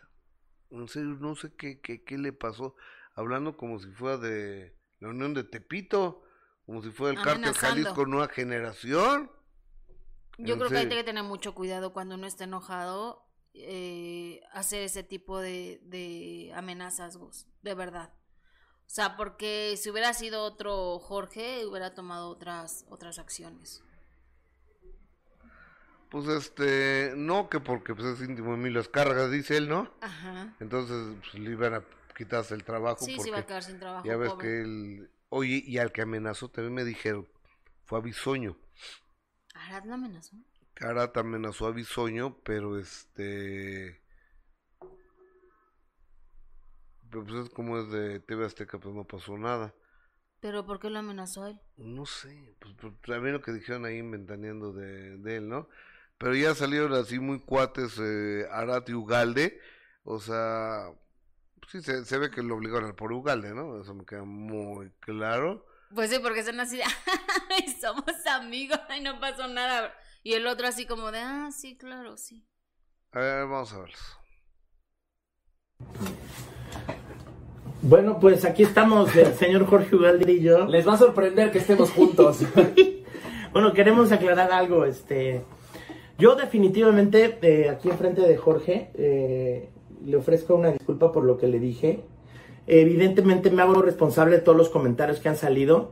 En 0.70 0.88
serio, 0.88 1.16
no 1.20 1.34
sé 1.34 1.54
qué, 1.56 1.80
qué, 1.80 2.04
qué 2.04 2.16
le 2.18 2.32
pasó. 2.32 2.74
Hablando 3.14 3.56
como 3.56 3.78
si 3.80 3.90
fuera 3.90 4.16
de 4.16 4.76
la 5.00 5.08
Unión 5.08 5.34
de 5.34 5.44
Tepito, 5.44 6.22
como 6.64 6.82
si 6.82 6.90
fuera 6.90 7.18
el 7.18 7.24
cártel. 7.24 7.52
Jalisco 7.54 8.06
Nueva 8.06 8.28
Generación. 8.28 9.30
Yo 10.38 10.56
creo 10.56 10.70
que 10.70 10.78
hay 10.78 10.88
que 10.88 11.04
tener 11.04 11.24
mucho 11.24 11.54
cuidado 11.54 11.92
cuando 11.92 12.14
uno 12.14 12.26
está 12.26 12.44
enojado, 12.44 13.29
eh, 13.54 14.40
hacer 14.52 14.82
ese 14.82 15.02
tipo 15.02 15.38
de, 15.40 15.80
de 15.84 16.52
amenazas, 16.54 17.16
Gus, 17.16 17.46
de 17.62 17.74
verdad. 17.74 18.12
O 18.86 18.92
sea, 18.92 19.16
porque 19.16 19.76
si 19.76 19.90
hubiera 19.90 20.12
sido 20.14 20.42
otro 20.42 20.98
Jorge, 20.98 21.64
hubiera 21.66 21.94
tomado 21.94 22.28
otras, 22.28 22.84
otras 22.88 23.18
acciones. 23.18 23.84
Pues 26.08 26.26
este, 26.26 27.12
no, 27.16 27.48
que 27.48 27.60
porque 27.60 27.94
pues, 27.94 28.20
es 28.20 28.28
íntimo 28.28 28.50
de 28.52 28.56
mí 28.58 28.70
las 28.70 28.88
cargas, 28.88 29.30
dice 29.30 29.56
él, 29.56 29.68
¿no? 29.68 29.94
Ajá. 30.00 30.56
Entonces 30.58 31.16
pues, 31.20 31.34
le 31.34 31.50
iban 31.52 31.74
a 31.74 31.84
quitarse 32.16 32.54
el 32.54 32.64
trabajo 32.64 33.06
Sí, 33.06 33.12
se 33.12 33.16
porque 33.16 33.28
iba 33.28 33.38
a 33.38 33.46
quedar 33.46 33.62
sin 33.62 33.78
trabajo. 33.78 34.06
ya 34.06 34.16
ves 34.16 34.32
pobre. 34.32 34.46
que 34.48 34.60
él, 34.62 35.10
oye, 35.28 35.62
y 35.64 35.78
al 35.78 35.92
que 35.92 36.02
amenazó 36.02 36.48
también 36.50 36.74
me 36.74 36.84
dijeron, 36.84 37.28
fue 37.84 37.98
a 37.98 38.02
Bisoño. 38.02 38.58
Arad 39.54 39.84
lo 39.84 39.94
amenazó. 39.94 40.36
Arad 40.80 41.16
amenazó 41.18 41.66
a 41.66 41.72
Bisoño, 41.72 42.38
pero 42.42 42.78
este, 42.78 44.00
pero, 47.10 47.24
pues 47.24 47.46
es 47.46 47.50
como 47.50 47.78
es 47.78 47.90
de 47.90 48.20
TV 48.20 48.46
Azteca, 48.46 48.78
pues 48.78 48.94
no 48.94 49.04
pasó 49.04 49.36
nada. 49.36 49.74
¿Pero 50.40 50.64
por 50.64 50.80
qué 50.80 50.88
lo 50.88 50.98
amenazó 51.00 51.44
a 51.44 51.50
él? 51.50 51.60
No 51.76 52.06
sé, 52.06 52.54
pues, 52.58 52.74
pues 52.80 52.94
también 53.02 53.34
lo 53.34 53.42
que 53.42 53.52
dijeron 53.52 53.84
ahí 53.84 53.98
inventaneando 53.98 54.72
de, 54.72 55.18
de 55.18 55.36
él, 55.36 55.48
¿no? 55.48 55.68
Pero 56.18 56.34
ya 56.34 56.54
salieron 56.54 56.92
así 56.94 57.18
muy 57.18 57.40
cuates 57.40 57.98
eh, 57.98 58.46
Arat 58.50 58.88
y 58.88 58.94
Ugalde, 58.94 59.60
o 60.04 60.18
sea, 60.20 60.90
sí 61.68 61.82
se, 61.82 62.04
se 62.04 62.18
ve 62.18 62.30
que 62.30 62.42
lo 62.42 62.56
obligaron 62.56 62.94
por 62.94 63.12
Ugalde, 63.12 63.54
¿no? 63.54 63.80
Eso 63.80 63.94
me 63.94 64.04
queda 64.04 64.24
muy 64.24 64.90
claro. 65.00 65.66
Pues 65.94 66.10
sí, 66.10 66.18
porque 66.20 66.44
son 66.44 66.60
así 66.60 66.76
de, 66.78 66.84
"Ay, 67.50 67.68
somos 67.80 68.26
amigos 68.26 68.80
y 68.96 69.00
no 69.00 69.18
pasó 69.20 69.48
nada. 69.48 69.94
Y 70.22 70.34
el 70.34 70.46
otro 70.46 70.66
así 70.66 70.86
como 70.86 71.10
de, 71.10 71.18
ah, 71.18 71.48
sí, 71.50 71.76
claro, 71.76 72.16
sí. 72.16 72.44
A 73.12 73.20
ver, 73.20 73.46
vamos 73.46 73.72
a 73.72 73.78
verlos. 73.78 74.18
Bueno, 77.82 78.20
pues 78.20 78.44
aquí 78.44 78.62
estamos, 78.62 79.16
el 79.16 79.32
señor 79.34 79.64
Jorge 79.66 79.96
Ugalde 79.96 80.30
y 80.30 80.42
yo. 80.42 80.66
Les 80.66 80.86
va 80.86 80.94
a 80.94 80.98
sorprender 80.98 81.50
que 81.50 81.58
estemos 81.58 81.90
juntos. 81.90 82.40
Bueno, 83.52 83.72
queremos 83.72 84.12
aclarar 84.12 84.52
algo. 84.52 84.84
Este, 84.84 85.40
yo 86.18 86.36
definitivamente 86.36 87.36
eh, 87.42 87.68
aquí 87.68 87.88
enfrente 87.90 88.20
de 88.20 88.36
Jorge 88.36 88.92
eh, 88.94 89.70
le 90.04 90.16
ofrezco 90.16 90.54
una 90.54 90.70
disculpa 90.70 91.10
por 91.10 91.24
lo 91.24 91.36
que 91.36 91.48
le 91.48 91.58
dije. 91.58 92.04
Evidentemente 92.68 93.50
me 93.50 93.62
hago 93.62 93.82
responsable 93.82 94.36
de 94.36 94.42
todos 94.42 94.56
los 94.56 94.68
comentarios 94.68 95.18
que 95.18 95.30
han 95.30 95.36
salido, 95.36 95.90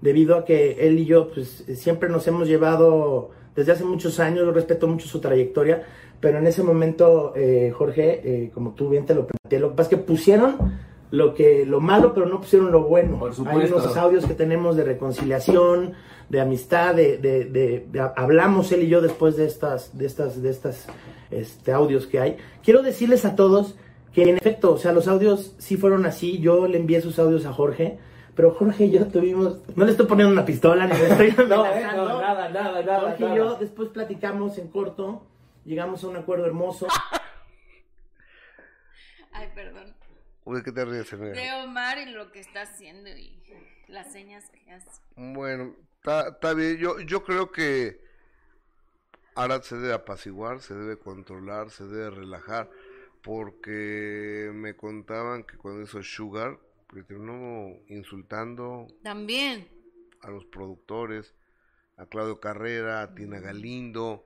debido 0.00 0.36
a 0.36 0.46
que 0.46 0.86
él 0.88 0.98
y 0.98 1.04
yo 1.04 1.30
pues 1.30 1.66
siempre 1.74 2.08
nos 2.08 2.26
hemos 2.26 2.48
llevado 2.48 3.32
desde 3.56 3.72
hace 3.72 3.84
muchos 3.84 4.18
años. 4.20 4.40
Yo 4.44 4.52
respeto 4.52 4.86
mucho 4.86 5.06
su 5.08 5.20
trayectoria, 5.20 5.82
pero 6.20 6.38
en 6.38 6.46
ese 6.46 6.62
momento 6.62 7.32
eh, 7.36 7.72
Jorge, 7.74 8.20
eh, 8.24 8.50
como 8.54 8.70
tú 8.72 8.88
bien 8.88 9.06
te 9.06 9.14
lo 9.14 9.26
planteé, 9.26 9.60
lo 9.60 9.70
que 9.70 9.76
pasa 9.76 9.90
es 9.90 9.96
que 9.98 10.02
pusieron 10.04 10.56
lo 11.10 11.32
que 11.34 11.64
lo 11.64 11.80
malo, 11.80 12.12
pero 12.12 12.26
no 12.26 12.40
pusieron 12.40 12.72
lo 12.72 12.82
bueno. 12.84 13.18
Por 13.20 13.32
Hay 13.48 13.66
unos 13.68 13.96
audios 13.96 14.26
que 14.26 14.34
tenemos 14.34 14.74
de 14.76 14.82
reconciliación, 14.84 15.92
de 16.28 16.40
amistad, 16.40 16.94
de, 16.94 17.18
de- 17.18 17.44
de- 17.44 17.86
de- 17.92 18.00
hablamos 18.16 18.72
él 18.72 18.82
y 18.84 18.88
yo 18.88 19.00
después 19.00 19.36
de 19.36 19.46
estas, 19.46 19.96
de 19.96 20.06
estas, 20.06 20.42
de 20.42 20.50
estas 20.50 20.86
este, 21.30 21.70
audios 21.72 22.06
que 22.06 22.18
hay. 22.18 22.36
Quiero 22.64 22.82
decirles 22.82 23.24
a 23.24 23.36
todos 23.36 23.76
que 24.12 24.22
en 24.24 24.36
efecto, 24.36 24.72
o 24.72 24.78
sea, 24.78 24.92
los 24.92 25.06
audios 25.06 25.54
sí 25.58 25.76
fueron 25.76 26.06
así. 26.06 26.38
Yo 26.40 26.66
le 26.66 26.78
envié 26.78 27.00
sus 27.00 27.18
audios 27.18 27.46
a 27.46 27.52
Jorge, 27.52 27.98
pero 28.34 28.50
Jorge 28.52 28.86
y 28.86 28.90
yo 28.92 29.06
tuvimos, 29.06 29.60
no 29.76 29.84
le 29.84 29.90
estoy 29.92 30.06
poniendo 30.06 30.32
una 30.32 30.44
pistola 30.44 30.86
ni 30.86 30.96
le 30.98 31.08
estoy 31.08 31.30
No, 31.48 31.64
eh, 31.66 31.68
amenazando. 31.68 32.08
no, 32.08 32.20
nada, 32.20 32.48
nada, 32.48 32.82
nada. 32.82 33.00
Jorge 33.00 33.22
nada. 33.24 33.34
y 33.34 33.38
yo 33.38 33.54
después 33.56 33.88
platicamos 33.90 34.58
en 34.58 34.68
corto, 34.68 35.26
llegamos 35.64 36.02
a 36.04 36.08
un 36.08 36.16
acuerdo 36.16 36.46
hermoso. 36.46 36.86
Ay, 39.32 39.48
perdón. 39.54 39.94
Uy, 40.44 40.62
¿qué 40.62 40.72
te 40.72 40.84
ríes? 40.84 41.10
De 41.10 41.52
Omar 41.64 41.98
y 41.98 42.12
lo 42.12 42.30
que 42.30 42.40
está 42.40 42.62
haciendo 42.62 43.08
y 43.08 43.42
las 43.88 44.12
señas 44.12 44.44
que 44.50 44.70
hace. 44.70 45.00
Bueno, 45.16 45.74
está 45.96 46.28
está 46.28 46.54
bien. 46.54 46.76
Yo, 46.76 47.00
yo 47.00 47.24
creo 47.24 47.50
que 47.50 48.00
Arad 49.34 49.62
se 49.62 49.76
debe 49.76 49.94
apaciguar, 49.94 50.60
se 50.60 50.74
debe 50.74 50.98
controlar, 50.98 51.70
se 51.70 51.86
debe 51.86 52.10
relajar, 52.10 52.70
porque 53.22 54.50
me 54.54 54.76
contaban 54.76 55.44
que 55.44 55.56
cuando 55.56 55.82
hizo 55.82 56.02
Sugar, 56.02 56.58
que 56.94 57.02
terminó 57.02 57.76
insultando 57.88 58.86
También. 59.02 59.68
a 60.20 60.30
los 60.30 60.44
productores, 60.46 61.34
a 61.96 62.06
Claudio 62.06 62.40
Carrera, 62.40 63.02
a 63.02 63.14
Tina 63.14 63.40
Galindo, 63.40 64.24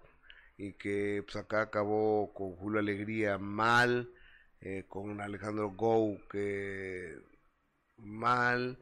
y 0.56 0.74
que 0.74 1.22
pues 1.24 1.36
acá 1.36 1.62
acabó 1.62 2.32
con 2.34 2.56
Julio 2.56 2.78
Alegría 2.78 3.38
mal, 3.38 4.10
eh, 4.60 4.84
con 4.88 5.20
Alejandro 5.20 5.70
Gou 5.70 6.20
que 6.30 7.16
mal, 7.96 8.78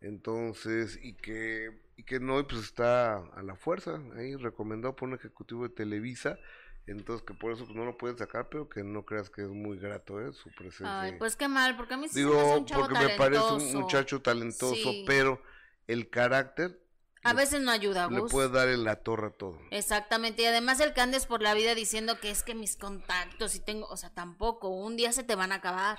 entonces, 0.00 0.98
y 1.02 1.14
que, 1.14 1.70
y 1.96 2.02
que 2.02 2.18
no, 2.18 2.46
pues 2.46 2.62
está 2.62 3.16
a 3.18 3.42
la 3.42 3.54
fuerza, 3.54 4.02
ahí 4.16 4.34
recomendado 4.36 4.96
por 4.96 5.08
un 5.08 5.14
ejecutivo 5.14 5.62
de 5.62 5.74
Televisa, 5.74 6.38
entonces 6.86 7.24
que 7.26 7.34
por 7.34 7.52
eso 7.52 7.64
pues, 7.64 7.76
no 7.76 7.84
lo 7.84 7.96
pueden 7.96 8.18
sacar, 8.18 8.48
pero 8.48 8.68
que 8.68 8.82
no 8.82 9.04
creas 9.04 9.30
que 9.30 9.42
es 9.42 9.48
muy 9.48 9.78
grato 9.78 10.20
eh, 10.20 10.32
su 10.32 10.50
presencia. 10.50 11.00
Ay, 11.02 11.12
pues 11.18 11.36
qué 11.36 11.48
mal, 11.48 11.76
porque 11.76 11.94
a 11.94 11.96
mí 11.96 12.08
sí 12.08 12.14
se 12.14 12.20
me 12.24 12.26
Digo, 12.30 12.56
un 12.56 12.64
chavo 12.66 12.82
porque 12.88 12.98
me 13.06 13.16
parece 13.16 13.42
un 13.52 13.72
muchacho 13.74 14.20
talentoso, 14.22 14.74
Sí. 14.74 15.04
pero 15.06 15.40
el 15.86 16.10
carácter 16.10 16.80
A 17.24 17.30
le- 17.34 17.36
veces 17.40 17.60
no 17.60 17.70
ayuda, 17.70 18.08
le 18.10 18.20
Gus. 18.20 18.32
puede 18.32 18.48
dar 18.48 18.68
en 18.68 18.82
la 18.84 18.96
torre 18.96 19.30
todo. 19.30 19.58
Exactamente, 19.70 20.42
y 20.42 20.46
además 20.46 20.80
el 20.80 20.92
que 20.92 21.00
andes 21.00 21.26
por 21.26 21.40
la 21.40 21.54
vida 21.54 21.74
diciendo 21.74 22.18
que 22.20 22.30
es 22.30 22.42
que 22.42 22.54
mis 22.56 22.76
contactos 22.76 23.54
y 23.54 23.60
tengo, 23.60 23.86
o 23.86 23.96
sea, 23.96 24.10
tampoco, 24.10 24.68
un 24.68 24.96
día 24.96 25.12
se 25.12 25.22
te 25.22 25.34
van 25.36 25.52
a 25.52 25.56
acabar, 25.56 25.98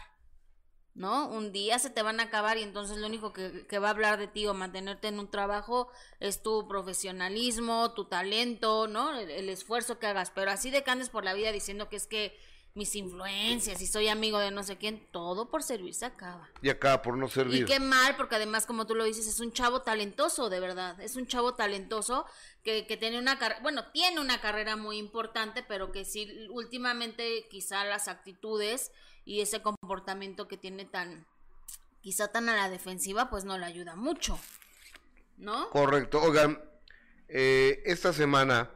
¿no? 0.96 1.28
Un 1.28 1.52
día 1.52 1.80
se 1.80 1.90
te 1.90 2.02
van 2.04 2.20
a 2.20 2.24
acabar 2.24 2.58
y 2.58 2.64
entonces 2.64 2.98
lo 2.98 3.08
único 3.08 3.34
que, 3.34 3.66
que 3.68 3.80
va 3.80 3.88
a 3.88 3.92
hablar 3.92 4.20
de 4.20 4.28
ti 4.28 4.46
o 4.46 4.54
mantenerte 4.54 5.08
en 5.08 5.20
un 5.20 5.30
trabajo 5.30 5.90
es 6.20 6.44
tu 6.44 6.68
profesionalismo, 6.68 7.94
tu 7.94 8.06
talento, 8.06 8.88
¿no? 8.88 9.18
El, 9.18 9.30
el 9.30 9.50
esfuerzo 9.50 10.00
que 10.00 10.08
hagas, 10.08 10.32
pero 10.32 10.52
así 10.52 10.70
de 10.70 10.84
que 10.84 10.92
andes 10.92 11.10
por 11.10 11.24
la 11.24 11.34
vida 11.34 11.52
diciendo 11.52 11.90
que 11.90 11.96
es 11.96 12.08
que 12.08 12.38
mis 12.76 12.96
influencias 12.96 13.80
y 13.84 13.86
soy 13.88 14.08
amigo 14.08 14.40
de 14.40 14.50
no 14.50 14.64
sé 14.64 14.78
quién, 14.78 15.08
todo 15.12 15.50
por 15.52 15.62
servir 15.62 15.94
se 15.94 16.06
acaba. 16.08 16.50
Y 16.64 16.70
acá 16.70 17.04
por 17.04 17.16
no 17.16 17.28
Y 17.28 17.30
servir. 17.30 17.66
qué 17.66 17.80
mal, 17.80 18.16
porque 18.16 18.36
además, 18.36 18.66
como 18.66 18.88
tú 18.88 18.96
lo 18.96 19.04
dices, 19.04 19.28
es 19.28 19.40
un 19.40 19.54
chavo 19.54 19.84
talentoso, 19.84 20.50
de 20.50 20.60
verdad. 20.60 21.00
Es 21.00 21.16
un 21.16 21.28
chavo 21.28 21.54
talentoso 21.54 22.26
que, 22.64 22.88
que 22.88 22.98
tiene 22.98 23.20
una 23.20 23.38
carrera, 23.38 23.62
bueno, 23.62 23.86
tiene 23.92 24.20
una 24.20 24.42
carrera 24.42 24.76
muy 24.76 24.98
importante, 24.98 25.62
pero 25.62 25.92
que 25.92 26.04
sí, 26.04 26.48
últimamente 26.50 27.48
quizá 27.52 27.84
las 27.86 28.08
actitudes 28.08 28.92
y 29.26 29.42
ese 29.42 29.62
comportamiento 29.62 30.48
que 30.48 30.58
tiene 30.58 30.86
tan, 30.86 31.26
quizá 32.02 32.28
tan 32.32 32.50
a 32.50 32.56
la 32.56 32.70
defensiva, 32.70 33.30
pues 33.30 33.46
no 33.46 33.58
le 33.58 33.66
ayuda 33.66 33.96
mucho. 33.96 34.38
¿No? 35.38 35.70
Correcto. 35.72 36.22
Oigan, 36.22 36.62
eh, 37.28 37.82
esta 37.86 38.14
semana 38.14 38.70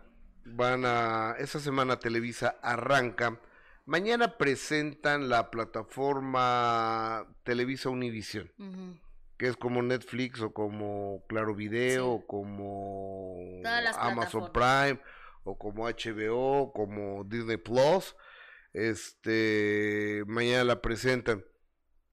van 0.46 0.86
a, 0.86 1.36
esta 1.38 1.60
semana 1.60 2.00
Televisa 2.00 2.58
arranca. 2.62 3.40
Mañana 3.86 4.38
presentan 4.38 5.30
la 5.30 5.50
plataforma 5.52 7.26
Televisa 7.44 7.90
Univision, 7.90 8.52
Ujú. 8.58 8.98
que 9.38 9.48
es 9.48 9.56
como 9.56 9.82
Netflix 9.82 10.42
o 10.42 10.52
como 10.54 11.24
Claro 11.28 11.56
Video, 11.56 12.04
Sí. 12.04 12.10
o 12.24 12.28
como 12.28 13.62
Amazon. 13.98 14.52
Prime, 14.52 15.00
o 15.44 15.58
como 15.58 15.88
HBO, 15.88 16.74
como 16.74 17.24
Disney 17.24 17.58
Plus. 17.58 18.16
Este, 18.74 20.24
mañana 20.28 20.64
la 20.64 20.82
presentan. 20.82 21.44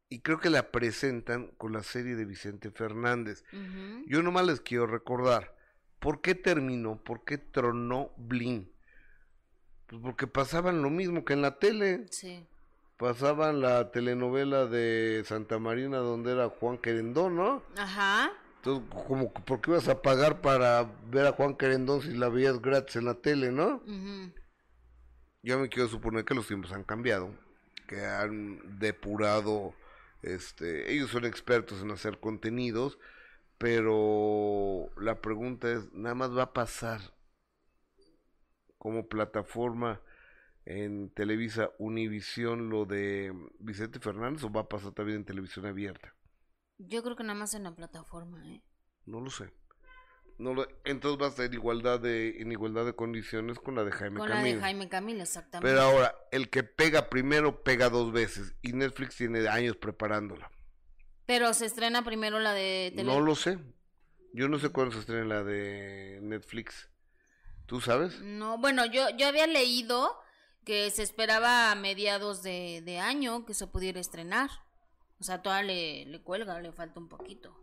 Y 0.09 0.21
creo 0.21 0.39
que 0.39 0.51
la 0.51 0.71
presentan 0.71 1.49
con 1.59 1.73
la 1.73 1.83
serie 1.83 2.15
de 2.15 2.25
Vicente 2.25 2.71
Fernández. 2.71 3.45
Ujú. 3.53 4.05
Yo 4.07 4.23
nomás 4.23 4.47
les 4.47 4.61
quiero 4.61 4.87
recordar, 4.87 5.57
¿por 5.99 6.21
qué 6.21 6.35
terminó? 6.35 7.03
¿Por 7.03 7.25
qué 7.25 7.39
tronó 7.39 8.13
Blin? 8.17 8.71
Pues 9.87 10.01
porque 10.03 10.27
pasaban 10.27 10.83
lo 10.83 10.91
mismo 10.91 11.25
que 11.25 11.33
en 11.33 11.43
la 11.43 11.59
tele. 11.59 12.07
Sí. 12.11 12.47
Pasaban 12.97 13.61
la 13.61 13.91
telenovela 13.91 14.67
de 14.67 15.25
Santa 15.27 15.59
Marina 15.59 15.99
donde 15.99 16.33
era 16.33 16.49
Juan 16.49 16.79
Querendón, 16.79 17.37
¿no? 17.37 17.63
Ajá. 17.77 18.31
Entonces, 18.57 18.89
como, 19.07 19.33
que, 19.33 19.43
¿por 19.43 19.61
qué 19.61 19.73
ibas 19.73 19.89
a 19.89 20.01
pagar 20.01 20.41
para 20.41 20.91
ver 21.11 21.27
a 21.27 21.33
Juan 21.33 21.55
Querendón 21.55 22.03
si 22.03 22.15
la 22.15 22.29
veías 22.29 22.63
gratis 22.63 22.97
en 22.97 23.05
la 23.05 23.15
tele, 23.15 23.51
no? 23.51 23.83
Yo 25.45 25.59
me 25.59 25.69
quiero 25.69 25.91
suponer 25.91 26.25
que 26.25 26.35
los 26.35 26.47
tiempos 26.47 26.73
han 26.73 26.85
cambiado, 26.85 27.31
que 27.87 28.03
han 28.03 28.79
depurado, 28.79 29.75
este, 30.23 30.91
ellos 30.91 31.11
son 31.11 31.27
expertos 31.27 31.83
en 31.83 31.91
hacer 31.91 32.19
contenidos, 32.19 32.99
pero 33.59 34.89
la 34.97 35.21
pregunta 35.21 35.71
es, 35.71 35.93
¿nada 35.93 36.15
más 36.15 36.35
va 36.35 36.45
a 36.45 36.53
pasar 36.55 37.03
como 38.79 39.07
plataforma 39.07 40.01
en 40.65 41.11
Televisa 41.11 41.73
Univisión 41.79 42.71
lo 42.71 42.87
de 42.87 43.31
Vicente 43.59 44.01
Fernández 44.01 44.45
o 44.45 44.51
va 44.51 44.63
a 44.63 44.69
pasar 44.71 44.93
también 44.93 45.19
en 45.19 45.25
televisión 45.27 45.67
abierta? 45.67 46.15
Yo 46.79 47.03
creo 47.03 47.17
que 47.17 47.23
nada 47.23 47.39
más 47.39 47.53
en 47.53 47.65
la 47.65 47.77
plataforma, 47.77 48.43
¿eh? 48.51 48.63
No 49.05 49.21
lo 49.21 49.29
sé. 49.29 49.53
No 50.37 50.53
lo- 50.53 50.67
entonces 50.85 51.23
va 51.23 51.29
a 51.29 51.31
ser 51.31 51.55
igualdad 51.55 52.01
de, 52.01 52.41
en 52.43 52.51
igualdad 52.51 52.85
de 52.85 52.95
condiciones 52.95 53.59
con 53.61 53.77
la 53.77 53.85
de 53.85 53.93
Jaime 53.93 54.19
Con 54.19 54.29
la 54.29 54.37
de 54.37 54.43
Camil. 54.43 54.61
Jaime 54.61 54.89
Camil, 54.89 55.21
exactamente. 55.21 55.69
Pero 55.69 55.81
ahora, 55.83 56.15
el 56.33 56.51
que 56.51 56.65
pega 56.65 57.09
primero 57.09 57.63
pega 57.63 57.89
dos 57.89 58.13
veces 58.13 58.55
y 58.61 58.73
Netflix 58.73 59.17
tiene 59.17 59.47
años 59.49 59.77
preparándola. 59.77 60.51
Pero 61.27 61.55
se 61.55 61.67
estrena 61.67 62.05
primero 62.05 62.41
la 62.41 62.53
de 62.53 62.93
tele- 62.95 63.05
No 63.05 63.21
lo 63.21 63.35
sé. 63.37 63.59
Yo 64.33 64.49
no 64.49 64.59
sé 64.59 64.71
cuándo 64.71 64.93
se 64.95 65.01
estrena 65.01 65.25
la 65.27 65.45
de 65.45 66.19
Netflix. 66.21 66.89
¿Tú 67.67 67.81
sabes? 67.81 68.21
No, 68.21 68.59
bueno, 68.59 68.85
yo, 68.87 69.09
yo 69.17 69.29
había 69.29 69.47
leído 69.47 70.21
que 70.65 70.91
se 70.91 71.03
esperaba 71.05 71.71
a 71.71 71.75
mediados 71.77 72.43
de, 72.43 72.83
de 72.85 72.99
año 72.99 73.47
que 73.47 73.55
se 73.55 73.67
pudiera 73.69 74.01
estrenar. 74.01 74.51
O 75.21 75.25
sea, 75.25 75.43
todavía 75.43 75.73
le, 75.73 76.07
le 76.07 76.21
cuelga, 76.23 76.61
le 76.61 76.73
falta 76.73 76.99
un 76.99 77.09
poquito. 77.09 77.57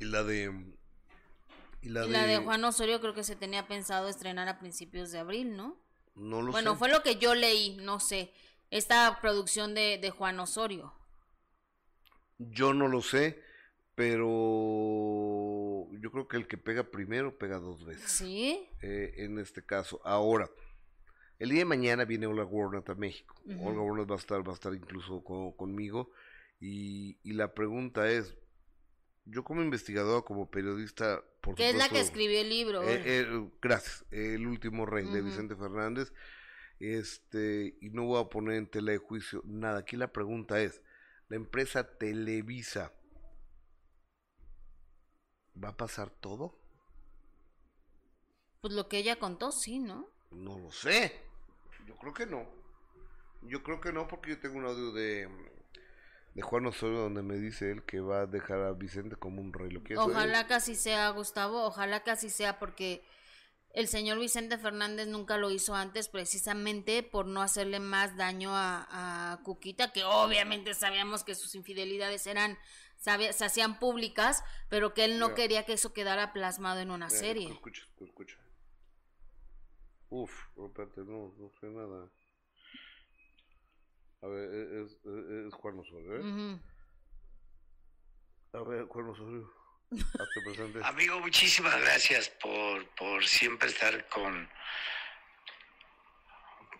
Y 0.00 0.06
la 0.06 0.24
de... 0.24 0.74
Y 1.82 1.88
la, 1.90 2.06
Y 2.06 2.08
de... 2.08 2.12
la 2.12 2.26
de 2.26 2.38
Juan 2.38 2.64
Osorio 2.64 3.00
creo 3.00 3.14
que 3.14 3.24
se 3.24 3.36
tenía 3.36 3.66
pensado 3.68 4.08
estrenar 4.08 4.48
a 4.48 4.58
principios 4.58 5.10
de 5.12 5.18
abril, 5.18 5.56
¿no? 5.56 5.76
No 6.14 6.40
lo 6.42 6.52
Bueno, 6.52 6.72
sé. 6.72 6.76
fue 6.76 6.88
lo 6.90 7.02
que 7.02 7.16
yo 7.16 7.34
leí, 7.34 7.76
no 7.78 8.00
sé. 8.00 8.32
Esta 8.70 9.18
producción 9.20 9.74
de, 9.74 9.98
de 10.00 10.10
Juan 10.10 10.40
Osorio. 10.40 10.92
Yo 12.38 12.72
no 12.74 12.88
lo 12.88 13.02
sé, 13.02 13.42
pero 13.94 14.26
yo 15.98 16.10
creo 16.10 16.28
que 16.28 16.36
el 16.38 16.46
que 16.48 16.56
pega 16.58 16.84
primero 16.90 17.36
pega 17.38 17.58
dos 17.58 17.84
veces. 17.84 18.10
¿Sí? 18.10 18.68
eh, 18.80 19.14
en 19.18 19.38
este 19.38 19.64
caso. 19.64 20.00
Ahora, 20.04 20.50
el 21.38 21.50
día 21.50 21.60
de 21.60 21.64
mañana 21.66 22.04
viene 22.04 22.26
Olga 22.26 22.44
Warnat 22.44 22.90
a 22.90 22.94
México. 22.96 23.40
Ujú. 23.44 23.68
Olga 23.68 23.82
Warnat 23.82 24.10
va 24.10 24.16
a 24.16 24.18
estar, 24.18 24.46
va 24.46 24.52
a 24.52 24.54
estar 24.56 24.74
incluso 24.74 25.22
co- 25.24 25.56
conmigo. 25.56 26.10
Y, 26.60 27.18
y 27.22 27.34
la 27.34 27.54
pregunta 27.54 28.10
es, 28.10 28.36
yo 29.30 29.44
como 29.44 29.62
investigador, 29.62 30.24
como 30.24 30.50
periodista, 30.50 31.22
por 31.40 31.54
Que 31.54 31.70
es 31.70 31.76
la 31.76 31.88
que 31.88 32.00
escribió 32.00 32.40
el 32.40 32.48
libro. 32.48 32.82
eh, 32.82 33.02
eh, 33.04 33.50
gracias, 33.62 34.04
El 34.10 34.46
último 34.46 34.86
rey 34.86 35.06
de. 35.06 35.22
Vicente 35.22 35.56
Fernández. 35.56 36.12
Este, 36.78 37.76
y 37.80 37.90
no 37.90 38.04
voy 38.04 38.22
a 38.22 38.28
poner 38.28 38.56
en 38.56 38.66
tela 38.66 38.92
de 38.92 38.98
juicio 38.98 39.42
nada. 39.44 39.80
Aquí 39.80 39.96
la 39.96 40.12
pregunta 40.12 40.60
es, 40.60 40.80
la 41.28 41.36
empresa 41.36 41.98
Televisa 41.98 42.92
¿va 45.62 45.70
a 45.70 45.76
pasar 45.76 46.10
todo? 46.10 46.58
Pues 48.60 48.74
lo 48.74 48.88
que 48.88 48.98
ella 48.98 49.18
contó, 49.18 49.52
sí, 49.52 49.78
¿no? 49.78 50.08
No 50.30 50.58
lo 50.58 50.70
sé. 50.70 51.20
Yo 51.86 51.96
creo 51.96 52.14
que 52.14 52.26
no. 52.26 52.46
Yo 53.42 53.62
creo 53.62 53.80
que 53.80 53.92
no 53.92 54.06
porque 54.06 54.30
yo 54.30 54.40
tengo 54.40 54.58
un 54.58 54.66
audio 54.66 54.92
de, 54.92 55.28
de 56.34 56.42
Juan 56.42 56.66
Osorio 56.66 57.00
donde 57.00 57.22
me 57.22 57.36
dice 57.36 57.70
él 57.72 57.82
que 57.84 58.00
va 58.00 58.20
a 58.22 58.26
dejar 58.26 58.60
a 58.60 58.72
Vicente 58.72 59.16
como 59.16 59.40
un 59.40 59.52
rey. 59.52 59.70
¿Lo? 59.70 59.82
Ojalá 60.02 60.46
que 60.46 60.54
así 60.54 60.74
sea, 60.76 61.08
Gustavo, 61.10 61.64
ojalá 61.64 62.02
que 62.04 62.10
así 62.12 62.30
sea 62.30 62.58
porque 62.58 63.02
el 63.72 63.88
señor 63.88 64.18
Vicente 64.18 64.58
Fernández 64.58 65.06
nunca 65.08 65.36
lo 65.38 65.50
hizo 65.50 65.74
antes 65.74 66.08
precisamente 66.08 67.02
por 67.02 67.26
no 67.26 67.42
hacerle 67.42 67.80
más 67.80 68.16
daño 68.16 68.50
a, 68.54 69.32
a 69.32 69.42
Cuquita, 69.42 69.92
que 69.92 70.04
obviamente 70.04 70.74
sabíamos 70.74 71.24
que 71.24 71.34
sus 71.34 71.54
infidelidades 71.54 72.26
eran, 72.26 72.58
sabia- 72.96 73.32
se 73.32 73.44
hacían 73.44 73.78
públicas, 73.78 74.42
pero 74.68 74.92
que 74.94 75.04
él 75.04 75.18
no 75.18 75.34
quería 75.34 75.64
que 75.66 75.74
eso 75.74 75.92
quedara 75.92 76.32
plasmado 76.32 76.80
en 76.80 76.90
una 76.90 77.06
Mira, 77.06 77.18
serie. 77.18 77.48
Escucha, 77.52 77.82
escucha. 78.00 78.36
Uf, 80.08 80.32
espérate, 80.56 81.02
no, 81.02 81.32
no 81.38 81.50
sé 81.60 81.66
nada. 81.68 82.08
A 84.22 84.26
ver, 84.26 84.50
e- 84.52 84.82
es, 84.82 84.92
es- 84.92 85.46
es 85.48 85.54
Juan 85.54 85.78
Osorio, 85.78 86.16
¿eh? 86.16 86.58
A 88.52 88.62
ver, 88.62 88.84
Juan 88.86 89.08
Osorio. 89.08 89.50
Hazte 89.92 90.40
presente. 90.44 90.80
Amigo, 90.84 91.20
muchísimas 91.20 91.80
gracias 91.80 92.28
por, 92.28 92.86
por 92.96 93.24
siempre 93.26 93.68
estar 93.68 94.06
con, 94.08 94.48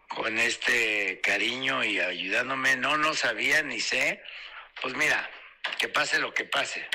con 0.08 0.36
este 0.38 1.20
cariño 1.22 1.82
y 1.84 1.98
ayudándome. 2.00 2.76
No, 2.76 2.96
no 2.98 3.14
sabía 3.14 3.62
ni 3.62 3.80
sé. 3.80 4.22
Pues 4.82 4.94
mira, 4.96 5.28
que 5.78 5.88
pase 5.88 6.18
lo 6.18 6.34
que 6.34 6.44
pase. 6.44 6.86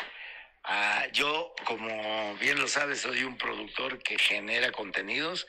Ah, 0.63 1.05
yo, 1.13 1.53
como 1.65 2.35
bien 2.37 2.59
lo 2.59 2.67
sabes, 2.67 3.01
soy 3.01 3.23
un 3.23 3.37
productor 3.37 3.99
que 4.01 4.17
genera 4.17 4.71
contenidos 4.71 5.47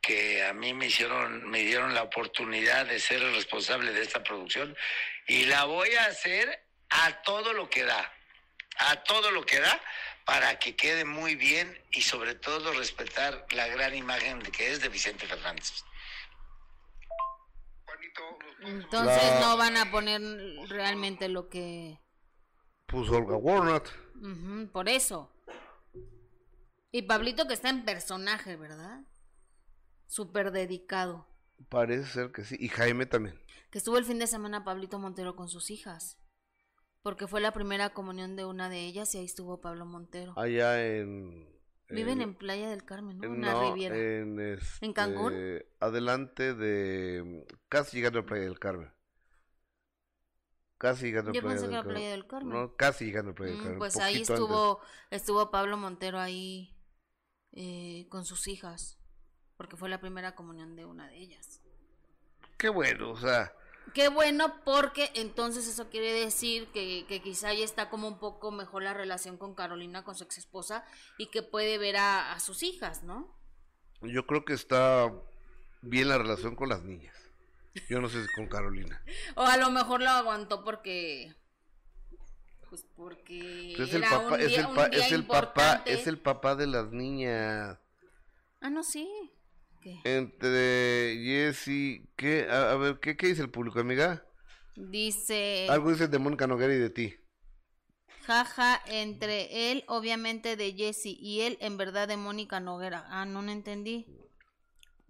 que 0.00 0.44
a 0.44 0.52
mí 0.52 0.72
me 0.74 0.86
hicieron, 0.86 1.48
me 1.50 1.60
dieron 1.60 1.94
la 1.94 2.02
oportunidad 2.02 2.86
de 2.86 2.98
ser 2.98 3.22
el 3.22 3.34
responsable 3.34 3.92
de 3.92 4.02
esta 4.02 4.22
producción 4.22 4.76
y 5.26 5.44
la 5.44 5.64
voy 5.64 5.90
a 5.94 6.06
hacer 6.06 6.64
a 6.88 7.22
todo 7.22 7.52
lo 7.52 7.68
que 7.68 7.84
da, 7.84 8.12
a 8.78 9.02
todo 9.04 9.30
lo 9.30 9.44
que 9.44 9.60
da 9.60 9.80
para 10.24 10.58
que 10.58 10.74
quede 10.76 11.04
muy 11.04 11.34
bien 11.34 11.76
y 11.92 12.02
sobre 12.02 12.34
todo 12.34 12.72
respetar 12.72 13.46
la 13.50 13.66
gran 13.68 13.94
imagen 13.94 14.40
que 14.42 14.72
es 14.72 14.80
de 14.80 14.88
Vicente 14.88 15.26
Fernández. 15.26 15.84
Entonces 18.62 19.22
La- 19.34 19.40
no 19.40 19.56
van 19.56 19.76
a 19.76 19.90
poner 19.90 20.20
realmente 20.68 21.28
lo 21.28 21.48
que... 21.48 21.98
Puso 22.86 23.12
Olga 23.16 23.36
Warnat. 23.36 23.88
Por 24.72 24.88
eso. 24.88 25.32
Y 26.92 27.02
Pablito 27.02 27.46
que 27.46 27.54
está 27.54 27.70
en 27.70 27.84
personaje, 27.84 28.56
¿verdad? 28.56 29.00
Súper 30.10 30.50
dedicado. 30.50 31.28
Parece 31.68 32.04
ser 32.10 32.32
que 32.32 32.44
sí. 32.44 32.56
Y 32.58 32.68
Jaime 32.68 33.06
también. 33.06 33.40
Que 33.70 33.78
estuvo 33.78 33.96
el 33.96 34.04
fin 34.04 34.18
de 34.18 34.26
semana 34.26 34.64
Pablito 34.64 34.98
Montero 34.98 35.36
con 35.36 35.48
sus 35.48 35.70
hijas. 35.70 36.18
Porque 37.02 37.28
fue 37.28 37.40
la 37.40 37.52
primera 37.52 37.90
comunión 37.90 38.34
de 38.34 38.44
una 38.44 38.68
de 38.68 38.80
ellas 38.86 39.14
y 39.14 39.18
ahí 39.18 39.24
estuvo 39.24 39.60
Pablo 39.60 39.86
Montero. 39.86 40.34
Allá 40.36 40.84
en. 40.84 41.48
Viven 41.88 42.20
en 42.20 42.34
Playa 42.34 42.68
del 42.70 42.84
Carmen, 42.84 43.18
¿no? 43.18 43.24
en- 43.24 43.30
Una 43.32 43.52
no, 43.52 43.68
riviera. 43.72 43.96
En, 43.96 44.40
este, 44.40 44.92
Cancún? 44.92 45.32
Adelante 45.78 46.54
de. 46.54 47.46
Casi 47.68 47.96
llegando 47.98 48.18
a 48.18 48.26
Playa 48.26 48.44
del 48.44 48.58
Carmen. 48.58 48.92
Casi 50.78 51.06
llegando 51.06 51.30
a 51.30 51.34
Yo 51.34 51.40
Playa 51.42 51.54
pensé 51.56 51.66
del 51.68 51.70
que 51.70 51.76
era. 51.88 51.88
Playa 51.88 52.10
del 52.10 52.26
Carmen. 52.26 52.52
No, 52.52 52.74
casi 52.76 53.04
llegando 53.04 53.30
a 53.30 53.34
Playa 53.34 53.52
del 53.52 53.60
Mm, 53.60 53.62
Carmen. 53.64 53.78
pues 53.78 53.96
ahí 53.98 54.14
antes. 54.16 54.30
estuvo, 54.30 54.80
estuvo 55.10 55.50
Pablo 55.50 55.76
Montero 55.76 56.18
ahí 56.18 56.76
eh, 57.52 58.06
con 58.08 58.24
sus 58.24 58.48
hijas. 58.48 58.99
Porque 59.60 59.76
fue 59.76 59.90
la 59.90 60.00
primera 60.00 60.34
comunión 60.34 60.74
de 60.74 60.86
una 60.86 61.06
de 61.08 61.18
ellas. 61.18 61.60
Qué 62.56 62.70
bueno, 62.70 63.10
o 63.10 63.20
sea. 63.20 63.52
Qué 63.92 64.08
bueno 64.08 64.54
porque 64.64 65.10
entonces 65.12 65.68
eso 65.68 65.90
quiere 65.90 66.14
decir 66.14 66.68
que, 66.68 67.04
que 67.06 67.20
quizá 67.20 67.52
ya 67.52 67.62
está 67.62 67.90
como 67.90 68.08
un 68.08 68.18
poco 68.18 68.52
mejor 68.52 68.82
la 68.82 68.94
relación 68.94 69.36
con 69.36 69.54
Carolina, 69.54 70.02
con 70.02 70.14
su 70.14 70.24
ex 70.24 70.38
esposa, 70.38 70.82
y 71.18 71.26
que 71.26 71.42
puede 71.42 71.76
ver 71.76 71.98
a, 71.98 72.32
a 72.32 72.40
sus 72.40 72.62
hijas, 72.62 73.02
¿no? 73.02 73.36
Yo 74.00 74.26
creo 74.26 74.46
que 74.46 74.54
está 74.54 75.12
bien 75.82 76.08
la 76.08 76.16
relación 76.16 76.56
con 76.56 76.70
las 76.70 76.82
niñas. 76.82 77.14
Yo 77.90 78.00
no 78.00 78.08
sé 78.08 78.22
si 78.22 78.32
con 78.32 78.46
Carolina. 78.46 79.04
O 79.36 79.42
a 79.42 79.58
lo 79.58 79.70
mejor 79.70 80.00
lo 80.00 80.08
aguantó 80.08 80.64
porque... 80.64 81.34
Pues 82.70 82.86
porque... 82.96 83.74
Es 83.74 83.92
el 83.92 84.04
papá, 84.04 84.38
es 84.38 84.56
el, 84.56 85.26
papá, 85.26 85.82
es 85.84 86.06
el 86.06 86.18
papá 86.18 86.54
de 86.54 86.66
las 86.66 86.90
niñas. 86.92 87.78
Ah, 88.62 88.70
no, 88.70 88.82
sí. 88.82 89.30
Entre 90.04 91.16
Jesse, 91.22 92.08
¿qué? 92.16 92.46
A, 92.50 92.72
a 92.72 92.76
ver, 92.76 93.00
¿qué, 93.00 93.16
¿qué 93.16 93.28
dice 93.28 93.42
el 93.42 93.50
público, 93.50 93.80
amiga? 93.80 94.24
Dice... 94.76 95.66
Algo 95.68 95.90
dice 95.90 96.08
de 96.08 96.18
Mónica 96.18 96.46
Noguera 96.46 96.74
y 96.74 96.78
de 96.78 96.90
ti. 96.90 97.16
Jaja, 98.26 98.80
entre 98.86 99.72
él, 99.72 99.84
obviamente 99.88 100.56
de 100.56 100.72
Jesse, 100.72 101.06
y 101.06 101.40
él, 101.42 101.58
en 101.60 101.76
verdad, 101.76 102.06
de 102.08 102.16
Mónica 102.16 102.60
Noguera. 102.60 103.04
Ah, 103.08 103.24
no, 103.24 103.42
no 103.42 103.50
entendí. 103.50 104.06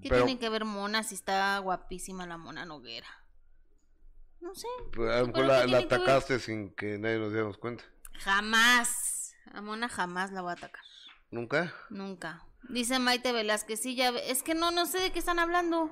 ¿Qué 0.03 0.09
Pero- 0.09 0.25
tiene 0.25 0.41
que 0.41 0.49
ver 0.49 0.65
Mona 0.65 1.03
si 1.03 1.15
está 1.15 1.59
guapísima 1.59 2.27
la 2.27 2.39
Mona 2.39 2.65
Noguera? 2.65 3.09
No 4.41 4.55
sé. 4.55 4.69
Pues, 4.93 5.11
a 5.11 5.21
lo 5.21 5.27
mejor 5.27 5.45
la, 5.45 5.79
atacaste 5.79 6.39
sin 6.39 6.75
que 6.75 6.97
nadie 6.99 7.19
nos 7.19 7.33
diéramos 7.33 7.59
cuenta. 7.59 7.85
Jamás. 8.15 9.35
A 9.53 9.61
Mona 9.61 9.89
jamás 9.89 10.33
la 10.33 10.41
voy 10.41 10.51
a 10.51 10.55
atacar. 10.55 10.85
¿Nunca? 11.31 11.75
Nunca. 11.91 12.43
Dice 12.69 12.99
Maite 12.99 13.33
Velázquez, 13.33 13.81
sí, 13.81 13.95
ya 13.97 14.11
ve- 14.13 14.31
Es 14.31 14.43
que 14.43 14.55
no, 14.55 14.71
no 14.71 14.87
sé 14.87 14.99
de 14.99 15.11
qué 15.13 15.19
están 15.19 15.39
hablando. 15.39 15.91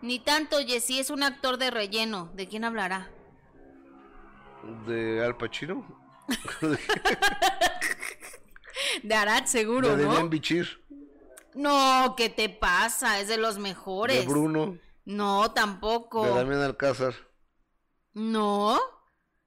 Ni 0.00 0.18
tanto, 0.20 0.58
Jesse 0.58 0.98
es 1.00 1.10
un 1.10 1.22
actor 1.22 1.58
de 1.58 1.70
relleno. 1.70 2.30
¿De 2.34 2.46
quién 2.48 2.64
hablará? 2.64 3.10
¿De 4.86 5.24
Al 5.24 5.36
Pacino? 5.36 5.84
De 9.02 9.14
Arad, 9.14 9.46
seguro, 9.46 9.88
¿De 9.96 10.04
¿no? 10.04 10.10
Demian 10.10 10.30
Bichir? 10.30 10.82
No, 11.54 12.14
¿qué 12.16 12.28
te 12.28 12.48
pasa? 12.48 13.20
Es 13.20 13.28
de 13.28 13.36
los 13.36 13.58
mejores. 13.58 14.18
¿De 14.20 14.26
Bruno? 14.26 14.78
No, 15.04 15.52
tampoco. 15.52 16.24
¿De 16.24 16.30
Damián 16.30 16.60
Alcázar? 16.62 17.14
No. 18.14 18.78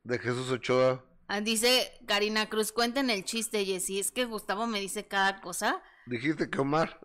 ¿De 0.03 0.19
Jesús 0.19 0.49
Ochoa? 0.51 1.03
Ah, 1.27 1.41
Dice 1.41 1.91
Karina 2.05 2.49
Cruz, 2.49 2.71
cuenten 2.71 3.09
el 3.09 3.23
chiste, 3.25 3.65
Jessy. 3.65 3.99
Es 3.99 4.11
que 4.11 4.25
Gustavo 4.25 4.67
me 4.67 4.79
dice 4.79 5.07
cada 5.07 5.41
cosa. 5.41 5.81
¿Dijiste 6.05 6.49
que 6.49 6.59
Omar? 6.59 6.99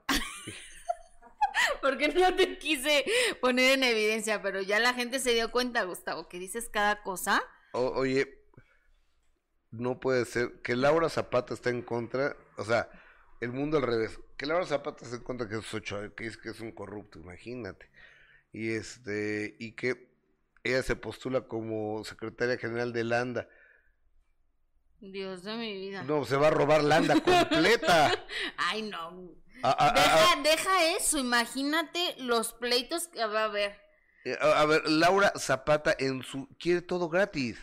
Porque 1.82 2.08
no 2.08 2.34
te 2.36 2.58
quise 2.58 3.04
poner 3.40 3.72
en 3.78 3.84
evidencia, 3.84 4.42
pero 4.42 4.60
ya 4.60 4.78
la 4.78 4.94
gente 4.94 5.18
se 5.18 5.32
dio 5.32 5.50
cuenta, 5.50 5.84
Gustavo, 5.84 6.28
que 6.28 6.38
dices 6.38 6.68
cada 6.68 7.02
cosa. 7.02 7.42
O- 7.72 7.92
oye, 7.94 8.38
no 9.70 10.00
puede 10.00 10.24
ser 10.24 10.60
que 10.62 10.76
Laura 10.76 11.08
Zapata 11.08 11.54
está 11.54 11.70
en 11.70 11.82
contra, 11.82 12.36
o 12.56 12.64
sea, 12.64 12.90
el 13.40 13.52
mundo 13.52 13.78
al 13.78 13.84
revés. 13.84 14.18
Que 14.36 14.46
Laura 14.46 14.66
Zapata 14.66 15.04
está 15.04 15.16
en 15.16 15.22
contra 15.22 15.48
que 15.48 15.56
es 15.56 15.74
ocho, 15.74 16.00
que 16.14 16.26
es 16.26 16.36
que 16.36 16.50
es 16.50 16.60
un 16.60 16.72
corrupto, 16.72 17.18
imagínate. 17.18 17.90
Y 18.52 18.70
este, 18.72 19.56
y 19.58 19.72
que 19.72 20.10
ella 20.64 20.82
se 20.82 20.96
postula 20.96 21.42
como 21.42 22.04
secretaria 22.04 22.58
general 22.58 22.92
de 22.92 23.04
Landa. 23.04 23.48
Dios 25.00 25.42
de 25.42 25.56
mi 25.56 25.74
vida. 25.74 26.02
No, 26.02 26.24
se 26.24 26.36
va 26.36 26.48
a 26.48 26.50
robar 26.50 26.82
Landa 26.84 27.20
completa. 27.20 28.12
Ay, 28.56 28.82
no. 28.82 29.30
Deja, 29.62 30.36
deja 30.42 30.96
eso, 30.96 31.18
imagínate 31.18 32.14
los 32.18 32.52
pleitos 32.54 33.08
que 33.08 33.24
va 33.26 33.42
a 33.42 33.44
haber. 33.44 33.78
Eh, 34.24 34.36
A, 34.40 34.62
a 34.62 34.66
ver, 34.66 34.88
Laura 34.88 35.32
Zapata 35.38 35.94
en 35.98 36.22
su 36.22 36.48
quiere 36.58 36.82
todo 36.82 37.08
gratis. 37.08 37.58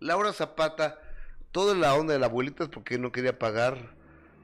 Laura 0.00 0.32
Zapata, 0.32 1.00
toda 1.52 1.74
la 1.74 1.94
onda 1.94 2.12
de 2.12 2.18
la 2.18 2.26
abuelita 2.26 2.64
es 2.64 2.70
porque 2.70 2.98
no 2.98 3.12
quería 3.12 3.38
pagar 3.38 3.94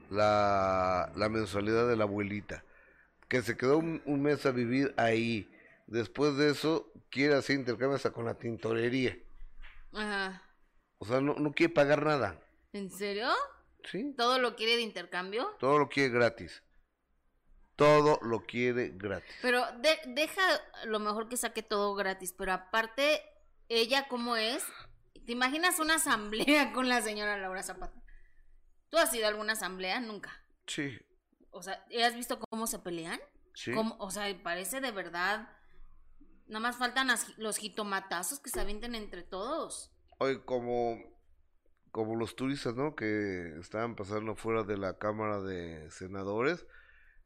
la, 0.09 1.11
la 1.15 1.29
mensualidad 1.29 1.87
de 1.87 1.95
la 1.97 2.03
abuelita. 2.03 2.63
Que 3.27 3.41
se 3.41 3.57
quedó 3.57 3.77
un, 3.79 4.01
un 4.05 4.21
mes 4.21 4.45
a 4.45 4.51
vivir 4.51 4.93
ahí. 4.97 5.49
Después 5.87 6.37
de 6.37 6.51
eso, 6.51 6.91
quiere 7.09 7.35
hacer 7.35 7.57
intercambio 7.57 7.95
hasta 7.95 8.11
con 8.11 8.25
la 8.25 8.35
tintorería. 8.35 9.17
Ajá. 9.93 10.42
O 11.03 11.05
sea, 11.05 11.19
no, 11.19 11.33
no 11.35 11.51
quiere 11.51 11.73
pagar 11.73 12.05
nada. 12.05 12.39
¿En 12.71 12.89
serio? 12.89 13.27
¿Sí? 13.83 14.13
¿Todo 14.17 14.39
lo 14.39 14.55
quiere 14.55 14.77
de 14.77 14.83
intercambio? 14.83 15.53
Todo 15.59 15.77
lo 15.77 15.89
quiere 15.89 16.09
gratis. 16.13 16.63
Todo 17.75 18.19
lo 18.21 18.45
quiere 18.45 18.89
gratis. 18.95 19.35
Pero 19.41 19.65
de- 19.81 19.99
deja 20.07 20.41
lo 20.85 20.99
mejor 20.99 21.27
que 21.27 21.35
saque 21.35 21.61
todo 21.61 21.93
gratis, 21.93 22.33
pero 22.37 22.53
aparte, 22.53 23.21
ella 23.67 24.07
cómo 24.07 24.37
es. 24.37 24.63
¿Te 25.25 25.33
imaginas 25.33 25.79
una 25.79 25.95
asamblea 25.95 26.71
con 26.73 26.87
la 26.87 27.01
señora 27.01 27.37
Laura 27.37 27.63
Zapata? 27.63 28.01
¿Tú 28.89 28.97
has 28.97 29.13
ido 29.13 29.25
a 29.25 29.29
alguna 29.29 29.53
asamblea? 29.53 29.99
Nunca. 29.99 30.31
Sí, 30.67 30.97
O 31.51 31.61
sea, 31.61 31.83
¿has 32.05 32.15
visto 32.15 32.39
cómo 32.39 32.65
se 32.67 32.79
pelean? 32.79 33.19
sí. 33.55 33.73
Cómo- 33.73 33.97
o 33.99 34.09
sea, 34.09 34.33
parece 34.41 34.79
de 34.79 34.91
verdad. 34.91 35.49
Nada 36.47 36.59
más 36.61 36.77
faltan 36.77 37.09
los 37.37 37.57
jitomatazos 37.57 38.39
que 38.39 38.49
se 38.49 38.61
avienten 38.61 38.95
entre 38.95 39.23
todos. 39.23 39.91
Oye, 40.19 40.41
como, 40.45 40.99
como 41.91 42.15
los 42.15 42.35
turistas, 42.35 42.75
¿no? 42.75 42.95
Que 42.95 43.57
estaban 43.59 43.95
pasando 43.95 44.35
fuera 44.35 44.63
de 44.63 44.77
la 44.77 44.97
Cámara 44.97 45.41
de 45.41 45.89
Senadores. 45.91 46.65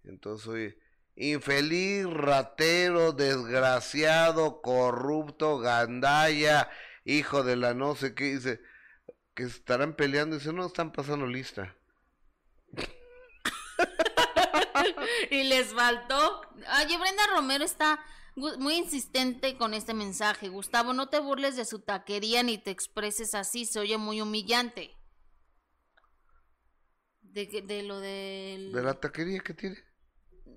Entonces, 0.03 0.47
oye, 0.47 0.77
infeliz, 1.15 2.05
ratero, 2.05 3.11
desgraciado, 3.11 4.61
corrupto, 4.61 5.59
gandalla, 5.59 6.69
hijo 7.03 7.43
de 7.43 7.55
la 7.55 7.73
no 7.73 7.95
sé 7.95 8.13
qué, 8.13 8.35
dice, 8.35 8.61
que 9.33 9.43
estarán 9.43 9.95
peleando. 9.95 10.37
Dice, 10.37 10.53
no, 10.53 10.65
están 10.65 10.91
pasando 10.91 11.27
lista. 11.27 11.75
y 15.31 15.43
les 15.43 15.73
faltó. 15.73 16.41
Oye, 16.83 16.97
Brenda 16.97 17.27
Romero 17.35 17.63
está 17.63 17.99
muy 18.37 18.75
insistente 18.75 19.57
con 19.57 19.73
este 19.73 19.93
mensaje. 19.93 20.49
Gustavo, 20.49 20.93
no 20.93 21.09
te 21.09 21.19
burles 21.19 21.55
de 21.55 21.65
su 21.65 21.79
taquería 21.79 22.43
ni 22.43 22.57
te 22.57 22.71
expreses 22.71 23.33
así, 23.33 23.65
se 23.65 23.79
oye 23.79 23.97
muy 23.97 24.21
humillante. 24.21 24.95
De, 27.21 27.45
de 27.61 27.83
lo 27.83 27.99
del... 27.99 28.71
De 28.71 28.83
la 28.83 28.93
taquería 28.99 29.39
que 29.39 29.53
tiene. 29.53 29.77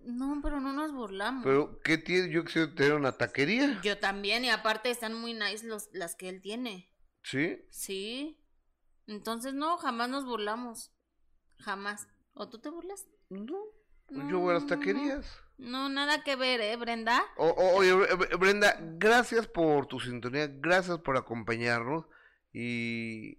No, 0.03 0.41
pero 0.43 0.61
no 0.61 0.73
nos 0.73 0.93
burlamos. 0.93 1.45
Pero, 1.45 1.81
¿qué 1.83 1.99
tiene? 1.99 2.31
Yo 2.31 2.45
quisiera 2.45 2.75
tener 2.75 2.95
una 2.95 3.13
taquería. 3.13 3.81
Yo 3.83 3.99
también, 3.99 4.45
y 4.45 4.51
aparte 4.51 4.91
están 4.91 5.15
muy 5.15 5.35
nice 5.35 5.67
los, 5.67 5.89
las 5.93 6.15
que 6.15 6.29
él 6.29 6.41
tiene. 6.41 6.91
¿Sí? 7.23 7.67
Sí. 7.71 8.43
Entonces, 9.07 9.53
no, 9.53 9.77
jamás 9.77 10.09
nos 10.09 10.25
burlamos. 10.25 10.93
Jamás. 11.59 12.09
¿O 12.33 12.49
tú 12.49 12.61
te 12.61 12.71
burlas? 12.71 13.07
No. 13.29 13.59
Yo 14.09 14.39
voy 14.39 14.51
a 14.51 14.55
las 14.55 14.65
no, 14.65 14.77
no. 14.77 15.23
No, 15.61 15.89
nada 15.91 16.25
que 16.25 16.37
ver, 16.37 16.61
¿eh, 16.61 16.77
Brenda? 16.77 17.23
O- 17.37 17.49
o- 17.51 17.77
oye, 17.77 17.93
Bre- 17.95 18.09
Bre- 18.17 18.39
Brenda, 18.39 18.77
gracias 18.81 19.47
por 19.47 19.87
tu 19.87 20.01
sintonía, 20.01 20.47
gracias 20.49 20.99
por 21.01 21.17
acompañarnos. 21.19 22.07
Y, 22.53 23.39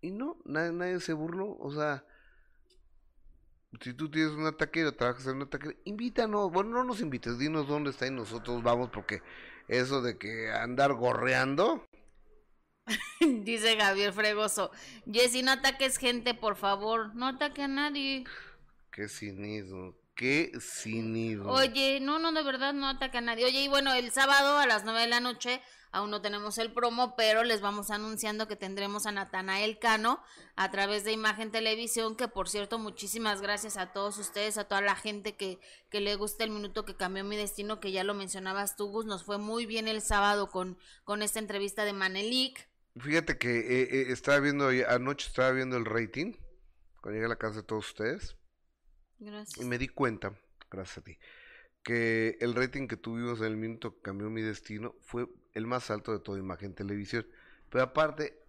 y 0.00 0.10
no, 0.10 0.36
nadie, 0.44 0.72
nadie 0.72 1.00
se 1.00 1.12
burló. 1.12 1.56
O 1.58 1.72
sea, 1.72 2.04
si 3.80 3.94
tú 3.94 4.10
tienes 4.10 4.32
una 4.32 4.52
taquería, 4.52 4.96
trabajas 4.96 5.26
en 5.28 5.36
una 5.36 5.46
taquería, 5.48 5.78
invítanos. 5.84 6.50
Bueno, 6.50 6.70
no 6.70 6.84
nos 6.84 7.00
invites, 7.00 7.38
dinos 7.38 7.68
dónde 7.68 7.90
está 7.90 8.06
y 8.06 8.10
nosotros 8.10 8.62
vamos, 8.64 8.90
porque 8.90 9.22
eso 9.68 10.02
de 10.02 10.18
que 10.18 10.50
andar 10.50 10.92
gorreando. 10.94 11.86
Dice 13.20 13.78
Javier 13.78 14.12
Fregoso. 14.12 14.72
Jessy, 15.10 15.42
no 15.44 15.52
ataques 15.52 15.98
gente, 15.98 16.34
por 16.34 16.56
favor. 16.56 17.14
No 17.14 17.28
ataque 17.28 17.62
a 17.62 17.68
nadie. 17.68 18.24
Qué 18.90 19.08
cinismo, 19.08 19.94
qué 20.20 20.52
cinismo. 20.60 21.50
Oye, 21.50 21.98
no, 21.98 22.18
no, 22.18 22.30
de 22.32 22.42
verdad, 22.42 22.74
no 22.74 22.86
ataque 22.86 23.16
a 23.16 23.20
nadie. 23.22 23.46
Oye, 23.46 23.62
y 23.62 23.68
bueno, 23.68 23.94
el 23.94 24.10
sábado 24.10 24.58
a 24.58 24.66
las 24.66 24.84
nueve 24.84 25.00
de 25.00 25.06
la 25.06 25.18
noche, 25.18 25.62
aún 25.92 26.10
no 26.10 26.20
tenemos 26.20 26.58
el 26.58 26.74
promo, 26.74 27.16
pero 27.16 27.42
les 27.42 27.62
vamos 27.62 27.90
anunciando 27.90 28.46
que 28.46 28.54
tendremos 28.54 29.06
a 29.06 29.12
Natanael 29.12 29.78
Cano 29.78 30.22
a 30.56 30.70
través 30.70 31.04
de 31.04 31.12
Imagen 31.12 31.50
Televisión, 31.50 32.16
que 32.16 32.28
por 32.28 32.50
cierto, 32.50 32.78
muchísimas 32.78 33.40
gracias 33.40 33.78
a 33.78 33.94
todos 33.94 34.18
ustedes, 34.18 34.58
a 34.58 34.64
toda 34.64 34.82
la 34.82 34.94
gente 34.94 35.36
que, 35.36 35.58
que 35.88 36.02
le 36.02 36.16
gusta 36.16 36.44
el 36.44 36.50
minuto 36.50 36.84
que 36.84 36.96
cambió 36.96 37.24
mi 37.24 37.38
destino, 37.38 37.80
que 37.80 37.90
ya 37.90 38.04
lo 38.04 38.12
mencionabas 38.12 38.76
tú, 38.76 38.88
Gus, 38.88 39.06
nos 39.06 39.24
fue 39.24 39.38
muy 39.38 39.64
bien 39.64 39.88
el 39.88 40.02
sábado 40.02 40.50
con, 40.50 40.76
con 41.04 41.22
esta 41.22 41.38
entrevista 41.38 41.86
de 41.86 41.94
Manelik. 41.94 42.68
Fíjate 42.98 43.38
que 43.38 43.48
eh, 43.48 43.88
eh, 43.90 44.06
estaba 44.10 44.38
viendo, 44.40 44.68
anoche 44.86 45.28
estaba 45.28 45.52
viendo 45.52 45.78
el 45.78 45.86
rating, 45.86 46.34
cuando 47.00 47.14
llegué 47.14 47.24
a 47.24 47.30
la 47.30 47.36
casa 47.36 47.60
de 47.60 47.62
todos 47.62 47.88
ustedes. 47.88 48.36
Y 49.20 49.26
Gracias. 49.26 49.66
me 49.66 49.78
di 49.78 49.88
cuenta, 49.88 50.32
gracias 50.70 50.98
a 50.98 51.02
ti, 51.02 51.18
que 51.82 52.38
el 52.40 52.54
rating 52.54 52.88
que 52.88 52.96
tuvimos 52.96 53.40
en 53.40 53.46
el 53.46 53.56
minuto 53.56 53.94
que 53.94 54.02
cambió 54.02 54.30
mi 54.30 54.42
destino 54.42 54.94
fue 55.02 55.28
el 55.54 55.66
más 55.66 55.90
alto 55.90 56.12
de 56.12 56.20
toda 56.20 56.38
imagen 56.38 56.74
televisión. 56.74 57.26
Pero 57.68 57.84
aparte, 57.84 58.42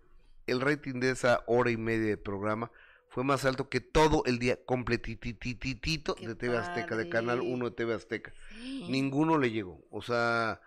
el 0.48 0.62
rating 0.62 1.00
de 1.00 1.12
esa 1.12 1.44
hora 1.48 1.72
y 1.72 1.78
media 1.78 2.08
de 2.08 2.18
programa 2.18 2.72
fue 3.10 3.24
más 3.26 3.44
alto 3.44 3.70
que 3.70 3.82
todo 3.82 4.24
el 4.26 4.40
día 4.40 4.64
completitititito 4.66 6.16
de 6.16 6.34
TV 6.36 6.58
Azteca, 6.58 6.96
de 6.96 7.10
Canal 7.10 7.40
padre. 7.40 7.54
1 7.54 7.66
de 7.70 7.76
TV 7.76 7.94
Azteca. 7.94 8.34
Ninguno 8.58 9.38
le 9.38 9.52
llegó. 9.52 9.86
O 9.92 10.02
sea, 10.02 10.62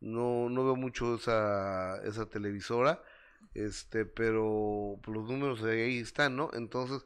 no, 0.00 0.48
no 0.50 0.64
veo 0.64 0.76
mucho 0.76 1.14
esa, 1.14 2.02
esa 2.04 2.28
televisora, 2.28 3.00
este, 3.54 4.04
pero 4.04 4.98
los 5.06 5.28
números 5.28 5.62
ahí 5.62 5.98
están, 5.98 6.34
¿no? 6.34 6.50
Entonces 6.52 7.04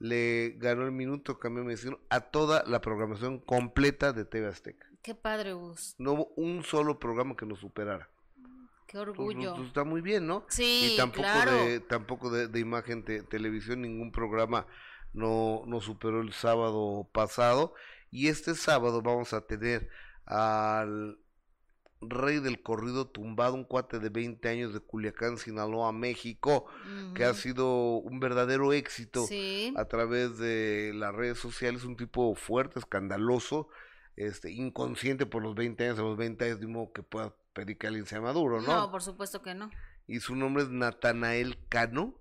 le 0.00 0.56
ganó 0.58 0.84
el 0.84 0.90
minuto, 0.92 1.38
cambió 1.38 1.62
destino 1.62 2.00
a 2.08 2.20
toda 2.20 2.64
la 2.66 2.80
programación 2.80 3.38
completa 3.38 4.12
de 4.12 4.24
TV 4.24 4.48
Azteca. 4.48 4.86
Qué 5.02 5.14
padre, 5.14 5.52
Gus. 5.52 5.94
No 5.98 6.12
hubo 6.12 6.32
un 6.36 6.64
solo 6.64 6.98
programa 6.98 7.36
que 7.36 7.46
nos 7.46 7.60
superara. 7.60 8.10
Qué 8.86 8.98
Entonces, 8.98 9.20
orgullo. 9.20 9.54
pues, 9.54 9.68
está 9.68 9.84
muy 9.84 10.00
bien, 10.00 10.26
¿no? 10.26 10.44
Sí, 10.48 10.94
y 10.94 10.96
tampoco 10.96 11.22
claro. 11.22 11.52
de 11.52 11.78
tampoco 11.80 12.30
de, 12.30 12.48
de 12.48 12.58
imagen 12.58 13.04
te- 13.04 13.22
televisión 13.22 13.82
ningún 13.82 14.10
programa 14.10 14.66
no 15.12 15.62
no 15.66 15.80
superó 15.80 16.20
el 16.22 16.32
sábado 16.32 17.08
pasado 17.12 17.74
y 18.10 18.26
este 18.28 18.54
sábado 18.56 19.00
vamos 19.02 19.32
a 19.32 19.42
tener 19.46 19.88
al 20.26 21.18
rey 22.00 22.40
del 22.40 22.62
corrido 22.62 23.06
tumbado 23.06 23.54
un 23.54 23.64
cuate 23.64 23.98
de 23.98 24.08
20 24.08 24.48
años 24.48 24.72
de 24.72 24.80
Culiacán 24.80 25.36
Sinaloa 25.36 25.92
México 25.92 26.66
que 27.14 27.24
ha 27.24 27.34
sido 27.34 27.96
un 27.96 28.20
verdadero 28.20 28.72
éxito 28.72 29.26
Sí. 29.26 29.74
a 29.76 29.84
través 29.84 30.38
de 30.38 30.92
las 30.94 31.14
redes 31.14 31.38
sociales 31.38 31.84
un 31.84 31.96
tipo 31.96 32.34
fuerte 32.34 32.78
escandaloso 32.78 33.68
este 34.16 34.50
inconsciente 34.50 35.26
por 35.26 35.42
los 35.42 35.54
20 35.54 35.84
años 35.84 35.98
a 35.98 36.02
los 36.02 36.16
20 36.16 36.44
años 36.44 36.60
de 36.60 36.66
modo 36.66 36.92
que 36.92 37.02
pueda 37.02 37.34
pedir 37.52 37.76
que 37.76 37.86
alguien 37.86 38.06
sea 38.06 38.20
maduro 38.20 38.60
No, 38.62 38.90
por 38.90 39.02
supuesto 39.02 39.42
que 39.42 39.54
no. 39.54 39.70
y 40.06 40.20
su 40.20 40.34
nombre 40.36 40.62
es 40.62 40.70
Natanael 40.70 41.58
Cano. 41.68 42.16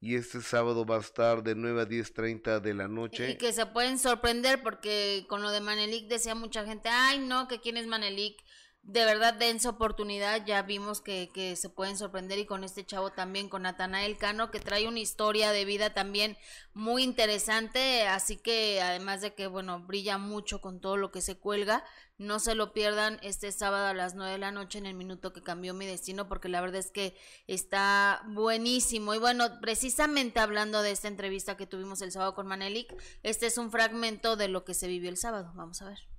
Y 0.00 0.16
este 0.16 0.42
sábado 0.42 0.84
va 0.84 0.96
a 0.96 1.00
estar 1.00 1.42
de 1.42 1.54
9 1.54 1.80
a 1.80 1.86
10.30 1.86 2.60
de 2.60 2.74
la 2.74 2.88
noche. 2.88 3.30
Y 3.30 3.38
que 3.38 3.54
se 3.54 3.64
pueden 3.64 3.98
sorprender 3.98 4.62
porque 4.62 5.24
con 5.30 5.40
lo 5.40 5.50
de 5.50 5.62
Manelik 5.62 6.08
decía 6.08 6.34
mucha 6.34 6.66
gente, 6.66 6.90
ay 6.90 7.20
no, 7.20 7.48
que 7.48 7.58
quién 7.58 7.78
es 7.78 7.86
Manelik. 7.86 8.36
De 8.84 9.06
verdad, 9.06 9.32
dense 9.32 9.66
oportunidad, 9.66 10.44
ya 10.44 10.60
vimos 10.60 11.00
que, 11.00 11.30
que 11.32 11.56
se 11.56 11.70
pueden 11.70 11.96
sorprender 11.96 12.38
y 12.38 12.44
con 12.44 12.64
este 12.64 12.84
chavo 12.84 13.12
también, 13.12 13.48
con 13.48 13.62
Natanael 13.62 14.18
Cano, 14.18 14.50
que 14.50 14.60
trae 14.60 14.86
una 14.86 15.00
historia 15.00 15.52
de 15.52 15.64
vida 15.64 15.94
también 15.94 16.36
muy 16.74 17.02
interesante, 17.02 18.06
así 18.06 18.36
que 18.36 18.82
además 18.82 19.22
de 19.22 19.32
que, 19.32 19.46
bueno, 19.46 19.80
brilla 19.80 20.18
mucho 20.18 20.60
con 20.60 20.80
todo 20.80 20.98
lo 20.98 21.10
que 21.10 21.22
se 21.22 21.38
cuelga, 21.38 21.82
no 22.18 22.38
se 22.38 22.54
lo 22.54 22.74
pierdan 22.74 23.18
este 23.22 23.52
sábado 23.52 23.86
a 23.86 23.94
las 23.94 24.14
9 24.16 24.32
de 24.32 24.38
la 24.38 24.52
noche 24.52 24.78
en 24.78 24.86
el 24.86 24.94
minuto 24.94 25.32
que 25.32 25.42
cambió 25.42 25.72
mi 25.72 25.86
destino, 25.86 26.28
porque 26.28 26.50
la 26.50 26.60
verdad 26.60 26.80
es 26.80 26.90
que 26.90 27.16
está 27.46 28.22
buenísimo. 28.26 29.14
Y 29.14 29.18
bueno, 29.18 29.60
precisamente 29.62 30.40
hablando 30.40 30.82
de 30.82 30.90
esta 30.90 31.08
entrevista 31.08 31.56
que 31.56 31.66
tuvimos 31.66 32.02
el 32.02 32.12
sábado 32.12 32.34
con 32.34 32.46
Manelik, 32.46 32.94
este 33.22 33.46
es 33.46 33.56
un 33.56 33.70
fragmento 33.70 34.36
de 34.36 34.48
lo 34.48 34.66
que 34.66 34.74
se 34.74 34.88
vivió 34.88 35.08
el 35.08 35.16
sábado. 35.16 35.52
Vamos 35.54 35.80
a 35.80 35.86
ver. 35.86 36.13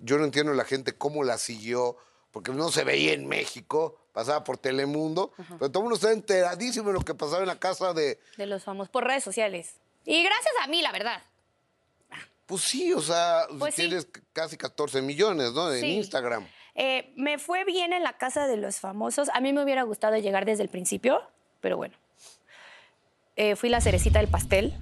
Yo 0.00 0.18
no 0.18 0.24
entiendo 0.24 0.52
la 0.54 0.64
gente 0.64 0.92
cómo 0.96 1.24
la 1.24 1.38
siguió, 1.38 1.96
porque 2.30 2.52
no 2.52 2.70
se 2.70 2.84
veía 2.84 3.12
en 3.12 3.26
México, 3.26 3.96
pasaba 4.12 4.44
por 4.44 4.58
Telemundo, 4.58 5.32
pero 5.58 5.70
todo 5.70 5.80
el 5.80 5.84
mundo 5.84 5.94
está 5.96 6.12
enteradísimo 6.12 6.88
de 6.88 6.94
lo 6.94 7.00
que 7.00 7.14
pasaba 7.14 7.40
en 7.40 7.48
la 7.48 7.58
casa 7.58 7.92
de... 7.94 8.18
De 8.36 8.46
los 8.46 8.64
famosos, 8.64 8.90
por 8.90 9.04
redes 9.04 9.24
sociales. 9.24 9.74
Y 10.04 10.22
gracias 10.22 10.52
a 10.62 10.66
mí, 10.68 10.82
la 10.82 10.92
verdad. 10.92 11.22
Pues 12.46 12.62
sí, 12.62 12.92
o 12.94 13.00
sea, 13.02 13.46
Pues 13.58 13.74
tienes 13.74 14.08
casi 14.32 14.56
14 14.56 15.02
millones, 15.02 15.52
¿no? 15.52 15.72
En 15.72 15.80
Sí. 15.80 15.86
Instagram. 15.96 16.46
Eh, 16.74 17.12
me 17.16 17.38
fue 17.38 17.64
bien 17.64 17.92
en 17.92 18.02
la 18.02 18.16
casa 18.16 18.46
de 18.46 18.56
los 18.56 18.78
famosos. 18.80 19.28
A 19.34 19.40
mí 19.40 19.52
me 19.52 19.62
hubiera 19.62 19.82
gustado 19.82 20.16
llegar 20.16 20.44
desde 20.46 20.62
el 20.62 20.68
principio, 20.68 21.20
pero 21.60 21.76
bueno. 21.76 21.94
Eh, 23.36 23.54
fui 23.56 23.68
la 23.68 23.80
cerecita 23.80 24.18
del 24.20 24.28
pastel 24.28 24.74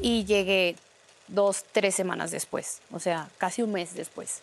y 0.00 0.24
llegué 0.24 0.76
dos, 1.30 1.64
tres 1.72 1.94
semanas 1.94 2.30
después, 2.30 2.80
o 2.92 2.98
sea, 3.00 3.28
casi 3.38 3.62
un 3.62 3.72
mes 3.72 3.94
después. 3.94 4.40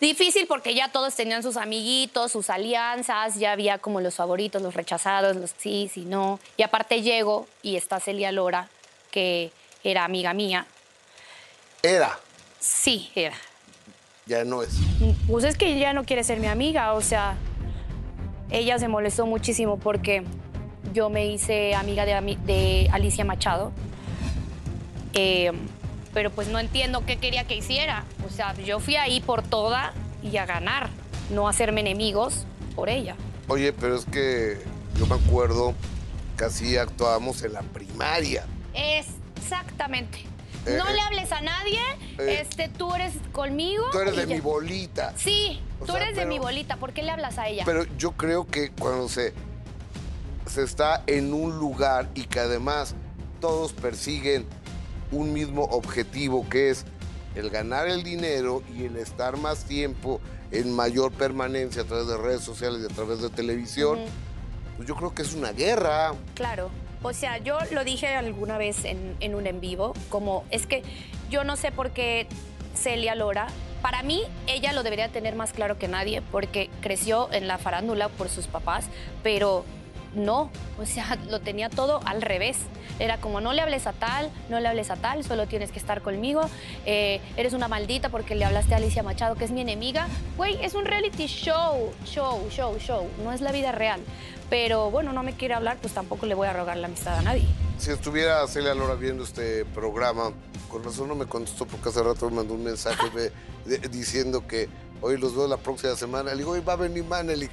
Difícil 0.00 0.46
porque 0.46 0.74
ya 0.74 0.92
todos 0.92 1.14
tenían 1.14 1.42
sus 1.42 1.56
amiguitos, 1.56 2.32
sus 2.32 2.50
alianzas, 2.50 3.36
ya 3.36 3.52
había 3.52 3.78
como 3.78 4.02
los 4.02 4.16
favoritos, 4.16 4.60
los 4.60 4.74
rechazados, 4.74 5.36
los 5.36 5.52
sí, 5.56 5.90
sí, 5.92 6.04
no. 6.04 6.38
Y 6.58 6.62
aparte 6.64 7.00
llego 7.00 7.46
y 7.62 7.76
está 7.76 7.98
Celia 7.98 8.30
Lora, 8.30 8.68
que 9.10 9.52
era 9.82 10.04
amiga 10.04 10.34
mía. 10.34 10.66
Era, 11.82 12.18
Sí, 12.58 13.10
era. 13.14 13.36
ya 14.26 14.44
no 14.44 14.62
es. 14.62 14.70
Pues 15.28 15.44
es 15.44 15.56
que 15.56 15.78
ya 15.78 15.92
no 15.94 16.04
quiere 16.04 16.24
ser 16.24 16.40
mi 16.40 16.46
amiga, 16.48 16.92
o 16.92 17.00
sea, 17.00 17.36
ella 18.50 18.78
se 18.78 18.88
molestó 18.88 19.24
muchísimo 19.24 19.78
porque 19.78 20.24
yo 20.92 21.08
me 21.08 21.26
hice 21.26 21.74
amiga 21.74 22.04
de, 22.04 22.88
Alicia 22.92 23.24
Machado, 23.24 23.72
Eh, 25.14 25.50
pero 26.16 26.30
pues 26.30 26.48
no 26.48 26.58
entiendo 26.58 27.04
qué 27.04 27.18
quería 27.18 27.44
que 27.44 27.56
hiciera. 27.56 28.06
O 28.26 28.30
sea, 28.32 28.54
yo 28.54 28.80
fui 28.80 28.96
ahí 28.96 29.20
por 29.20 29.42
toda 29.42 29.92
y 30.22 30.38
a 30.38 30.46
ganar, 30.46 30.88
no 31.28 31.46
a 31.46 31.50
hacerme 31.50 31.82
enemigos 31.82 32.46
por 32.74 32.88
ella. 32.88 33.16
Oye, 33.48 33.74
pero 33.74 33.96
es 33.96 34.06
que 34.06 34.56
yo 34.98 35.06
me 35.06 35.16
acuerdo 35.16 35.74
que 36.38 36.44
así 36.44 36.78
actuábamos 36.78 37.42
en 37.42 37.52
la 37.52 37.60
primaria. 37.60 38.46
Exactamente. 38.72 40.20
Eh, 40.64 40.78
no 40.78 40.88
eh, 40.88 40.94
le 40.94 41.00
hables 41.02 41.32
a 41.32 41.42
nadie, 41.42 41.80
eh, 42.18 42.38
este, 42.40 42.70
tú 42.70 42.94
eres 42.94 43.12
conmigo. 43.32 43.84
Tú 43.92 43.98
eres 43.98 44.16
de 44.16 44.26
ya. 44.26 44.34
mi 44.36 44.40
bolita. 44.40 45.12
Sí, 45.18 45.60
O 45.80 45.84
tú 45.84 45.92
sea, 45.92 46.02
eres 46.02 46.16
de 46.16 46.24
mi 46.24 46.38
bolita, 46.38 46.78
¿por 46.78 46.94
qué 46.94 47.02
le 47.02 47.10
hablas 47.10 47.36
a 47.36 47.46
ella? 47.48 47.64
Pero 47.66 47.84
yo 47.98 48.12
creo 48.12 48.46
que 48.46 48.70
cuando 48.70 49.10
se, 49.10 49.34
se 50.46 50.62
está 50.62 51.02
en 51.06 51.34
un 51.34 51.58
lugar 51.58 52.08
y 52.14 52.22
que 52.22 52.40
además 52.40 52.94
todos 53.42 53.74
persiguen 53.74 54.46
un 55.12 55.32
mismo 55.32 55.64
objetivo, 55.64 56.48
que 56.48 56.70
es 56.70 56.84
el 57.34 57.50
ganar 57.50 57.88
el 57.88 58.02
dinero 58.02 58.62
y 58.74 58.84
el 58.84 58.96
estar 58.96 59.36
más 59.36 59.64
tiempo 59.64 60.20
en 60.50 60.72
mayor 60.72 61.12
permanencia 61.12 61.82
a 61.82 61.84
través 61.84 62.06
de 62.06 62.16
redes 62.16 62.42
sociales 62.42 62.80
y 62.82 62.92
a 62.92 62.94
través 62.94 63.20
de 63.20 63.30
televisión, 63.30 63.98
pues 64.76 64.88
yo 64.88 64.94
creo 64.96 65.14
que 65.14 65.22
es 65.22 65.34
una 65.34 65.52
guerra. 65.52 66.14
Claro. 66.34 66.70
O 67.02 67.12
sea, 67.12 67.38
yo 67.38 67.58
lo 67.72 67.84
dije 67.84 68.08
alguna 68.08 68.58
vez 68.58 68.84
en, 68.84 69.16
en 69.20 69.34
un 69.34 69.46
en 69.46 69.60
vivo, 69.60 69.94
como 70.08 70.44
es 70.50 70.66
que 70.66 70.82
yo 71.30 71.44
no 71.44 71.56
sé 71.56 71.70
por 71.70 71.90
qué 71.90 72.26
Celia 72.74 73.14
Lora, 73.14 73.48
para 73.82 74.02
mí 74.02 74.22
ella 74.46 74.72
lo 74.72 74.82
debería 74.82 75.08
tener 75.08 75.36
más 75.36 75.52
claro 75.52 75.78
que 75.78 75.88
nadie, 75.88 76.22
porque 76.32 76.70
creció 76.80 77.32
en 77.32 77.46
la 77.46 77.58
farándula 77.58 78.08
por 78.08 78.28
sus 78.28 78.46
papás, 78.46 78.86
pero 79.22 79.64
no, 80.16 80.50
o 80.80 80.86
sea, 80.86 81.16
lo 81.30 81.40
tenía 81.40 81.68
todo 81.70 82.00
al 82.04 82.22
revés. 82.22 82.56
Era 82.98 83.18
como, 83.18 83.40
no 83.42 83.52
le 83.52 83.60
hables 83.60 83.86
a 83.86 83.92
tal, 83.92 84.30
no 84.48 84.58
le 84.58 84.68
hables 84.68 84.90
a 84.90 84.96
tal, 84.96 85.22
solo 85.22 85.46
tienes 85.46 85.70
que 85.70 85.78
estar 85.78 86.00
conmigo. 86.02 86.42
eh, 86.86 87.20
eres 87.36 87.52
una 87.52 87.68
maldita 87.68 88.08
porque 88.08 88.34
le 88.34 88.44
hablaste 88.44 88.74
a 88.74 88.78
Alicia 88.78 89.02
Machado, 89.02 89.34
que 89.36 89.44
es 89.44 89.50
mi 89.50 89.60
enemiga. 89.60 90.08
Güey, 90.36 90.56
es 90.64 90.74
un 90.74 90.86
reality 90.86 91.26
show, 91.26 91.92
show, 92.06 92.48
show, 92.50 92.76
show. 92.78 93.06
No 93.22 93.32
es 93.32 93.40
la 93.42 93.52
vida 93.52 93.70
real. 93.72 94.00
Pero 94.48 94.90
bueno, 94.90 95.12
no 95.12 95.22
me 95.22 95.32
quiere 95.34 95.54
hablar, 95.54 95.76
pues 95.80 95.92
tampoco 95.92 96.24
le 96.26 96.34
voy 96.34 96.46
a 96.48 96.52
rogar 96.52 96.76
la 96.76 96.86
amistad 96.86 97.18
a 97.18 97.22
nadie. 97.22 97.44
Si 97.78 97.90
estuviera 97.90 98.46
Celia 98.48 98.74
Lora 98.74 98.94
viendo 98.94 99.24
este 99.24 99.64
programa, 99.66 100.32
con 100.70 100.82
razón 100.82 101.08
no 101.08 101.14
me 101.14 101.26
contestó 101.26 101.66
porque 101.66 101.88
hace 101.90 102.02
rato 102.02 102.30
me 102.30 102.36
mandó 102.36 102.54
un 102.54 102.64
mensaje 102.64 103.10
de- 103.66 103.78
diciendo 103.90 104.46
que 104.46 104.68
hoy 105.06 105.18
los 105.18 105.34
veo 105.34 105.46
la 105.46 105.56
próxima 105.56 105.94
semana. 105.94 106.30
Le 106.32 106.38
digo, 106.38 106.52
hoy 106.52 106.60
va 106.60 106.74
a 106.74 106.76
venir 106.76 107.04
Manelik. 107.04 107.50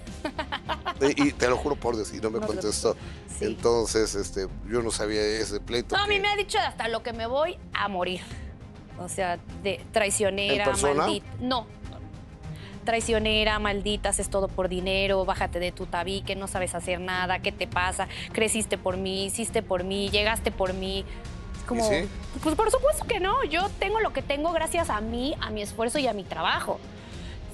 y, 1.02 1.24
y 1.28 1.32
te 1.34 1.48
lo 1.48 1.58
juro 1.58 1.76
por 1.76 1.96
Dios, 1.96 2.14
y 2.14 2.20
no 2.20 2.30
me 2.30 2.40
No 2.40 2.48
contestó. 2.48 2.96
Sí. 3.38 3.46
Entonces, 3.46 4.16
este, 4.16 4.48
yo 4.68 4.82
no 4.82 4.92
sabía 4.92 5.22
ese 5.22 5.60
pleito. 5.60 5.96
No, 5.96 6.04
a 6.04 6.08
mí 6.08 6.20
me 6.20 6.28
ha 6.28 6.36
dicho 6.36 6.58
hasta 6.60 6.88
lo 6.88 7.04
que 7.04 7.14
me 7.14 7.28
voy 7.28 7.58
a 7.74 7.88
morir. 7.88 8.22
O 9.00 9.10
sea, 9.10 9.40
de 9.64 9.84
traicionera, 9.92 10.72
maldita. 10.76 11.28
No. 11.40 11.68
Traicionera, 12.86 13.60
maldita, 13.60 14.10
haces 14.10 14.30
todo 14.30 14.50
por 14.50 14.68
dinero, 14.68 15.24
bájate 15.24 15.60
de 15.60 15.72
tu 15.72 15.86
tabique, 15.86 16.36
no 16.36 16.48
sabes 16.48 16.76
hacer 16.76 17.00
nada, 17.00 17.40
¿qué 17.40 17.54
te 17.54 17.66
pasa? 17.66 18.10
Creciste 18.34 18.78
por 18.78 18.98
mí, 18.98 19.26
hiciste 19.26 19.64
por 19.64 19.86
mí, 19.86 20.10
llegaste 20.10 20.52
por 20.52 20.74
mí. 20.74 21.06
Es 21.58 21.64
como, 21.64 21.88
sí? 21.90 22.10
pues 22.44 22.56
por 22.56 22.70
supuesto 22.72 23.06
que 23.06 23.22
no, 23.22 23.42
yo 23.46 23.70
tengo 23.80 24.02
lo 24.02 24.12
que 24.12 24.22
tengo 24.22 24.52
gracias 24.52 24.90
a 24.90 25.00
mí, 25.00 25.34
a 25.40 25.50
mi 25.50 25.62
esfuerzo 25.62 25.98
y 25.98 26.08
a 26.08 26.14
mi 26.14 26.26
trabajo. 26.26 26.78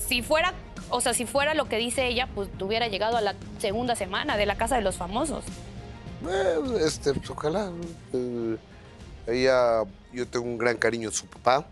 Si 0.09 0.23
fuera, 0.23 0.55
o 0.89 1.01
sea, 1.01 1.13
si 1.13 1.27
fuera 1.27 1.53
lo 1.53 1.69
que 1.69 1.77
dice 1.77 2.07
ella, 2.07 2.27
pues 2.33 2.49
hubiera 2.59 2.87
llegado 2.87 3.15
a 3.15 3.21
la 3.21 3.35
segunda 3.59 3.95
semana 3.95 4.37
de 4.37 4.47
la 4.47 4.57
casa 4.57 4.75
de 4.75 4.81
los 4.81 4.97
famosos. 4.97 5.45
Eh, 6.27 6.55
este, 6.83 7.13
pues, 7.13 7.29
ojalá. 7.29 7.71
eh, 8.13 8.57
ella, 9.27 9.83
yo 10.11 10.27
tengo 10.27 10.47
un 10.47 10.57
gran 10.57 10.77
cariño 10.77 11.11
de 11.11 11.15
su 11.15 11.27
papá. 11.27 11.67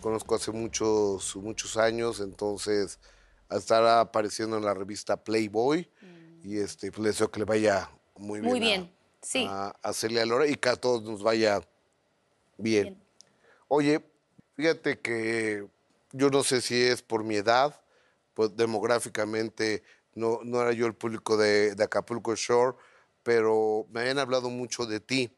Conozco 0.00 0.34
hace 0.34 0.50
muchos, 0.50 1.36
muchos 1.36 1.76
años, 1.76 2.20
entonces 2.20 2.98
estará 3.50 4.00
apareciendo 4.00 4.56
en 4.56 4.64
la 4.64 4.72
revista 4.72 5.18
Playboy. 5.22 5.86
Y 6.42 6.56
este, 6.58 6.90
pues, 6.90 7.02
le 7.02 7.08
deseo 7.10 7.30
que 7.30 7.40
le 7.40 7.44
vaya 7.44 7.90
muy 8.16 8.40
bien. 8.40 8.50
Muy 8.50 8.60
a- 8.60 8.62
bien, 8.62 8.90
sí. 9.20 9.46
A, 9.46 9.74
a 9.82 9.92
Celia 9.92 10.24
Lora 10.24 10.46
y 10.46 10.54
que 10.54 10.70
a 10.70 10.76
todos 10.76 11.02
nos 11.02 11.22
vaya 11.22 11.60
bien. 12.56 12.96
Oye, 13.68 14.02
fíjate 14.56 14.98
que 14.98 15.66
yo 16.12 16.30
no 16.30 16.42
sé 16.42 16.60
si 16.60 16.80
es 16.80 17.02
por 17.02 17.24
mi 17.24 17.36
edad, 17.36 17.80
pues 18.34 18.56
demográficamente 18.56 19.82
no, 20.14 20.40
no 20.44 20.62
era 20.62 20.72
yo 20.72 20.86
el 20.86 20.94
público 20.94 21.36
de, 21.36 21.74
de 21.74 21.84
Acapulco 21.84 22.34
Shore, 22.34 22.76
pero 23.22 23.86
me 23.90 24.00
habían 24.00 24.18
hablado 24.18 24.50
mucho 24.50 24.86
de 24.86 25.00
ti. 25.00 25.34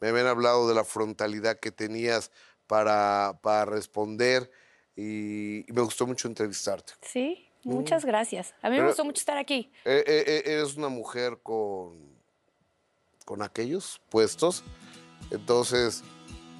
Me 0.00 0.08
habían 0.08 0.26
hablado 0.26 0.68
de 0.68 0.74
la 0.74 0.84
frontalidad 0.84 1.60
que 1.60 1.70
tenías 1.70 2.30
para, 2.66 3.38
para 3.42 3.64
responder 3.64 4.50
y, 4.96 5.60
y 5.68 5.72
me 5.72 5.82
gustó 5.82 6.06
mucho 6.06 6.28
entrevistarte. 6.28 6.94
Sí, 7.02 7.48
muchas 7.62 8.04
gracias. 8.04 8.54
A 8.62 8.70
mí 8.70 8.78
me 8.78 8.86
gustó 8.86 9.04
mucho 9.04 9.20
estar 9.20 9.38
aquí. 9.38 9.70
Eh, 9.84 10.04
eh, 10.06 10.24
eh, 10.26 10.42
eres 10.46 10.76
una 10.76 10.88
mujer 10.88 11.38
con, 11.42 12.16
con 13.24 13.42
aquellos 13.42 14.00
puestos, 14.10 14.64
entonces 15.30 16.02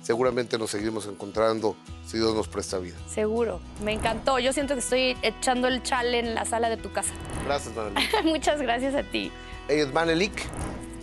seguramente 0.02 0.58
nos 0.58 0.70
seguiremos 0.70 1.06
encontrando 1.06 1.76
si 2.06 2.18
Dios 2.18 2.34
nos 2.34 2.48
presta 2.48 2.78
vida. 2.78 2.96
Seguro. 3.08 3.60
Me 3.82 3.92
encantó. 3.92 4.38
Yo 4.38 4.52
siento 4.52 4.74
que 4.74 4.80
estoy 4.80 5.16
echando 5.22 5.68
el 5.68 5.82
chale 5.82 6.18
en 6.18 6.34
la 6.34 6.44
sala 6.44 6.68
de 6.68 6.76
tu 6.76 6.92
casa. 6.92 7.12
Gracias, 7.44 7.74
Manelik. 7.74 8.24
Muchas 8.24 8.60
gracias 8.60 8.94
a 8.94 9.02
ti. 9.02 9.30
Ella 9.68 9.84
es 9.84 9.92
Manelik, 9.92 10.32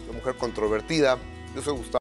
una 0.04 0.20
mujer 0.20 0.36
controvertida. 0.36 1.18
Yo 1.56 1.62
soy 1.62 1.78
Gustavo. 1.78 2.00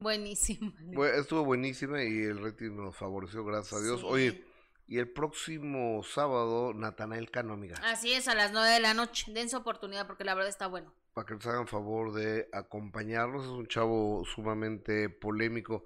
Buenísimo. 0.00 0.72
estuvo 1.14 1.44
buenísima 1.44 2.02
y 2.02 2.20
el 2.22 2.42
rating 2.42 2.74
nos 2.74 2.96
favoreció, 2.96 3.44
gracias 3.44 3.80
a 3.80 3.84
Dios. 3.84 4.00
Sí. 4.00 4.06
Oye, 4.08 4.44
y 4.86 4.98
el 4.98 5.08
próximo 5.08 6.02
sábado, 6.02 6.72
Natanael 6.74 7.30
Cano, 7.30 7.52
amiga, 7.52 7.76
Así 7.84 8.12
es, 8.12 8.26
a 8.26 8.34
las 8.34 8.50
9 8.50 8.70
de 8.70 8.80
la 8.80 8.94
noche. 8.94 9.30
Den 9.32 9.48
su 9.50 9.58
oportunidad 9.58 10.06
porque 10.06 10.24
la 10.24 10.34
verdad 10.34 10.48
está 10.48 10.66
bueno. 10.66 10.92
Para 11.14 11.26
que 11.26 11.34
nos 11.34 11.46
hagan 11.46 11.66
favor 11.66 12.12
de 12.12 12.48
acompañarnos. 12.52 13.44
Es 13.44 13.50
un 13.50 13.66
chavo 13.66 14.24
sumamente 14.24 15.08
polémico. 15.08 15.84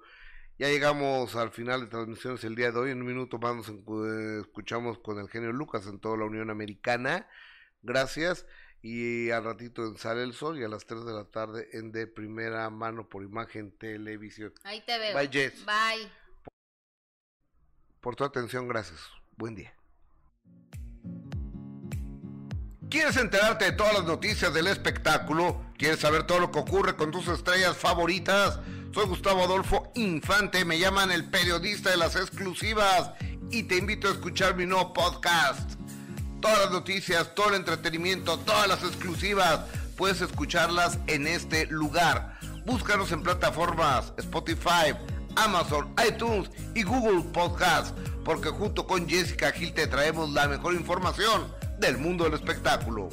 Ya 0.57 0.67
llegamos 0.69 1.35
al 1.35 1.51
final 1.51 1.81
de 1.81 1.87
transmisiones 1.87 2.43
el 2.43 2.55
día 2.55 2.71
de 2.71 2.79
hoy. 2.79 2.91
En 2.91 3.01
un 3.01 3.07
minuto 3.07 3.37
más 3.39 3.55
nos 3.55 3.69
encu- 3.69 4.39
escuchamos 4.41 4.99
con 4.99 5.19
el 5.19 5.27
genio 5.29 5.51
Lucas 5.51 5.85
en 5.87 5.99
toda 5.99 6.17
la 6.17 6.25
Unión 6.25 6.49
Americana. 6.49 7.27
Gracias. 7.81 8.45
Y 8.81 9.31
al 9.31 9.43
ratito 9.43 9.83
en 9.85 9.97
Sale 9.97 10.21
el 10.23 10.33
Sol 10.33 10.59
y 10.59 10.63
a 10.63 10.67
las 10.67 10.85
3 10.85 11.05
de 11.05 11.11
la 11.13 11.25
tarde 11.25 11.69
en 11.73 11.91
De 11.91 12.05
Primera 12.07 12.69
Mano 12.69 13.09
por 13.09 13.23
Imagen 13.23 13.75
Televisión. 13.77 14.53
Ahí 14.63 14.81
te 14.85 14.97
veo. 14.99 15.17
Bye, 15.17 15.29
Jess. 15.31 15.65
Bye. 15.65 16.07
Por 17.99 18.15
tu 18.15 18.23
atención, 18.23 18.67
gracias. 18.67 18.99
Buen 19.35 19.55
día. 19.55 19.73
¿Quieres 22.95 23.17
enterarte 23.17 23.65
de 23.65 23.71
todas 23.73 23.93
las 23.93 24.05
noticias 24.05 24.53
del 24.53 24.67
espectáculo? 24.67 25.61
¿Quieres 25.77 25.99
saber 25.99 26.23
todo 26.23 26.39
lo 26.39 26.49
que 26.49 26.59
ocurre 26.59 26.95
con 26.95 27.11
tus 27.11 27.27
estrellas 27.27 27.75
favoritas? 27.75 28.59
Soy 28.93 29.05
Gustavo 29.07 29.43
Adolfo 29.43 29.91
Infante, 29.95 30.63
me 30.63 30.79
llaman 30.79 31.11
el 31.11 31.25
periodista 31.25 31.89
de 31.89 31.97
las 31.97 32.15
exclusivas 32.15 33.11
y 33.51 33.63
te 33.63 33.75
invito 33.75 34.07
a 34.07 34.11
escuchar 34.11 34.55
mi 34.55 34.65
nuevo 34.65 34.93
podcast. 34.93 35.73
Todas 36.39 36.57
las 36.59 36.71
noticias, 36.71 37.35
todo 37.35 37.49
el 37.49 37.55
entretenimiento, 37.55 38.39
todas 38.39 38.69
las 38.69 38.81
exclusivas, 38.81 39.65
puedes 39.97 40.21
escucharlas 40.21 40.97
en 41.07 41.27
este 41.27 41.65
lugar. 41.65 42.39
Búscanos 42.65 43.11
en 43.11 43.23
plataformas 43.23 44.13
Spotify, 44.19 44.95
Amazon, 45.35 45.93
iTunes 46.07 46.49
y 46.73 46.83
Google 46.83 47.23
Podcast, 47.33 47.93
porque 48.23 48.51
junto 48.51 48.87
con 48.87 49.09
Jessica 49.09 49.51
Gil 49.51 49.73
te 49.73 49.85
traemos 49.85 50.29
la 50.29 50.47
mejor 50.47 50.75
información 50.75 51.64
del 51.79 51.97
mundo 51.97 52.23
del 52.25 52.33
espectáculo. 52.33 53.09